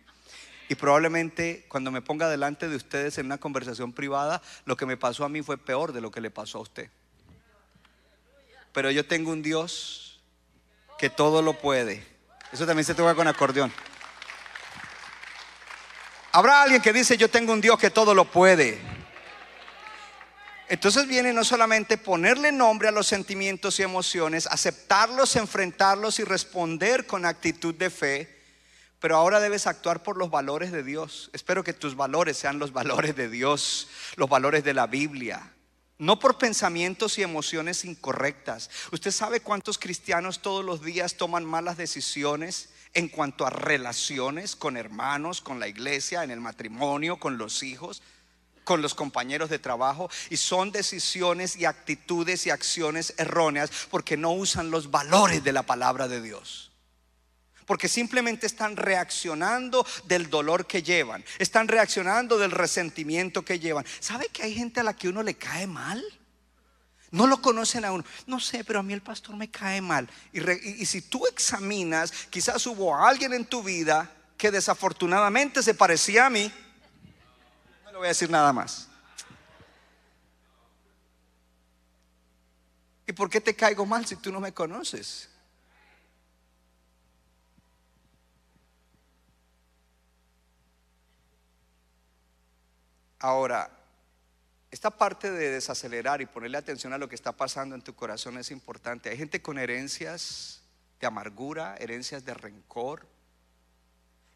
Y 0.68 0.76
probablemente 0.76 1.66
cuando 1.68 1.90
me 1.90 2.00
ponga 2.00 2.28
delante 2.28 2.68
de 2.68 2.76
ustedes 2.76 3.18
en 3.18 3.26
una 3.26 3.38
conversación 3.38 3.92
privada, 3.92 4.40
lo 4.64 4.76
que 4.76 4.86
me 4.86 4.96
pasó 4.96 5.24
a 5.24 5.28
mí 5.28 5.42
fue 5.42 5.58
peor 5.58 5.92
de 5.92 6.00
lo 6.00 6.12
que 6.12 6.20
le 6.20 6.30
pasó 6.30 6.58
a 6.58 6.60
usted. 6.60 6.88
Pero 8.72 8.90
yo 8.92 9.04
tengo 9.04 9.32
un 9.32 9.42
Dios 9.42 10.20
que 10.96 11.10
todo 11.10 11.42
lo 11.42 11.58
puede. 11.58 12.06
Eso 12.52 12.66
también 12.66 12.84
se 12.84 12.94
toca 12.94 13.16
con 13.16 13.26
acordeón. 13.26 13.72
Habrá 16.32 16.62
alguien 16.62 16.80
que 16.80 16.92
dice, 16.92 17.16
yo 17.16 17.28
tengo 17.28 17.52
un 17.52 17.60
Dios 17.60 17.78
que 17.78 17.90
todo 17.90 18.14
lo 18.14 18.24
puede. 18.24 18.78
Entonces 20.68 21.08
viene 21.08 21.32
no 21.32 21.42
solamente 21.42 21.98
ponerle 21.98 22.52
nombre 22.52 22.86
a 22.86 22.92
los 22.92 23.08
sentimientos 23.08 23.80
y 23.80 23.82
emociones, 23.82 24.46
aceptarlos, 24.46 25.34
enfrentarlos 25.34 26.20
y 26.20 26.24
responder 26.24 27.06
con 27.06 27.26
actitud 27.26 27.74
de 27.74 27.90
fe, 27.90 28.40
pero 29.00 29.16
ahora 29.16 29.40
debes 29.40 29.66
actuar 29.66 30.04
por 30.04 30.16
los 30.16 30.30
valores 30.30 30.70
de 30.70 30.84
Dios. 30.84 31.30
Espero 31.32 31.64
que 31.64 31.72
tus 31.72 31.96
valores 31.96 32.36
sean 32.36 32.60
los 32.60 32.72
valores 32.72 33.16
de 33.16 33.28
Dios, 33.28 33.88
los 34.14 34.28
valores 34.28 34.62
de 34.62 34.74
la 34.74 34.86
Biblia 34.86 35.52
no 36.00 36.18
por 36.18 36.38
pensamientos 36.38 37.18
y 37.18 37.22
emociones 37.22 37.84
incorrectas. 37.84 38.70
¿Usted 38.90 39.10
sabe 39.10 39.40
cuántos 39.40 39.76
cristianos 39.76 40.40
todos 40.40 40.64
los 40.64 40.82
días 40.82 41.16
toman 41.16 41.44
malas 41.44 41.76
decisiones 41.76 42.70
en 42.94 43.08
cuanto 43.08 43.46
a 43.46 43.50
relaciones 43.50 44.56
con 44.56 44.76
hermanos, 44.76 45.40
con 45.40 45.60
la 45.60 45.68
iglesia, 45.68 46.24
en 46.24 46.30
el 46.30 46.40
matrimonio, 46.40 47.18
con 47.18 47.38
los 47.38 47.62
hijos, 47.62 48.02
con 48.64 48.82
los 48.82 48.94
compañeros 48.94 49.50
de 49.50 49.58
trabajo? 49.58 50.10
Y 50.28 50.36
son 50.36 50.72
decisiones 50.72 51.56
y 51.56 51.64
actitudes 51.64 52.46
y 52.46 52.50
acciones 52.50 53.14
erróneas 53.16 53.70
porque 53.90 54.16
no 54.16 54.32
usan 54.32 54.70
los 54.70 54.90
valores 54.90 55.44
de 55.44 55.52
la 55.52 55.62
palabra 55.62 56.08
de 56.08 56.20
Dios 56.20 56.70
porque 57.70 57.86
simplemente 57.86 58.48
están 58.48 58.76
reaccionando 58.76 59.86
del 60.08 60.28
dolor 60.28 60.66
que 60.66 60.82
llevan, 60.82 61.24
están 61.38 61.68
reaccionando 61.68 62.36
del 62.36 62.50
resentimiento 62.50 63.44
que 63.44 63.60
llevan. 63.60 63.84
¿Sabe 64.00 64.26
que 64.26 64.42
hay 64.42 64.56
gente 64.56 64.80
a 64.80 64.82
la 64.82 64.96
que 64.96 65.08
uno 65.08 65.22
le 65.22 65.34
cae 65.34 65.68
mal? 65.68 66.02
No 67.10 67.26
lo 67.26 67.42
conocen 67.42 67.84
a 67.84 67.92
uno. 67.92 68.04
No 68.26 68.38
sé, 68.38 68.62
pero 68.64 68.78
a 68.78 68.82
mí 68.82 68.92
el 68.92 69.02
pastor 69.02 69.36
me 69.36 69.50
cae 69.50 69.80
mal. 69.80 70.08
Y, 70.32 70.86
si 70.86 71.02
tú 71.02 71.26
examinas, 71.26 72.12
quizás 72.30 72.64
hubo 72.66 72.96
alguien 72.96 73.32
en 73.32 73.44
tu 73.44 73.62
vida 73.62 74.10
que 74.36 74.50
desafortunadamente 74.50 75.62
se 75.62 75.74
parecía 75.74 76.26
a 76.26 76.30
mí. 76.30 76.52
No 77.84 77.90
le 77.92 77.98
voy 77.98 78.06
a 78.06 78.08
decir 78.08 78.30
nada 78.30 78.52
más. 78.52 78.88
¿Y 83.06 83.12
por 83.12 83.28
qué 83.28 83.40
te 83.40 83.56
caigo 83.56 83.84
mal 83.84 84.06
si 84.06 84.14
tú 84.14 84.30
no 84.30 84.38
me 84.38 84.54
conoces? 84.54 85.28
Ahora, 93.18 93.68
esta 94.70 94.90
parte 94.90 95.30
de 95.30 95.50
desacelerar 95.50 96.20
y 96.20 96.26
ponerle 96.26 96.58
atención 96.58 96.92
a 96.92 96.98
lo 96.98 97.08
que 97.08 97.16
está 97.16 97.32
pasando 97.32 97.74
en 97.74 97.82
tu 97.82 97.94
corazón 97.94 98.38
es 98.38 98.50
importante. 98.50 99.10
Hay 99.10 99.16
gente 99.16 99.42
con 99.42 99.58
herencias 99.58 100.62
de 101.00 101.06
amargura, 101.06 101.76
herencias 101.78 102.24
de 102.24 102.34
rencor. 102.34 103.06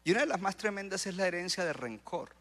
Y 0.03 0.11
una 0.11 0.21
de 0.21 0.25
las 0.25 0.41
más 0.41 0.57
tremendas 0.57 1.05
es 1.07 1.15
la 1.15 1.27
herencia 1.27 1.63
de 1.63 1.71
rencor. 1.71 2.35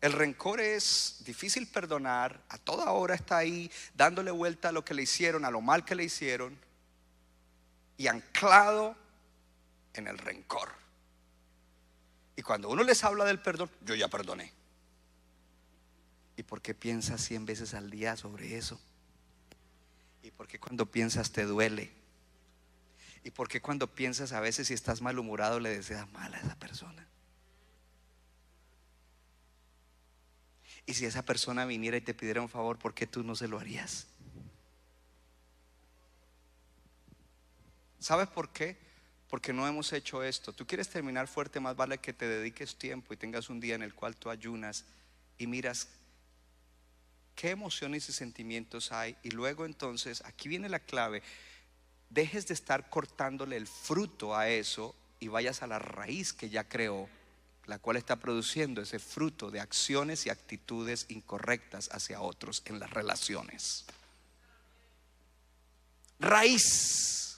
El 0.00 0.12
rencor 0.12 0.60
es 0.60 1.22
difícil 1.24 1.66
perdonar, 1.66 2.42
a 2.50 2.58
toda 2.58 2.90
hora 2.90 3.14
está 3.14 3.38
ahí 3.38 3.70
dándole 3.94 4.30
vuelta 4.30 4.68
a 4.68 4.72
lo 4.72 4.84
que 4.84 4.92
le 4.92 5.02
hicieron, 5.02 5.46
a 5.46 5.50
lo 5.50 5.62
mal 5.62 5.84
que 5.84 5.94
le 5.94 6.04
hicieron, 6.04 6.58
y 7.96 8.08
anclado 8.08 8.96
en 9.94 10.06
el 10.08 10.18
rencor. 10.18 10.83
Y 12.36 12.42
cuando 12.42 12.68
uno 12.68 12.82
les 12.82 13.04
habla 13.04 13.24
del 13.24 13.40
perdón, 13.40 13.70
yo 13.84 13.94
ya 13.94 14.08
perdoné. 14.08 14.52
¿Y 16.36 16.42
por 16.42 16.60
qué 16.60 16.74
piensas 16.74 17.20
cien 17.20 17.46
veces 17.46 17.74
al 17.74 17.90
día 17.90 18.16
sobre 18.16 18.56
eso? 18.56 18.80
¿Y 20.22 20.30
por 20.30 20.48
qué 20.48 20.58
cuando 20.58 20.86
piensas 20.90 21.30
te 21.30 21.44
duele? 21.44 21.92
¿Y 23.22 23.30
por 23.30 23.48
qué 23.48 23.60
cuando 23.60 23.94
piensas 23.94 24.32
a 24.32 24.40
veces 24.40 24.68
si 24.68 24.74
estás 24.74 25.00
malhumorado 25.00 25.60
le 25.60 25.70
deseas 25.70 26.10
mal 26.12 26.34
a 26.34 26.38
esa 26.38 26.56
persona? 26.56 27.06
Y 30.86 30.94
si 30.94 31.06
esa 31.06 31.24
persona 31.24 31.64
viniera 31.64 31.96
y 31.96 32.02
te 32.02 32.14
pidiera 32.14 32.42
un 32.42 32.48
favor, 32.48 32.78
¿por 32.78 32.94
qué 32.94 33.06
tú 33.06 33.22
no 33.22 33.34
se 33.34 33.48
lo 33.48 33.58
harías? 33.58 34.06
¿Sabes 37.98 38.28
por 38.28 38.50
qué? 38.50 38.83
Porque 39.34 39.52
no 39.52 39.66
hemos 39.66 39.92
hecho 39.92 40.22
esto. 40.22 40.52
Tú 40.52 40.64
quieres 40.64 40.88
terminar 40.88 41.26
fuerte, 41.26 41.58
más 41.58 41.74
vale 41.74 41.98
que 41.98 42.12
te 42.12 42.28
dediques 42.28 42.76
tiempo 42.76 43.12
y 43.12 43.16
tengas 43.16 43.50
un 43.50 43.58
día 43.58 43.74
en 43.74 43.82
el 43.82 43.92
cual 43.92 44.14
tú 44.14 44.30
ayunas 44.30 44.84
y 45.38 45.48
miras 45.48 45.88
qué 47.34 47.50
emociones 47.50 48.08
y 48.08 48.12
sentimientos 48.12 48.92
hay. 48.92 49.16
Y 49.24 49.30
luego 49.30 49.66
entonces, 49.66 50.22
aquí 50.24 50.48
viene 50.48 50.68
la 50.68 50.78
clave, 50.78 51.20
dejes 52.10 52.46
de 52.46 52.54
estar 52.54 52.88
cortándole 52.88 53.56
el 53.56 53.66
fruto 53.66 54.36
a 54.36 54.48
eso 54.48 54.94
y 55.18 55.26
vayas 55.26 55.62
a 55.62 55.66
la 55.66 55.80
raíz 55.80 56.32
que 56.32 56.48
ya 56.48 56.68
creó, 56.68 57.08
la 57.66 57.80
cual 57.80 57.96
está 57.96 58.14
produciendo 58.14 58.82
ese 58.82 59.00
fruto 59.00 59.50
de 59.50 59.58
acciones 59.58 60.26
y 60.26 60.30
actitudes 60.30 61.06
incorrectas 61.08 61.90
hacia 61.90 62.20
otros 62.20 62.62
en 62.66 62.78
las 62.78 62.90
relaciones. 62.90 63.84
raíz. 66.20 67.33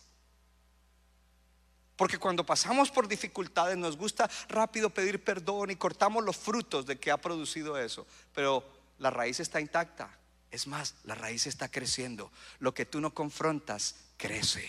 Porque 1.97 2.19
cuando 2.19 2.45
pasamos 2.45 2.91
por 2.91 3.09
dificultades 3.09 3.77
nos 3.77 3.97
gusta 3.97 4.31
rápido 4.49 4.91
pedir 4.91 5.25
perdón 5.25 5.71
y 5.71 5.77
cortamos 5.77 6.23
los 6.25 6.37
frutos 6.37 6.85
de 6.87 6.99
que 6.99 7.11
ha 7.11 7.17
producido 7.17 7.79
eso. 7.79 8.07
Pero 8.35 8.65
la 8.99 9.11
raíz 9.11 9.41
está 9.41 9.61
intacta. 9.61 10.11
Es 10.51 10.67
más, 10.67 10.95
la 11.05 11.15
raíz 11.15 11.47
está 11.47 11.71
creciendo. 11.71 12.31
Lo 12.59 12.75
que 12.75 12.85
tú 12.85 13.01
no 13.01 13.15
confrontas, 13.15 13.97
crece. 14.17 14.69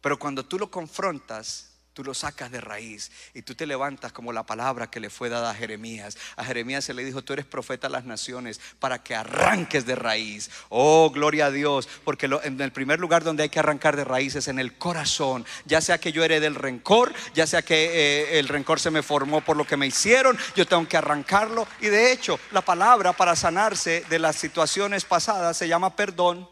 Pero 0.00 0.18
cuando 0.18 0.44
tú 0.44 0.58
lo 0.58 0.70
confrontas, 0.70 1.69
tú 1.94 2.04
lo 2.04 2.14
sacas 2.14 2.50
de 2.50 2.60
raíz 2.60 3.10
y 3.34 3.42
tú 3.42 3.54
te 3.54 3.66
levantas 3.66 4.12
como 4.12 4.32
la 4.32 4.44
palabra 4.44 4.90
que 4.90 5.00
le 5.00 5.10
fue 5.10 5.28
dada 5.28 5.50
a 5.50 5.54
Jeremías. 5.54 6.16
A 6.36 6.44
Jeremías 6.44 6.84
se 6.84 6.94
le 6.94 7.04
dijo, 7.04 7.22
tú 7.22 7.32
eres 7.32 7.46
profeta 7.46 7.88
de 7.88 7.92
las 7.92 8.04
naciones 8.04 8.60
para 8.78 9.02
que 9.02 9.14
arranques 9.14 9.86
de 9.86 9.94
raíz. 9.94 10.50
Oh, 10.68 11.10
gloria 11.10 11.46
a 11.46 11.50
Dios, 11.50 11.88
porque 12.04 12.28
en 12.42 12.60
el 12.60 12.72
primer 12.72 13.00
lugar 13.00 13.24
donde 13.24 13.44
hay 13.44 13.48
que 13.48 13.58
arrancar 13.58 13.96
de 13.96 14.04
raíz 14.04 14.34
es 14.34 14.48
en 14.48 14.58
el 14.58 14.76
corazón. 14.78 15.44
Ya 15.64 15.80
sea 15.80 15.98
que 15.98 16.12
yo 16.12 16.24
heredé 16.24 16.40
del 16.40 16.54
rencor, 16.54 17.12
ya 17.34 17.46
sea 17.46 17.62
que 17.62 17.74
eh, 17.74 18.38
el 18.38 18.48
rencor 18.48 18.80
se 18.80 18.90
me 18.90 19.02
formó 19.02 19.40
por 19.40 19.56
lo 19.56 19.66
que 19.66 19.76
me 19.76 19.86
hicieron, 19.86 20.38
yo 20.56 20.66
tengo 20.66 20.88
que 20.88 20.96
arrancarlo. 20.96 21.66
Y 21.80 21.86
de 21.86 22.12
hecho, 22.12 22.40
la 22.50 22.62
palabra 22.62 23.12
para 23.12 23.36
sanarse 23.36 24.04
de 24.08 24.18
las 24.18 24.36
situaciones 24.36 25.04
pasadas 25.04 25.56
se 25.56 25.68
llama 25.68 25.94
perdón. 25.94 26.48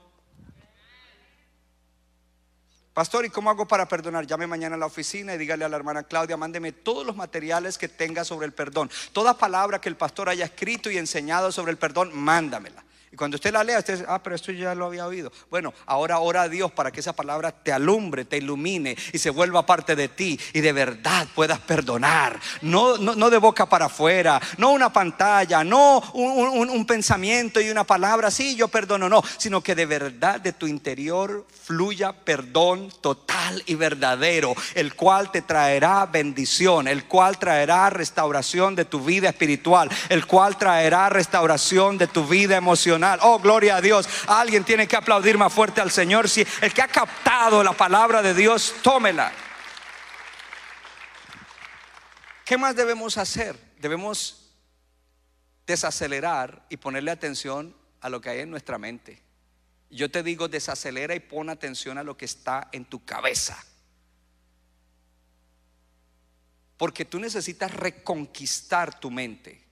Pastor, 2.99 3.25
¿y 3.25 3.31
cómo 3.31 3.49
hago 3.49 3.65
para 3.65 3.87
perdonar? 3.87 4.27
Llame 4.27 4.49
mañana 4.49 4.75
a 4.75 4.79
la 4.79 4.87
oficina 4.87 5.33
y 5.33 5.39
dígale 5.39 5.65
a 5.65 5.69
la 5.69 5.77
hermana 5.77 6.03
Claudia, 6.03 6.37
mándeme 6.37 6.73
todos 6.73 7.07
los 7.07 7.15
materiales 7.15 7.79
que 7.79 7.87
tenga 7.87 8.25
sobre 8.25 8.45
el 8.45 8.53
perdón. 8.53 8.91
Toda 9.13 9.39
palabra 9.39 9.81
que 9.81 9.89
el 9.89 9.95
pastor 9.95 10.29
haya 10.29 10.47
escrito 10.47 10.91
y 10.91 10.99
enseñado 10.99 11.53
sobre 11.53 11.71
el 11.71 11.79
perdón, 11.79 12.11
mándamela. 12.13 12.83
Y 13.11 13.17
cuando 13.17 13.37
usted 13.37 13.53
la 13.53 13.65
lea, 13.65 13.79
usted 13.79 13.95
dice, 13.95 14.07
ah, 14.07 14.23
pero 14.23 14.37
esto 14.37 14.53
ya 14.53 14.75
lo 14.75 14.85
había 14.85 15.07
oído. 15.07 15.33
Bueno, 15.51 15.73
ahora 15.87 16.19
ora 16.19 16.43
a 16.43 16.49
Dios 16.49 16.71
para 16.71 16.91
que 16.91 17.01
esa 17.01 17.15
palabra 17.15 17.53
te 17.53 17.73
alumbre, 17.73 18.27
te 18.27 18.37
ilumine 18.37 18.97
y 19.13 19.19
se 19.19 19.31
vuelva 19.31 19.65
parte 19.65 19.97
de 19.97 20.09
ti 20.09 20.39
y 20.53 20.61
de 20.61 20.73
verdad 20.73 21.27
puedas 21.35 21.59
perdonar. 21.61 22.39
No, 22.61 22.99
no, 22.99 23.31
de 23.31 23.39
boca 23.39 23.67
para 23.67 23.87
afuera, 23.87 24.41
no 24.59 24.73
una 24.73 24.93
pantalla, 24.93 25.65
no 25.65 26.01
un, 26.13 26.69
un 26.69 26.87
pensamiento 26.87 27.61
y 27.61 27.71
una 27.71 27.85
palabra, 27.85 28.31
sí, 28.31 28.55
yo 28.57 28.69
perdono, 28.69 29.09
no, 29.09 29.23
sino 29.39 29.63
que 29.63 29.75
de 29.75 29.87
verdad 29.87 30.41
de 30.41 30.53
tu 30.53 30.67
interior 30.67 31.47
fluya 31.65 32.13
perdón 32.13 32.93
total 33.01 33.63
y 33.67 33.75
verdadero, 33.75 34.55
el 34.75 34.95
cual 34.95 35.31
te 35.31 35.43
traerá 35.43 36.05
bendición, 36.07 36.89
el 36.89 37.05
cual 37.05 37.39
traerá 37.39 37.89
restauración 37.89 38.75
de 38.75 38.85
tu 38.85 39.01
vida 39.01 39.31
espiritual, 39.31 39.89
el 40.11 40.27
cual 40.27 40.59
traerá 40.59 41.09
restauración 41.09 41.97
de 41.97 42.07
tu 42.07 42.27
vida 42.27 42.57
emocional 42.57 42.98
Oh, 43.23 43.39
gloria 43.39 43.77
a 43.77 43.81
Dios. 43.81 44.09
Alguien 44.27 44.65
tiene 44.65 44.87
que 44.87 44.97
aplaudir 44.97 45.39
más 45.39 45.53
fuerte 45.53 45.81
al 45.81 45.91
Señor. 45.91 46.29
Si 46.29 46.47
el 46.61 46.73
que 46.73 46.83
ha 46.83 46.89
captado 46.89 47.63
la 47.63 47.73
palabra 47.73 48.23
de 48.23 48.35
Dios, 48.35 48.75
tómela. 48.83 49.33
¿Qué 52.45 52.57
más 52.57 52.75
debemos 52.75 53.19
hacer? 53.19 53.57
Debemos 53.79 54.55
desacelerar 55.67 56.65
y 56.71 56.79
ponerle 56.79 57.11
atención 57.11 57.77
a 58.01 58.09
lo 58.09 58.21
que 58.21 58.31
hay 58.31 58.41
en 58.41 58.51
nuestra 58.51 58.79
mente. 58.79 59.23
Yo 59.91 60.11
te 60.11 60.23
digo, 60.23 60.49
desacelera 60.49 61.15
y 61.15 61.21
pon 61.21 61.51
atención 61.51 61.99
a 61.99 62.03
lo 62.03 62.17
que 62.17 62.25
está 62.25 62.69
en 62.73 62.85
tu 62.85 63.05
cabeza. 63.05 63.63
Porque 66.77 67.05
tú 67.05 67.19
necesitas 67.19 67.73
reconquistar 67.75 68.99
tu 68.99 69.11
mente. 69.11 69.68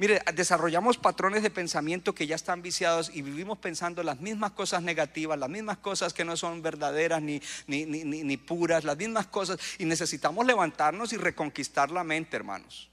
Mire, 0.00 0.22
desarrollamos 0.34 0.96
patrones 0.96 1.42
de 1.42 1.50
pensamiento 1.50 2.14
que 2.14 2.26
ya 2.26 2.34
están 2.34 2.62
viciados 2.62 3.10
y 3.12 3.20
vivimos 3.20 3.58
pensando 3.58 4.02
las 4.02 4.18
mismas 4.18 4.52
cosas 4.52 4.82
negativas, 4.82 5.38
las 5.38 5.50
mismas 5.50 5.76
cosas 5.76 6.14
que 6.14 6.24
no 6.24 6.38
son 6.38 6.62
verdaderas 6.62 7.20
ni, 7.20 7.42
ni, 7.66 8.36
puras, 8.38 8.84
las 8.84 8.96
mismas 8.96 9.26
cosas. 9.26 9.58
Y 9.78 9.84
necesitamos 9.84 10.46
levantarnos 10.46 11.12
y 11.12 11.18
reconquistar 11.18 11.90
la 11.90 12.02
mente, 12.02 12.34
hermanos. 12.34 12.88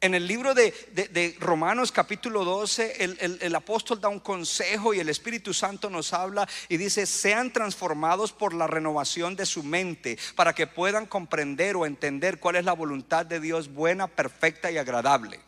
En 0.00 0.14
el 0.14 0.26
libro 0.26 0.54
de, 0.54 1.36
Romanos 1.38 1.92
capítulo 1.92 2.44
12, 2.44 3.04
el, 3.04 3.38
el, 3.40 3.54
apóstol 3.54 4.00
da 4.00 4.08
un 4.08 4.18
consejo 4.18 4.92
y 4.92 4.98
el 4.98 5.08
Espíritu 5.08 5.54
Santo 5.54 5.88
nos 5.88 6.12
habla 6.12 6.48
y 6.68 6.78
dice, 6.78 7.06
sean 7.06 7.52
transformados 7.52 8.32
por 8.32 8.54
la 8.54 8.66
renovación 8.66 9.36
de 9.36 9.46
su 9.46 9.62
mente 9.62 10.18
para 10.34 10.52
que 10.52 10.66
puedan 10.66 11.06
comprender 11.06 11.76
o 11.76 11.86
entender 11.86 12.40
cuál 12.40 12.56
es 12.56 12.64
la 12.64 12.72
voluntad 12.72 13.24
de 13.24 13.38
Dios 13.38 13.72
buena, 13.72 14.08
perfecta 14.08 14.70
y 14.72 14.78
agradable. 14.78 15.45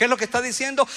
¿Qué 0.00 0.04
es 0.04 0.10
lo 0.10 0.16
que 0.16 0.24
está 0.24 0.40
diciendo? 0.40 0.88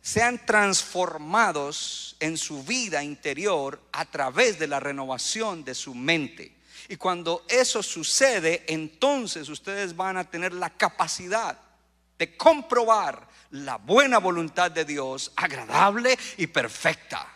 Sean 0.00 0.46
transformados 0.46 2.14
en 2.20 2.38
su 2.38 2.62
vida 2.62 3.02
interior 3.02 3.82
a 3.90 4.04
través 4.04 4.56
de 4.60 4.68
la 4.68 4.78
renovación 4.78 5.64
de 5.64 5.74
su 5.74 5.96
mente. 5.96 6.58
Y 6.88 6.94
cuando 6.94 7.44
eso 7.48 7.82
sucede, 7.82 8.62
entonces 8.68 9.48
ustedes 9.48 9.96
van 9.96 10.16
a 10.16 10.30
tener 10.30 10.52
la 10.52 10.70
capacidad 10.70 11.58
de 12.16 12.36
comprobar 12.36 13.26
la 13.50 13.78
buena 13.78 14.18
voluntad 14.18 14.70
de 14.70 14.84
Dios, 14.84 15.32
agradable 15.34 16.16
y 16.36 16.46
perfecta. 16.46 17.26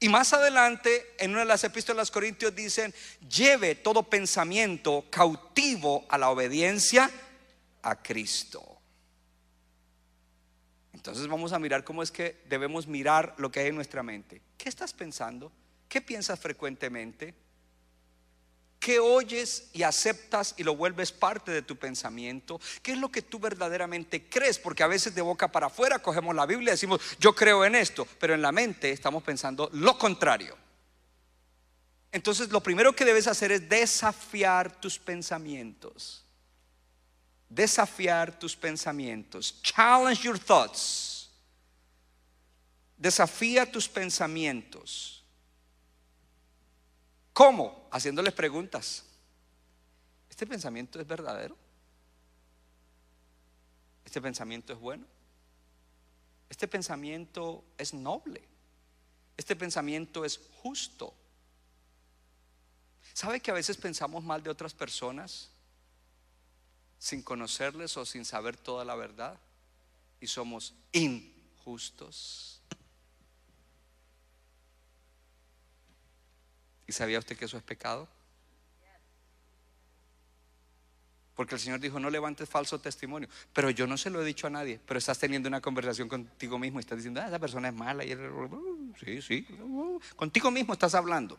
Y 0.00 0.10
más 0.10 0.34
adelante, 0.34 1.14
en 1.18 1.30
una 1.30 1.40
de 1.40 1.46
las 1.46 1.64
epístolas 1.64 2.10
Corintios 2.10 2.54
dicen, 2.54 2.94
lleve 3.26 3.76
todo 3.76 4.02
pensamiento 4.02 5.06
cautivo 5.08 6.04
a 6.10 6.18
la 6.18 6.28
obediencia 6.28 7.10
a 7.80 8.02
Cristo. 8.02 8.73
Entonces 11.04 11.28
vamos 11.28 11.52
a 11.52 11.58
mirar 11.58 11.84
cómo 11.84 12.02
es 12.02 12.10
que 12.10 12.40
debemos 12.48 12.86
mirar 12.86 13.34
lo 13.36 13.52
que 13.52 13.60
hay 13.60 13.66
en 13.66 13.74
nuestra 13.74 14.02
mente. 14.02 14.40
¿Qué 14.56 14.70
estás 14.70 14.94
pensando? 14.94 15.52
¿Qué 15.86 16.00
piensas 16.00 16.40
frecuentemente? 16.40 17.34
¿Qué 18.80 18.98
oyes 19.00 19.68
y 19.74 19.82
aceptas 19.82 20.54
y 20.56 20.62
lo 20.62 20.76
vuelves 20.76 21.12
parte 21.12 21.52
de 21.52 21.60
tu 21.60 21.76
pensamiento? 21.76 22.58
¿Qué 22.82 22.92
es 22.92 22.98
lo 22.98 23.10
que 23.10 23.20
tú 23.20 23.38
verdaderamente 23.38 24.30
crees? 24.30 24.58
Porque 24.58 24.82
a 24.82 24.86
veces 24.86 25.14
de 25.14 25.20
boca 25.20 25.52
para 25.52 25.66
afuera 25.66 25.98
cogemos 25.98 26.34
la 26.34 26.46
Biblia 26.46 26.70
y 26.70 26.72
decimos, 26.72 27.02
yo 27.20 27.34
creo 27.34 27.66
en 27.66 27.74
esto, 27.74 28.08
pero 28.18 28.32
en 28.32 28.40
la 28.40 28.50
mente 28.50 28.90
estamos 28.90 29.22
pensando 29.22 29.68
lo 29.74 29.98
contrario. 29.98 30.56
Entonces 32.12 32.48
lo 32.48 32.62
primero 32.62 32.96
que 32.96 33.04
debes 33.04 33.26
hacer 33.26 33.52
es 33.52 33.68
desafiar 33.68 34.80
tus 34.80 34.98
pensamientos 34.98 36.23
desafiar 37.54 38.38
tus 38.38 38.56
pensamientos. 38.56 39.60
Challenge 39.62 40.20
your 40.22 40.38
thoughts. 40.38 41.30
Desafía 42.96 43.70
tus 43.70 43.88
pensamientos. 43.88 45.22
¿Cómo? 47.32 47.88
Haciéndoles 47.90 48.32
preguntas. 48.32 49.04
¿Este 50.30 50.46
pensamiento 50.46 51.00
es 51.00 51.06
verdadero? 51.06 51.56
¿Este 54.04 54.20
pensamiento 54.20 54.72
es 54.72 54.78
bueno? 54.78 55.06
¿Este 56.48 56.68
pensamiento 56.68 57.64
es 57.78 57.94
noble? 57.94 58.42
¿Este 59.36 59.56
pensamiento 59.56 60.24
es 60.24 60.40
justo? 60.62 61.14
¿Sabe 63.12 63.40
que 63.40 63.50
a 63.50 63.54
veces 63.54 63.76
pensamos 63.76 64.22
mal 64.22 64.42
de 64.42 64.50
otras 64.50 64.72
personas? 64.72 65.50
Sin 67.04 67.22
conocerles 67.22 67.98
o 67.98 68.06
sin 68.06 68.24
saber 68.24 68.56
toda 68.56 68.82
la 68.82 68.94
verdad 68.94 69.38
y 70.20 70.26
somos 70.26 70.74
injustos. 70.90 72.62
¿Y 76.86 76.92
sabía 76.92 77.18
usted 77.18 77.36
que 77.36 77.44
eso 77.44 77.58
es 77.58 77.62
pecado? 77.62 78.08
Porque 81.34 81.56
el 81.56 81.60
Señor 81.60 81.78
dijo, 81.78 82.00
no 82.00 82.08
levantes 82.08 82.48
falso 82.48 82.80
testimonio. 82.80 83.28
Pero 83.52 83.68
yo 83.68 83.86
no 83.86 83.98
se 83.98 84.08
lo 84.08 84.22
he 84.22 84.24
dicho 84.24 84.46
a 84.46 84.50
nadie. 84.50 84.80
Pero 84.86 84.96
estás 84.96 85.18
teniendo 85.18 85.46
una 85.46 85.60
conversación 85.60 86.08
contigo 86.08 86.58
mismo 86.58 86.78
y 86.78 86.80
estás 86.80 86.96
diciendo, 86.96 87.20
ah, 87.20 87.26
esa 87.26 87.38
persona 87.38 87.68
es 87.68 87.74
mala. 87.74 88.02
Y 88.02 88.16
sí, 89.04 89.20
sí. 89.20 89.46
Contigo 90.16 90.50
mismo 90.50 90.72
estás 90.72 90.94
hablando. 90.94 91.38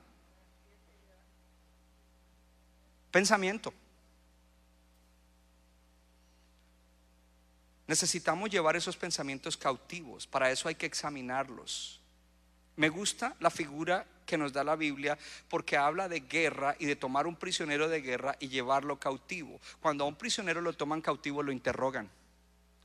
Pensamiento. 3.09 3.73
Necesitamos 7.87 8.49
llevar 8.49 8.75
esos 8.75 8.97
pensamientos 8.97 9.57
cautivos, 9.57 10.25
para 10.25 10.51
eso 10.51 10.67
hay 10.67 10.75
que 10.75 10.85
examinarlos. 10.85 12.01
Me 12.75 12.89
gusta 12.89 13.35
la 13.39 13.49
figura 13.49 14.05
que 14.25 14.37
nos 14.37 14.51
da 14.51 14.63
la 14.63 14.75
Biblia 14.75 15.17
porque 15.49 15.77
habla 15.77 16.09
de 16.09 16.21
guerra 16.21 16.75
y 16.79 16.85
de 16.85 16.95
tomar 16.95 17.27
un 17.27 17.35
prisionero 17.35 17.87
de 17.87 18.01
guerra 18.01 18.35
y 18.39 18.49
llevarlo 18.49 18.99
cautivo. 18.99 19.59
Cuando 19.79 20.03
a 20.03 20.07
un 20.07 20.15
prisionero 20.15 20.61
lo 20.61 20.73
toman 20.73 21.01
cautivo 21.01 21.43
lo 21.43 21.51
interrogan. 21.51 22.09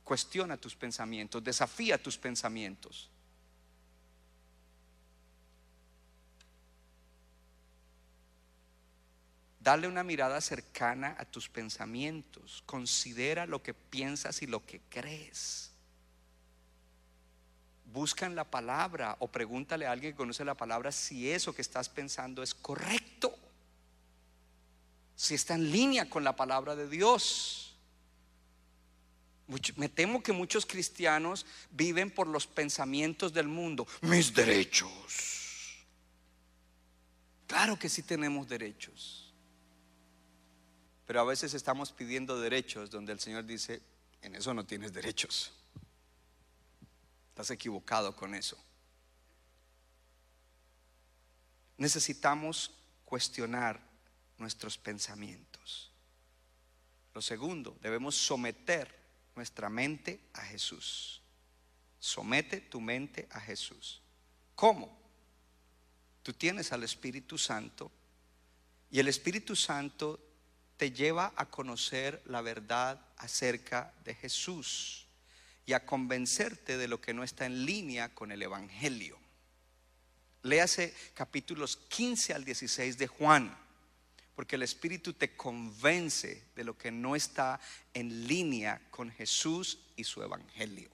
Cuestiona 0.03 0.57
tus 0.57 0.75
pensamientos, 0.75 1.43
desafía 1.43 2.01
tus 2.01 2.17
pensamientos. 2.17 3.09
Dale 9.61 9.87
una 9.87 10.03
mirada 10.03 10.41
cercana 10.41 11.15
a 11.19 11.25
tus 11.25 11.47
pensamientos. 11.47 12.63
Considera 12.65 13.45
lo 13.45 13.61
que 13.61 13.75
piensas 13.75 14.41
y 14.41 14.47
lo 14.47 14.65
que 14.65 14.81
crees. 14.89 15.67
busca 17.85 18.25
en 18.25 18.35
la 18.35 18.45
palabra 18.45 19.17
o 19.19 19.27
pregúntale 19.27 19.85
a 19.85 19.91
alguien 19.91 20.13
que 20.13 20.17
conoce 20.17 20.45
la 20.45 20.55
palabra 20.55 20.93
si 20.93 21.29
eso 21.29 21.53
que 21.53 21.61
estás 21.61 21.89
pensando 21.89 22.41
es 22.41 22.55
correcto. 22.55 23.37
Si 25.15 25.35
está 25.35 25.55
en 25.55 25.71
línea 25.71 26.09
con 26.09 26.23
la 26.23 26.35
palabra 26.35 26.75
de 26.75 26.89
Dios. 26.89 27.75
Me 29.75 29.89
temo 29.89 30.23
que 30.23 30.31
muchos 30.31 30.65
cristianos 30.65 31.45
viven 31.69 32.09
por 32.09 32.25
los 32.25 32.47
pensamientos 32.47 33.33
del 33.33 33.49
mundo. 33.49 33.85
Mis 34.01 34.33
derechos. 34.33 35.85
Claro 37.45 37.77
que 37.77 37.89
sí 37.89 38.01
tenemos 38.01 38.47
derechos. 38.47 39.30
Pero 41.11 41.19
a 41.19 41.25
veces 41.25 41.53
estamos 41.53 41.91
pidiendo 41.91 42.39
derechos 42.39 42.89
donde 42.89 43.11
el 43.11 43.19
Señor 43.19 43.45
dice, 43.45 43.81
en 44.21 44.33
eso 44.33 44.53
no 44.53 44.65
tienes 44.65 44.93
derechos. 44.93 45.51
Estás 47.27 47.51
equivocado 47.51 48.15
con 48.15 48.33
eso. 48.33 48.57
Necesitamos 51.75 52.71
cuestionar 53.03 53.77
nuestros 54.37 54.77
pensamientos. 54.77 55.91
Lo 57.13 57.21
segundo, 57.21 57.77
debemos 57.81 58.15
someter 58.15 58.97
nuestra 59.35 59.69
mente 59.69 60.21
a 60.31 60.43
Jesús. 60.43 61.21
Somete 61.99 62.61
tu 62.61 62.79
mente 62.79 63.27
a 63.31 63.41
Jesús. 63.41 64.01
¿Cómo? 64.55 64.97
Tú 66.23 66.31
tienes 66.31 66.71
al 66.71 66.83
Espíritu 66.83 67.37
Santo 67.37 67.91
y 68.89 68.99
el 68.99 69.09
Espíritu 69.09 69.57
Santo 69.57 70.30
te 70.81 70.91
lleva 70.91 71.31
a 71.35 71.45
conocer 71.45 72.23
la 72.25 72.41
verdad 72.41 72.99
acerca 73.17 73.93
de 74.03 74.15
Jesús 74.15 75.05
y 75.63 75.73
a 75.73 75.85
convencerte 75.85 76.75
de 76.75 76.87
lo 76.87 76.99
que 76.99 77.13
no 77.13 77.23
está 77.23 77.45
en 77.45 77.67
línea 77.67 78.15
con 78.15 78.31
el 78.31 78.41
Evangelio. 78.41 79.19
Léase 80.41 80.95
capítulos 81.13 81.77
15 81.77 82.33
al 82.33 82.43
16 82.43 82.97
de 82.97 83.05
Juan, 83.05 83.55
porque 84.35 84.55
el 84.55 84.63
Espíritu 84.63 85.13
te 85.13 85.35
convence 85.35 86.45
de 86.55 86.63
lo 86.63 86.75
que 86.75 86.89
no 86.89 87.15
está 87.15 87.59
en 87.93 88.25
línea 88.25 88.81
con 88.89 89.11
Jesús 89.11 89.77
y 89.95 90.03
su 90.03 90.23
Evangelio. 90.23 90.89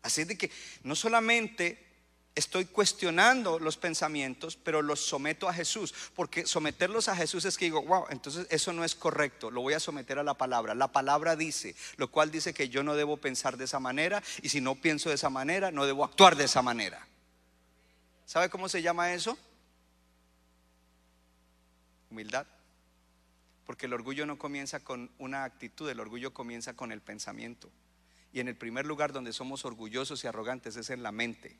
Así 0.00 0.24
de 0.24 0.38
que 0.38 0.50
no 0.82 0.96
solamente 0.96 1.89
estoy 2.34 2.64
cuestionando 2.66 3.58
los 3.58 3.76
pensamientos, 3.76 4.56
pero 4.56 4.82
los 4.82 5.00
someto 5.00 5.48
a 5.48 5.54
Jesús, 5.54 5.94
porque 6.14 6.46
someterlos 6.46 7.08
a 7.08 7.16
Jesús 7.16 7.44
es 7.44 7.58
que 7.58 7.66
digo, 7.66 7.82
wow, 7.82 8.06
entonces 8.10 8.46
eso 8.50 8.72
no 8.72 8.84
es 8.84 8.94
correcto, 8.94 9.50
lo 9.50 9.62
voy 9.62 9.74
a 9.74 9.80
someter 9.80 10.18
a 10.18 10.22
la 10.22 10.34
palabra. 10.34 10.74
La 10.74 10.88
palabra 10.88 11.36
dice, 11.36 11.74
lo 11.96 12.10
cual 12.10 12.30
dice 12.30 12.54
que 12.54 12.68
yo 12.68 12.82
no 12.82 12.94
debo 12.94 13.16
pensar 13.16 13.56
de 13.56 13.64
esa 13.64 13.80
manera, 13.80 14.22
y 14.42 14.48
si 14.48 14.60
no 14.60 14.74
pienso 14.74 15.08
de 15.08 15.16
esa 15.16 15.30
manera, 15.30 15.70
no 15.70 15.86
debo 15.86 16.04
actuar 16.04 16.36
de 16.36 16.44
esa 16.44 16.62
manera. 16.62 17.06
¿Sabe 18.26 18.48
cómo 18.48 18.68
se 18.68 18.80
llama 18.80 19.12
eso? 19.12 19.36
Humildad. 22.10 22.46
Porque 23.66 23.86
el 23.86 23.92
orgullo 23.92 24.24
no 24.26 24.38
comienza 24.38 24.80
con 24.80 25.10
una 25.18 25.44
actitud, 25.44 25.88
el 25.88 26.00
orgullo 26.00 26.32
comienza 26.32 26.74
con 26.74 26.92
el 26.92 27.00
pensamiento. 27.00 27.70
Y 28.32 28.40
en 28.40 28.48
el 28.48 28.56
primer 28.56 28.86
lugar 28.86 29.12
donde 29.12 29.32
somos 29.32 29.64
orgullosos 29.64 30.22
y 30.22 30.28
arrogantes 30.28 30.76
es 30.76 30.90
en 30.90 31.02
la 31.02 31.10
mente. 31.10 31.58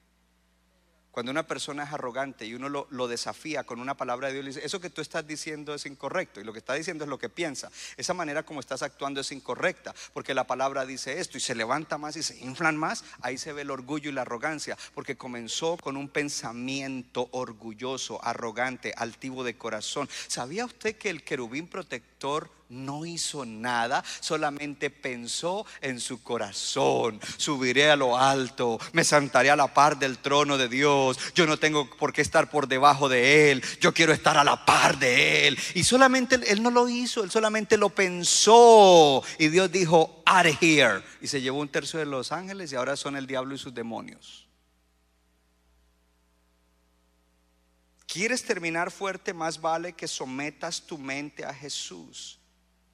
Cuando 1.11 1.33
una 1.33 1.47
persona 1.47 1.83
es 1.83 1.93
arrogante 1.93 2.47
y 2.47 2.55
uno 2.55 2.69
lo, 2.69 3.09
desafía 3.09 3.65
con 3.65 3.81
una 3.81 3.97
palabra 3.97 4.29
de 4.29 4.35
Dios, 4.35 4.45
le 4.45 4.51
dice, 4.51 4.65
eso 4.65 4.81
que 4.81 4.91
tú 4.91 5.01
estás 5.01 5.27
diciendo 5.27 5.75
es 5.75 5.87
incorrecto 5.87 6.41
y 6.41 6.45
lo 6.45 6.53
que 6.53 6.61
está 6.61 6.75
diciendo 6.75 7.05
es 7.05 7.11
lo 7.11 7.19
que 7.19 7.29
piensa. 7.29 7.71
Esa 7.97 8.15
manera 8.15 8.45
como 8.45 8.61
estás 8.61 8.83
actuando 8.83 9.21
es 9.21 9.33
incorrecta, 9.33 9.93
porque 10.13 10.35
la 10.35 10.47
palabra 10.47 10.87
dice 10.87 11.19
esto 11.19 11.37
y 11.37 11.41
se 11.41 11.57
levanta 11.57 11.99
más 11.99 12.17
y 12.17 12.23
se 12.23 12.39
inflan 12.39 12.77
más, 12.77 13.05
ahí 13.23 13.39
se 13.39 13.53
ve 13.53 13.63
el 13.63 13.71
orgullo 13.71 14.11
y 14.11 14.13
la 14.13 14.23
arrogancia, 14.23 14.79
porque 14.95 15.17
comenzó 15.17 15.77
con 15.77 15.97
un 15.97 16.09
pensamiento 16.09 17.29
orgulloso, 17.33 18.25
arrogante, 18.25 18.95
altivo 18.97 19.43
de 19.43 19.59
corazón. 19.59 20.09
¿Sabía 20.29 20.65
usted 20.65 20.97
que 20.97 21.11
el 21.11 21.25
querubín 21.25 21.67
protector 21.67 22.10
no 22.69 23.05
hizo 23.05 23.45
nada, 23.45 24.05
solamente 24.21 24.91
pensó 24.91 25.67
en 25.81 26.01
su 26.01 26.23
corazón. 26.23 27.21
Subiré 27.37 27.91
a 27.91 27.97
lo 27.97 28.17
alto, 28.17 28.79
me 28.93 29.05
sentaré 29.05 29.51
a 29.51 29.57
la 29.57 29.75
par 29.75 29.99
del 29.99 30.19
trono 30.19 30.57
de 30.57 30.69
Dios. 30.69 31.19
Yo 31.35 31.47
no 31.47 31.59
tengo 31.59 31.89
por 31.97 32.13
qué 32.13 32.23
estar 32.23 32.51
por 32.51 32.69
debajo 32.69 33.09
de 33.09 33.51
Él, 33.51 33.65
yo 33.81 33.93
quiero 33.93 34.13
estar 34.13 34.39
a 34.39 34.45
la 34.45 34.65
par 34.65 34.99
de 34.99 35.49
Él. 35.49 35.59
Y 35.75 35.85
solamente 35.85 36.39
Él 36.47 36.63
no 36.63 36.71
lo 36.71 36.89
hizo, 36.89 37.25
Él 37.25 37.31
solamente 37.31 37.77
lo 37.77 37.91
pensó. 37.91 39.23
Y 39.39 39.49
Dios 39.49 39.73
dijo, 39.73 40.23
out 40.27 40.47
of 40.47 40.63
here. 40.63 41.03
Y 41.21 41.27
se 41.27 41.41
llevó 41.41 41.59
un 41.59 41.69
tercio 41.69 41.99
de 41.99 42.07
los 42.07 42.33
ángeles 42.33 42.73
y 42.73 42.77
ahora 42.77 42.97
son 42.97 43.17
el 43.17 43.27
diablo 43.27 43.55
y 43.55 43.59
sus 43.59 43.75
demonios. 43.75 44.50
¿Quieres 48.13 48.45
terminar 48.45 48.91
fuerte? 48.91 49.33
Más 49.33 49.61
vale 49.61 49.93
que 49.93 50.09
sometas 50.09 50.83
tu 50.83 50.99
mente 50.99 51.45
a 51.45 51.55
Jesús 51.55 52.41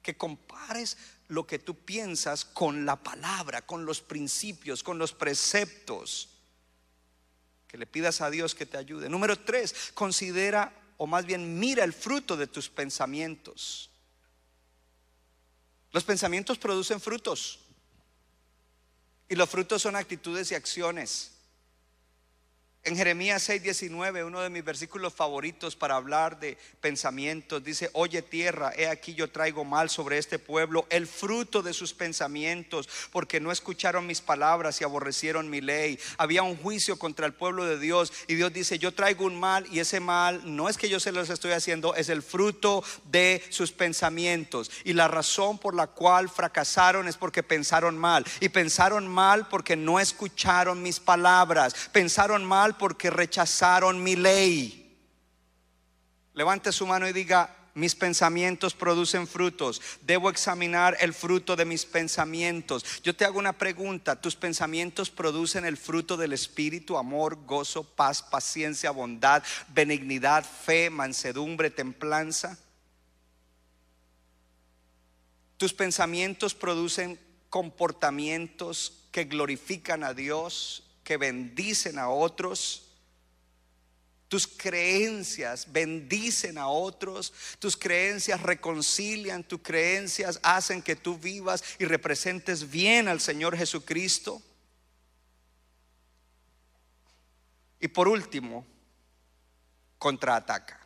que 0.07 0.15
compares 0.15 0.95
lo 1.27 1.45
que 1.45 1.59
tú 1.59 1.75
piensas 1.75 2.45
con 2.45 2.85
la 2.85 2.95
palabra, 2.95 3.65
con 3.65 3.85
los 3.85 3.99
principios, 3.99 4.81
con 4.81 4.97
los 4.97 5.11
preceptos. 5.11 6.29
Que 7.67 7.77
le 7.77 7.85
pidas 7.85 8.21
a 8.21 8.29
Dios 8.29 8.55
que 8.55 8.65
te 8.65 8.77
ayude. 8.77 9.09
Número 9.09 9.37
tres, 9.37 9.91
considera 9.93 10.73
o 10.95 11.07
más 11.07 11.25
bien 11.25 11.59
mira 11.59 11.83
el 11.83 11.91
fruto 11.91 12.37
de 12.37 12.47
tus 12.47 12.69
pensamientos. 12.69 13.91
Los 15.91 16.05
pensamientos 16.05 16.57
producen 16.57 17.01
frutos. 17.01 17.59
Y 19.27 19.35
los 19.35 19.49
frutos 19.49 19.81
son 19.81 19.97
actitudes 19.97 20.53
y 20.53 20.55
acciones. 20.55 21.33
En 22.87 22.95
Jeremías 22.95 23.49
6:19, 23.49 24.23
uno 24.23 24.39
de 24.39 24.49
mis 24.49 24.63
versículos 24.63 25.13
favoritos 25.13 25.75
para 25.75 25.97
hablar 25.97 26.39
de 26.39 26.57
pensamientos, 26.79 27.61
dice, 27.61 27.89
oye 27.91 28.21
tierra, 28.21 28.71
he 28.77 28.87
aquí 28.87 29.13
yo 29.13 29.29
traigo 29.29 29.65
mal 29.65 29.89
sobre 29.89 30.17
este 30.17 30.39
pueblo 30.39 30.87
el 30.89 31.05
fruto 31.05 31.61
de 31.61 31.73
sus 31.73 31.93
pensamientos, 31.93 32.87
porque 33.11 33.41
no 33.41 33.51
escucharon 33.51 34.07
mis 34.07 34.21
palabras 34.21 34.79
y 34.79 34.85
aborrecieron 34.85 35.49
mi 35.49 35.59
ley. 35.59 35.99
Había 36.17 36.43
un 36.43 36.55
juicio 36.55 36.97
contra 36.97 37.25
el 37.25 37.33
pueblo 37.33 37.65
de 37.65 37.77
Dios 37.77 38.13
y 38.25 38.35
Dios 38.35 38.53
dice, 38.53 38.79
yo 38.79 38.93
traigo 38.93 39.25
un 39.25 39.37
mal 39.37 39.65
y 39.69 39.81
ese 39.81 39.99
mal 39.99 40.39
no 40.45 40.69
es 40.69 40.77
que 40.77 40.87
yo 40.87 41.01
se 41.01 41.11
los 41.11 41.29
estoy 41.29 41.51
haciendo, 41.51 41.93
es 41.93 42.07
el 42.07 42.23
fruto 42.23 42.85
de 43.11 43.43
sus 43.49 43.73
pensamientos. 43.73 44.71
Y 44.85 44.93
la 44.93 45.09
razón 45.09 45.57
por 45.57 45.75
la 45.75 45.87
cual 45.87 46.29
fracasaron 46.29 47.09
es 47.09 47.17
porque 47.17 47.43
pensaron 47.43 47.97
mal. 47.97 48.25
Y 48.39 48.47
pensaron 48.47 49.09
mal 49.09 49.49
porque 49.49 49.75
no 49.75 49.99
escucharon 49.99 50.81
mis 50.81 51.01
palabras. 51.01 51.75
Pensaron 51.91 52.45
mal 52.45 52.76
porque 52.77 53.09
rechazaron 53.09 54.01
mi 54.01 54.15
ley. 54.15 54.97
Levante 56.33 56.71
su 56.71 56.85
mano 56.85 57.07
y 57.07 57.13
diga, 57.13 57.57
mis 57.77 57.93
pensamientos 57.93 58.73
producen 58.73 59.27
frutos. 59.27 59.81
Debo 60.01 60.31
examinar 60.31 60.97
el 60.99 61.13
fruto 61.13 61.55
de 61.55 61.63
mis 61.63 61.85
pensamientos. 61.85 62.83
Yo 63.03 63.15
te 63.15 63.23
hago 63.23 63.37
una 63.37 63.53
pregunta. 63.53 64.19
¿Tus 64.19 64.35
pensamientos 64.35 65.11
producen 65.11 65.63
el 65.63 65.77
fruto 65.77 66.17
del 66.17 66.33
Espíritu? 66.33 66.97
Amor, 66.97 67.45
gozo, 67.45 67.83
paz, 67.83 68.23
paciencia, 68.23 68.89
bondad, 68.89 69.43
benignidad, 69.67 70.43
fe, 70.43 70.89
mansedumbre, 70.89 71.69
templanza. 71.69 72.57
¿Tus 75.57 75.71
pensamientos 75.71 76.55
producen 76.55 77.19
comportamientos 77.51 79.03
que 79.11 79.25
glorifican 79.25 80.03
a 80.03 80.15
Dios? 80.15 80.86
Que 81.07 81.15
bendicen 81.15 81.97
a 81.99 82.09
otros. 82.09 82.83
Tus 84.27 84.45
creencias 84.45 85.71
bendicen 85.71 86.57
a 86.57 86.67
otros, 86.67 87.31
tus 87.59 87.77
creencias 87.77 88.41
reconcilian, 88.43 89.45
tus 89.45 89.61
creencias 89.61 90.37
hacen 90.43 90.81
que 90.81 90.97
tú 90.97 91.17
vivas 91.17 91.63
y 91.79 91.85
representes 91.85 92.69
bien 92.69 93.07
al 93.07 93.21
Señor 93.21 93.55
Jesucristo. 93.55 94.41
Y 97.79 97.87
por 97.87 98.09
último, 98.09 98.67
contraataca. 99.97 100.85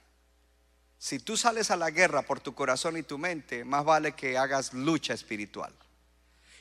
Si 0.99 1.17
tú 1.17 1.35
sales 1.35 1.71
a 1.71 1.77
la 1.77 1.89
guerra 1.89 2.21
por 2.21 2.39
tu 2.39 2.53
corazón 2.53 2.95
y 2.95 3.01
tu 3.01 3.17
mente, 3.17 3.65
más 3.65 3.83
vale 3.83 4.11
que 4.11 4.37
hagas 4.37 4.71
lucha 4.71 5.15
espiritual. 5.15 5.73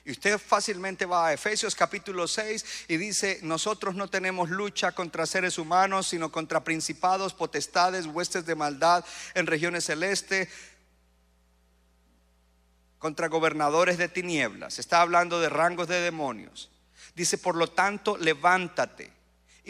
Y 0.04 0.12
usted 0.12 0.38
fácilmente 0.38 1.04
va 1.04 1.26
a 1.26 1.32
Efesios 1.32 1.74
capítulo 1.74 2.26
6 2.26 2.86
y 2.88 2.96
dice, 2.96 3.40
nosotros 3.42 3.94
no 3.94 4.08
tenemos 4.08 4.48
lucha 4.48 4.92
contra 4.92 5.26
seres 5.26 5.58
humanos, 5.58 6.08
sino 6.08 6.32
contra 6.32 6.64
principados, 6.64 7.34
potestades, 7.34 8.06
huestes 8.06 8.46
de 8.46 8.54
maldad 8.54 9.04
en 9.34 9.46
regiones 9.46 9.84
celestes, 9.84 10.48
contra 12.98 13.28
gobernadores 13.28 13.98
de 13.98 14.08
tinieblas. 14.08 14.78
Está 14.78 15.00
hablando 15.00 15.40
de 15.40 15.48
rangos 15.48 15.88
de 15.88 16.00
demonios. 16.00 16.70
Dice, 17.14 17.38
por 17.38 17.56
lo 17.56 17.66
tanto, 17.68 18.16
levántate 18.16 19.19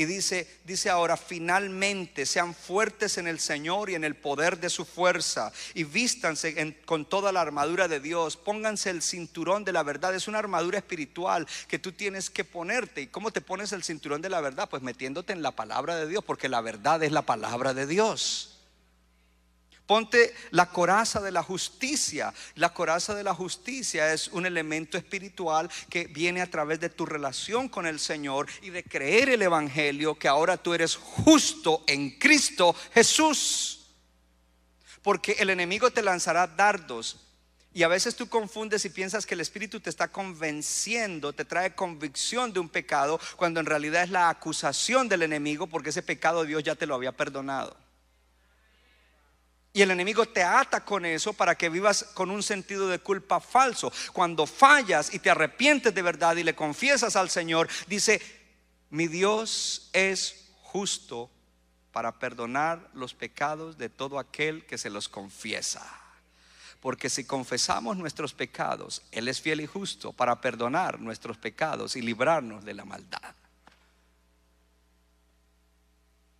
Y 0.00 0.06
dice, 0.06 0.48
dice 0.64 0.88
ahora, 0.88 1.18
finalmente 1.18 2.24
sean 2.24 2.54
fuertes 2.54 3.18
en 3.18 3.26
el 3.26 3.38
Señor 3.38 3.90
y 3.90 3.96
en 3.96 4.02
el 4.02 4.16
poder 4.16 4.58
de 4.58 4.70
su 4.70 4.86
fuerza 4.86 5.52
y 5.74 5.84
vístanse 5.84 6.74
con 6.86 7.04
toda 7.04 7.32
la 7.32 7.42
armadura 7.42 7.86
de 7.86 8.00
Dios. 8.00 8.38
Pónganse 8.38 8.88
el 8.88 9.02
cinturón 9.02 9.62
de 9.62 9.74
la 9.74 9.82
verdad. 9.82 10.14
Es 10.14 10.26
una 10.26 10.38
armadura 10.38 10.78
espiritual 10.78 11.46
que 11.68 11.78
tú 11.78 11.92
tienes 11.92 12.30
que 12.30 12.44
ponerte. 12.44 13.02
¿Y 13.02 13.06
cómo 13.08 13.30
te 13.30 13.42
pones 13.42 13.72
el 13.72 13.82
cinturón 13.82 14.22
de 14.22 14.30
la 14.30 14.40
verdad? 14.40 14.70
Pues 14.70 14.80
metiéndote 14.80 15.34
en 15.34 15.42
la 15.42 15.50
palabra 15.50 15.96
de 15.96 16.08
Dios, 16.08 16.24
porque 16.24 16.48
la 16.48 16.62
verdad 16.62 17.02
es 17.02 17.12
la 17.12 17.26
palabra 17.26 17.74
de 17.74 17.86
Dios. 17.86 18.49
Ponte 19.90 20.32
la 20.52 20.66
coraza 20.66 21.20
de 21.20 21.32
la 21.32 21.42
justicia. 21.42 22.32
La 22.54 22.72
coraza 22.72 23.12
de 23.12 23.24
la 23.24 23.34
justicia 23.34 24.12
es 24.12 24.28
un 24.28 24.46
elemento 24.46 24.96
espiritual 24.96 25.68
que 25.88 26.04
viene 26.04 26.40
a 26.42 26.48
través 26.48 26.78
de 26.78 26.90
tu 26.90 27.06
relación 27.06 27.68
con 27.68 27.88
el 27.88 27.98
Señor 27.98 28.46
y 28.62 28.70
de 28.70 28.84
creer 28.84 29.30
el 29.30 29.42
Evangelio 29.42 30.16
que 30.16 30.28
ahora 30.28 30.56
tú 30.56 30.74
eres 30.74 30.94
justo 30.94 31.82
en 31.88 32.10
Cristo 32.20 32.72
Jesús. 32.94 33.88
Porque 35.02 35.32
el 35.40 35.50
enemigo 35.50 35.90
te 35.90 36.02
lanzará 36.02 36.46
dardos. 36.46 37.26
Y 37.74 37.82
a 37.82 37.88
veces 37.88 38.14
tú 38.14 38.28
confundes 38.28 38.84
y 38.84 38.90
piensas 38.90 39.26
que 39.26 39.34
el 39.34 39.40
Espíritu 39.40 39.80
te 39.80 39.90
está 39.90 40.06
convenciendo, 40.06 41.32
te 41.32 41.44
trae 41.44 41.74
convicción 41.74 42.52
de 42.52 42.60
un 42.60 42.68
pecado, 42.68 43.18
cuando 43.34 43.58
en 43.58 43.66
realidad 43.66 44.04
es 44.04 44.10
la 44.10 44.28
acusación 44.28 45.08
del 45.08 45.22
enemigo 45.22 45.66
porque 45.66 45.90
ese 45.90 46.04
pecado 46.04 46.44
Dios 46.44 46.62
ya 46.62 46.76
te 46.76 46.86
lo 46.86 46.94
había 46.94 47.10
perdonado. 47.10 47.89
Y 49.72 49.82
el 49.82 49.90
enemigo 49.92 50.26
te 50.26 50.42
ata 50.42 50.84
con 50.84 51.06
eso 51.06 51.32
para 51.32 51.56
que 51.56 51.68
vivas 51.68 52.02
con 52.14 52.30
un 52.30 52.42
sentido 52.42 52.88
de 52.88 52.98
culpa 52.98 53.38
falso. 53.38 53.92
Cuando 54.12 54.46
fallas 54.46 55.14
y 55.14 55.20
te 55.20 55.30
arrepientes 55.30 55.94
de 55.94 56.02
verdad 56.02 56.36
y 56.36 56.42
le 56.42 56.56
confiesas 56.56 57.14
al 57.14 57.30
Señor, 57.30 57.68
dice, 57.86 58.20
mi 58.90 59.06
Dios 59.06 59.88
es 59.92 60.50
justo 60.62 61.30
para 61.92 62.18
perdonar 62.18 62.90
los 62.94 63.14
pecados 63.14 63.78
de 63.78 63.88
todo 63.88 64.18
aquel 64.18 64.66
que 64.66 64.78
se 64.78 64.90
los 64.90 65.08
confiesa. 65.08 65.86
Porque 66.80 67.10
si 67.10 67.24
confesamos 67.24 67.96
nuestros 67.96 68.32
pecados, 68.34 69.02
Él 69.12 69.28
es 69.28 69.40
fiel 69.40 69.60
y 69.60 69.66
justo 69.66 70.12
para 70.12 70.40
perdonar 70.40 70.98
nuestros 70.98 71.36
pecados 71.36 71.94
y 71.94 72.02
librarnos 72.02 72.64
de 72.64 72.74
la 72.74 72.84
maldad. 72.84 73.34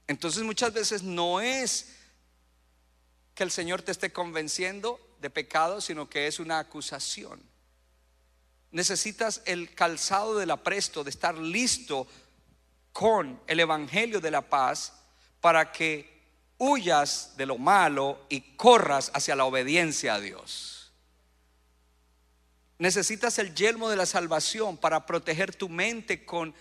Entonces 0.08 0.42
muchas 0.42 0.72
veces 0.72 1.04
no 1.04 1.40
es 1.40 1.99
que 3.40 3.44
el 3.44 3.50
Señor 3.50 3.80
te 3.80 3.90
esté 3.90 4.12
convenciendo 4.12 5.00
de 5.18 5.30
pecado, 5.30 5.80
sino 5.80 6.10
que 6.10 6.26
es 6.26 6.40
una 6.40 6.58
acusación. 6.58 7.42
Necesitas 8.70 9.40
el 9.46 9.74
calzado 9.74 10.36
del 10.36 10.50
apresto, 10.50 11.04
de 11.04 11.08
estar 11.08 11.38
listo 11.38 12.06
con 12.92 13.40
el 13.46 13.60
Evangelio 13.60 14.20
de 14.20 14.30
la 14.30 14.42
paz 14.42 14.92
para 15.40 15.72
que 15.72 16.20
huyas 16.58 17.34
de 17.38 17.46
lo 17.46 17.56
malo 17.56 18.26
y 18.28 18.42
corras 18.56 19.10
hacia 19.14 19.36
la 19.36 19.46
obediencia 19.46 20.16
a 20.16 20.20
Dios. 20.20 20.92
Necesitas 22.76 23.38
el 23.38 23.54
yelmo 23.54 23.88
de 23.88 23.96
la 23.96 24.04
salvación 24.04 24.76
para 24.76 25.06
proteger 25.06 25.54
tu 25.54 25.70
mente 25.70 26.26
con 26.26 26.54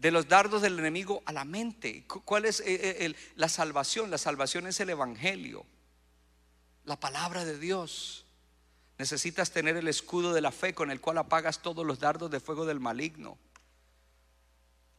de 0.00 0.10
los 0.10 0.28
dardos 0.28 0.62
del 0.62 0.78
enemigo 0.78 1.22
a 1.26 1.32
la 1.32 1.44
mente. 1.44 2.06
Cu- 2.06 2.22
¿Cuál 2.24 2.46
es 2.46 2.60
eh, 2.60 2.64
eh, 3.06 3.14
la 3.36 3.48
salvación? 3.50 4.10
La 4.10 4.16
salvación 4.18 4.66
es 4.66 4.80
el 4.80 4.88
Evangelio, 4.90 5.66
la 6.84 6.98
palabra 6.98 7.44
de 7.44 7.58
Dios. 7.58 8.24
Necesitas 8.98 9.50
tener 9.50 9.76
el 9.76 9.88
escudo 9.88 10.32
de 10.32 10.40
la 10.40 10.52
fe 10.52 10.74
con 10.74 10.90
el 10.90 11.00
cual 11.00 11.18
apagas 11.18 11.60
todos 11.60 11.84
los 11.86 11.98
dardos 12.00 12.30
de 12.30 12.40
fuego 12.40 12.64
del 12.66 12.80
maligno. 12.80 13.36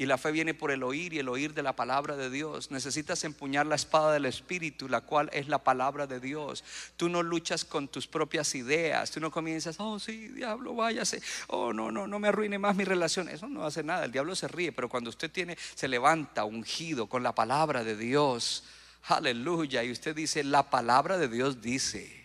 Y 0.01 0.07
la 0.07 0.17
fe 0.17 0.31
viene 0.31 0.55
por 0.55 0.71
el 0.71 0.81
oír 0.81 1.13
y 1.13 1.19
el 1.19 1.29
oír 1.29 1.53
de 1.53 1.61
la 1.61 1.75
palabra 1.75 2.17
de 2.17 2.31
Dios. 2.31 2.71
Necesitas 2.71 3.23
empuñar 3.23 3.67
la 3.67 3.75
espada 3.75 4.11
del 4.13 4.25
Espíritu, 4.25 4.89
la 4.89 5.01
cual 5.01 5.29
es 5.31 5.47
la 5.47 5.59
palabra 5.59 6.07
de 6.07 6.19
Dios. 6.19 6.63
Tú 6.97 7.07
no 7.07 7.21
luchas 7.21 7.63
con 7.65 7.87
tus 7.87 8.07
propias 8.07 8.55
ideas. 8.55 9.11
Tú 9.11 9.19
no 9.19 9.29
comienzas, 9.29 9.75
oh 9.79 9.99
sí, 9.99 10.29
diablo, 10.29 10.73
váyase. 10.73 11.21
Oh, 11.49 11.71
no, 11.71 11.91
no, 11.91 12.07
no 12.07 12.17
me 12.17 12.29
arruine 12.29 12.57
más 12.57 12.75
mi 12.75 12.83
relación. 12.83 13.29
Eso 13.29 13.47
no 13.47 13.63
hace 13.63 13.83
nada. 13.83 14.05
El 14.05 14.11
diablo 14.11 14.35
se 14.35 14.47
ríe, 14.47 14.71
pero 14.71 14.89
cuando 14.89 15.11
usted 15.11 15.29
tiene, 15.29 15.55
se 15.75 15.87
levanta 15.87 16.45
ungido 16.45 17.05
con 17.05 17.21
la 17.21 17.35
palabra 17.35 17.83
de 17.83 17.95
Dios, 17.95 18.63
aleluya, 19.03 19.83
y 19.83 19.91
usted 19.91 20.15
dice, 20.15 20.43
la 20.43 20.67
palabra 20.71 21.19
de 21.19 21.27
Dios 21.27 21.61
dice. 21.61 22.20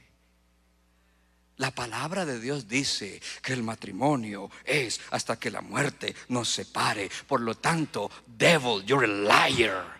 La 1.58 1.70
palabra 1.70 2.26
de 2.26 2.38
Dios 2.38 2.68
dice 2.68 3.20
que 3.42 3.54
el 3.54 3.62
matrimonio 3.62 4.50
es 4.64 5.00
hasta 5.10 5.38
que 5.38 5.50
la 5.50 5.62
muerte 5.62 6.14
nos 6.28 6.50
separe. 6.50 7.10
Por 7.26 7.40
lo 7.40 7.54
tanto, 7.54 8.10
devil, 8.26 8.84
you're 8.84 9.06
a 9.06 9.48
liar. 9.48 9.96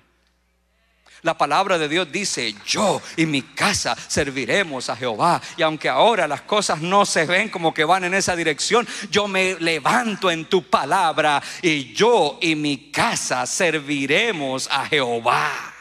La 1.22 1.36
palabra 1.36 1.78
de 1.78 1.88
Dios 1.88 2.12
dice, 2.12 2.54
yo 2.66 3.00
y 3.16 3.24
mi 3.24 3.40
casa 3.42 3.96
serviremos 4.06 4.90
a 4.90 4.96
Jehová. 4.96 5.40
Y 5.56 5.62
aunque 5.62 5.88
ahora 5.88 6.28
las 6.28 6.42
cosas 6.42 6.82
no 6.82 7.06
se 7.06 7.24
ven 7.24 7.48
como 7.48 7.72
que 7.72 7.84
van 7.84 8.04
en 8.04 8.14
esa 8.14 8.36
dirección, 8.36 8.86
yo 9.10 9.26
me 9.26 9.58
levanto 9.58 10.30
en 10.30 10.44
tu 10.44 10.68
palabra 10.68 11.42
y 11.62 11.94
yo 11.94 12.38
y 12.42 12.54
mi 12.54 12.90
casa 12.92 13.46
serviremos 13.46 14.68
a 14.70 14.86
Jehová. 14.86 15.75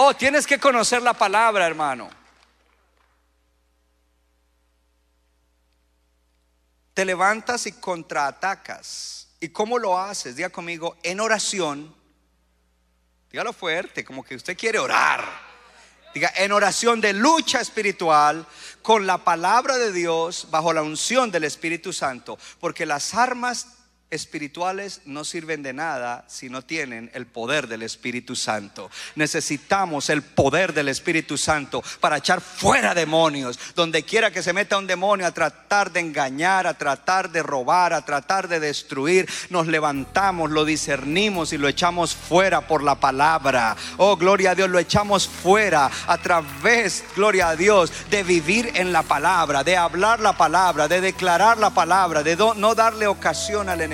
Oh, 0.00 0.14
tienes 0.14 0.46
que 0.46 0.60
conocer 0.60 1.02
la 1.02 1.12
palabra, 1.12 1.66
hermano. 1.66 2.08
Te 6.94 7.04
levantas 7.04 7.66
y 7.66 7.72
contraatacas. 7.72 9.26
¿Y 9.40 9.48
cómo 9.48 9.76
lo 9.76 9.98
haces? 9.98 10.36
Diga 10.36 10.50
conmigo, 10.50 10.96
en 11.02 11.18
oración. 11.18 11.92
Dígalo 13.32 13.52
fuerte, 13.52 14.04
como 14.04 14.22
que 14.22 14.36
usted 14.36 14.56
quiere 14.56 14.78
orar. 14.78 15.24
Diga, 16.14 16.32
en 16.36 16.52
oración 16.52 17.00
de 17.00 17.12
lucha 17.12 17.60
espiritual 17.60 18.46
con 18.82 19.04
la 19.04 19.18
palabra 19.24 19.78
de 19.78 19.90
Dios 19.90 20.46
bajo 20.52 20.72
la 20.72 20.84
unción 20.84 21.32
del 21.32 21.42
Espíritu 21.42 21.92
Santo. 21.92 22.38
Porque 22.60 22.86
las 22.86 23.14
armas 23.14 23.77
espirituales 24.10 25.02
no 25.04 25.24
sirven 25.24 25.62
de 25.62 25.72
nada 25.72 26.24
si 26.28 26.48
no 26.48 26.62
tienen 26.62 27.10
el 27.12 27.26
poder 27.26 27.68
del 27.68 27.82
Espíritu 27.82 28.36
Santo. 28.36 28.90
Necesitamos 29.16 30.08
el 30.08 30.22
poder 30.22 30.72
del 30.72 30.88
Espíritu 30.88 31.36
Santo 31.36 31.82
para 32.00 32.16
echar 32.16 32.40
fuera 32.40 32.94
demonios. 32.94 33.58
Donde 33.74 34.02
quiera 34.04 34.30
que 34.30 34.42
se 34.42 34.52
meta 34.52 34.78
un 34.78 34.86
demonio 34.86 35.26
a 35.26 35.32
tratar 35.32 35.92
de 35.92 36.00
engañar, 36.00 36.66
a 36.66 36.74
tratar 36.74 37.30
de 37.30 37.42
robar, 37.42 37.92
a 37.92 38.04
tratar 38.04 38.48
de 38.48 38.60
destruir, 38.60 39.28
nos 39.50 39.66
levantamos, 39.66 40.50
lo 40.50 40.64
discernimos 40.64 41.52
y 41.52 41.58
lo 41.58 41.68
echamos 41.68 42.14
fuera 42.14 42.66
por 42.66 42.82
la 42.82 42.94
palabra. 42.94 43.76
Oh, 43.98 44.16
gloria 44.16 44.52
a 44.52 44.54
Dios, 44.54 44.70
lo 44.70 44.78
echamos 44.78 45.28
fuera 45.28 45.90
a 46.06 46.18
través, 46.18 47.04
gloria 47.14 47.50
a 47.50 47.56
Dios, 47.56 47.92
de 48.10 48.22
vivir 48.22 48.72
en 48.74 48.92
la 48.92 49.02
palabra, 49.02 49.64
de 49.64 49.76
hablar 49.76 50.20
la 50.20 50.36
palabra, 50.36 50.88
de 50.88 51.00
declarar 51.00 51.58
la 51.58 51.70
palabra, 51.70 52.22
de 52.22 52.36
no 52.36 52.74
darle 52.74 53.06
ocasión 53.06 53.68
al 53.68 53.82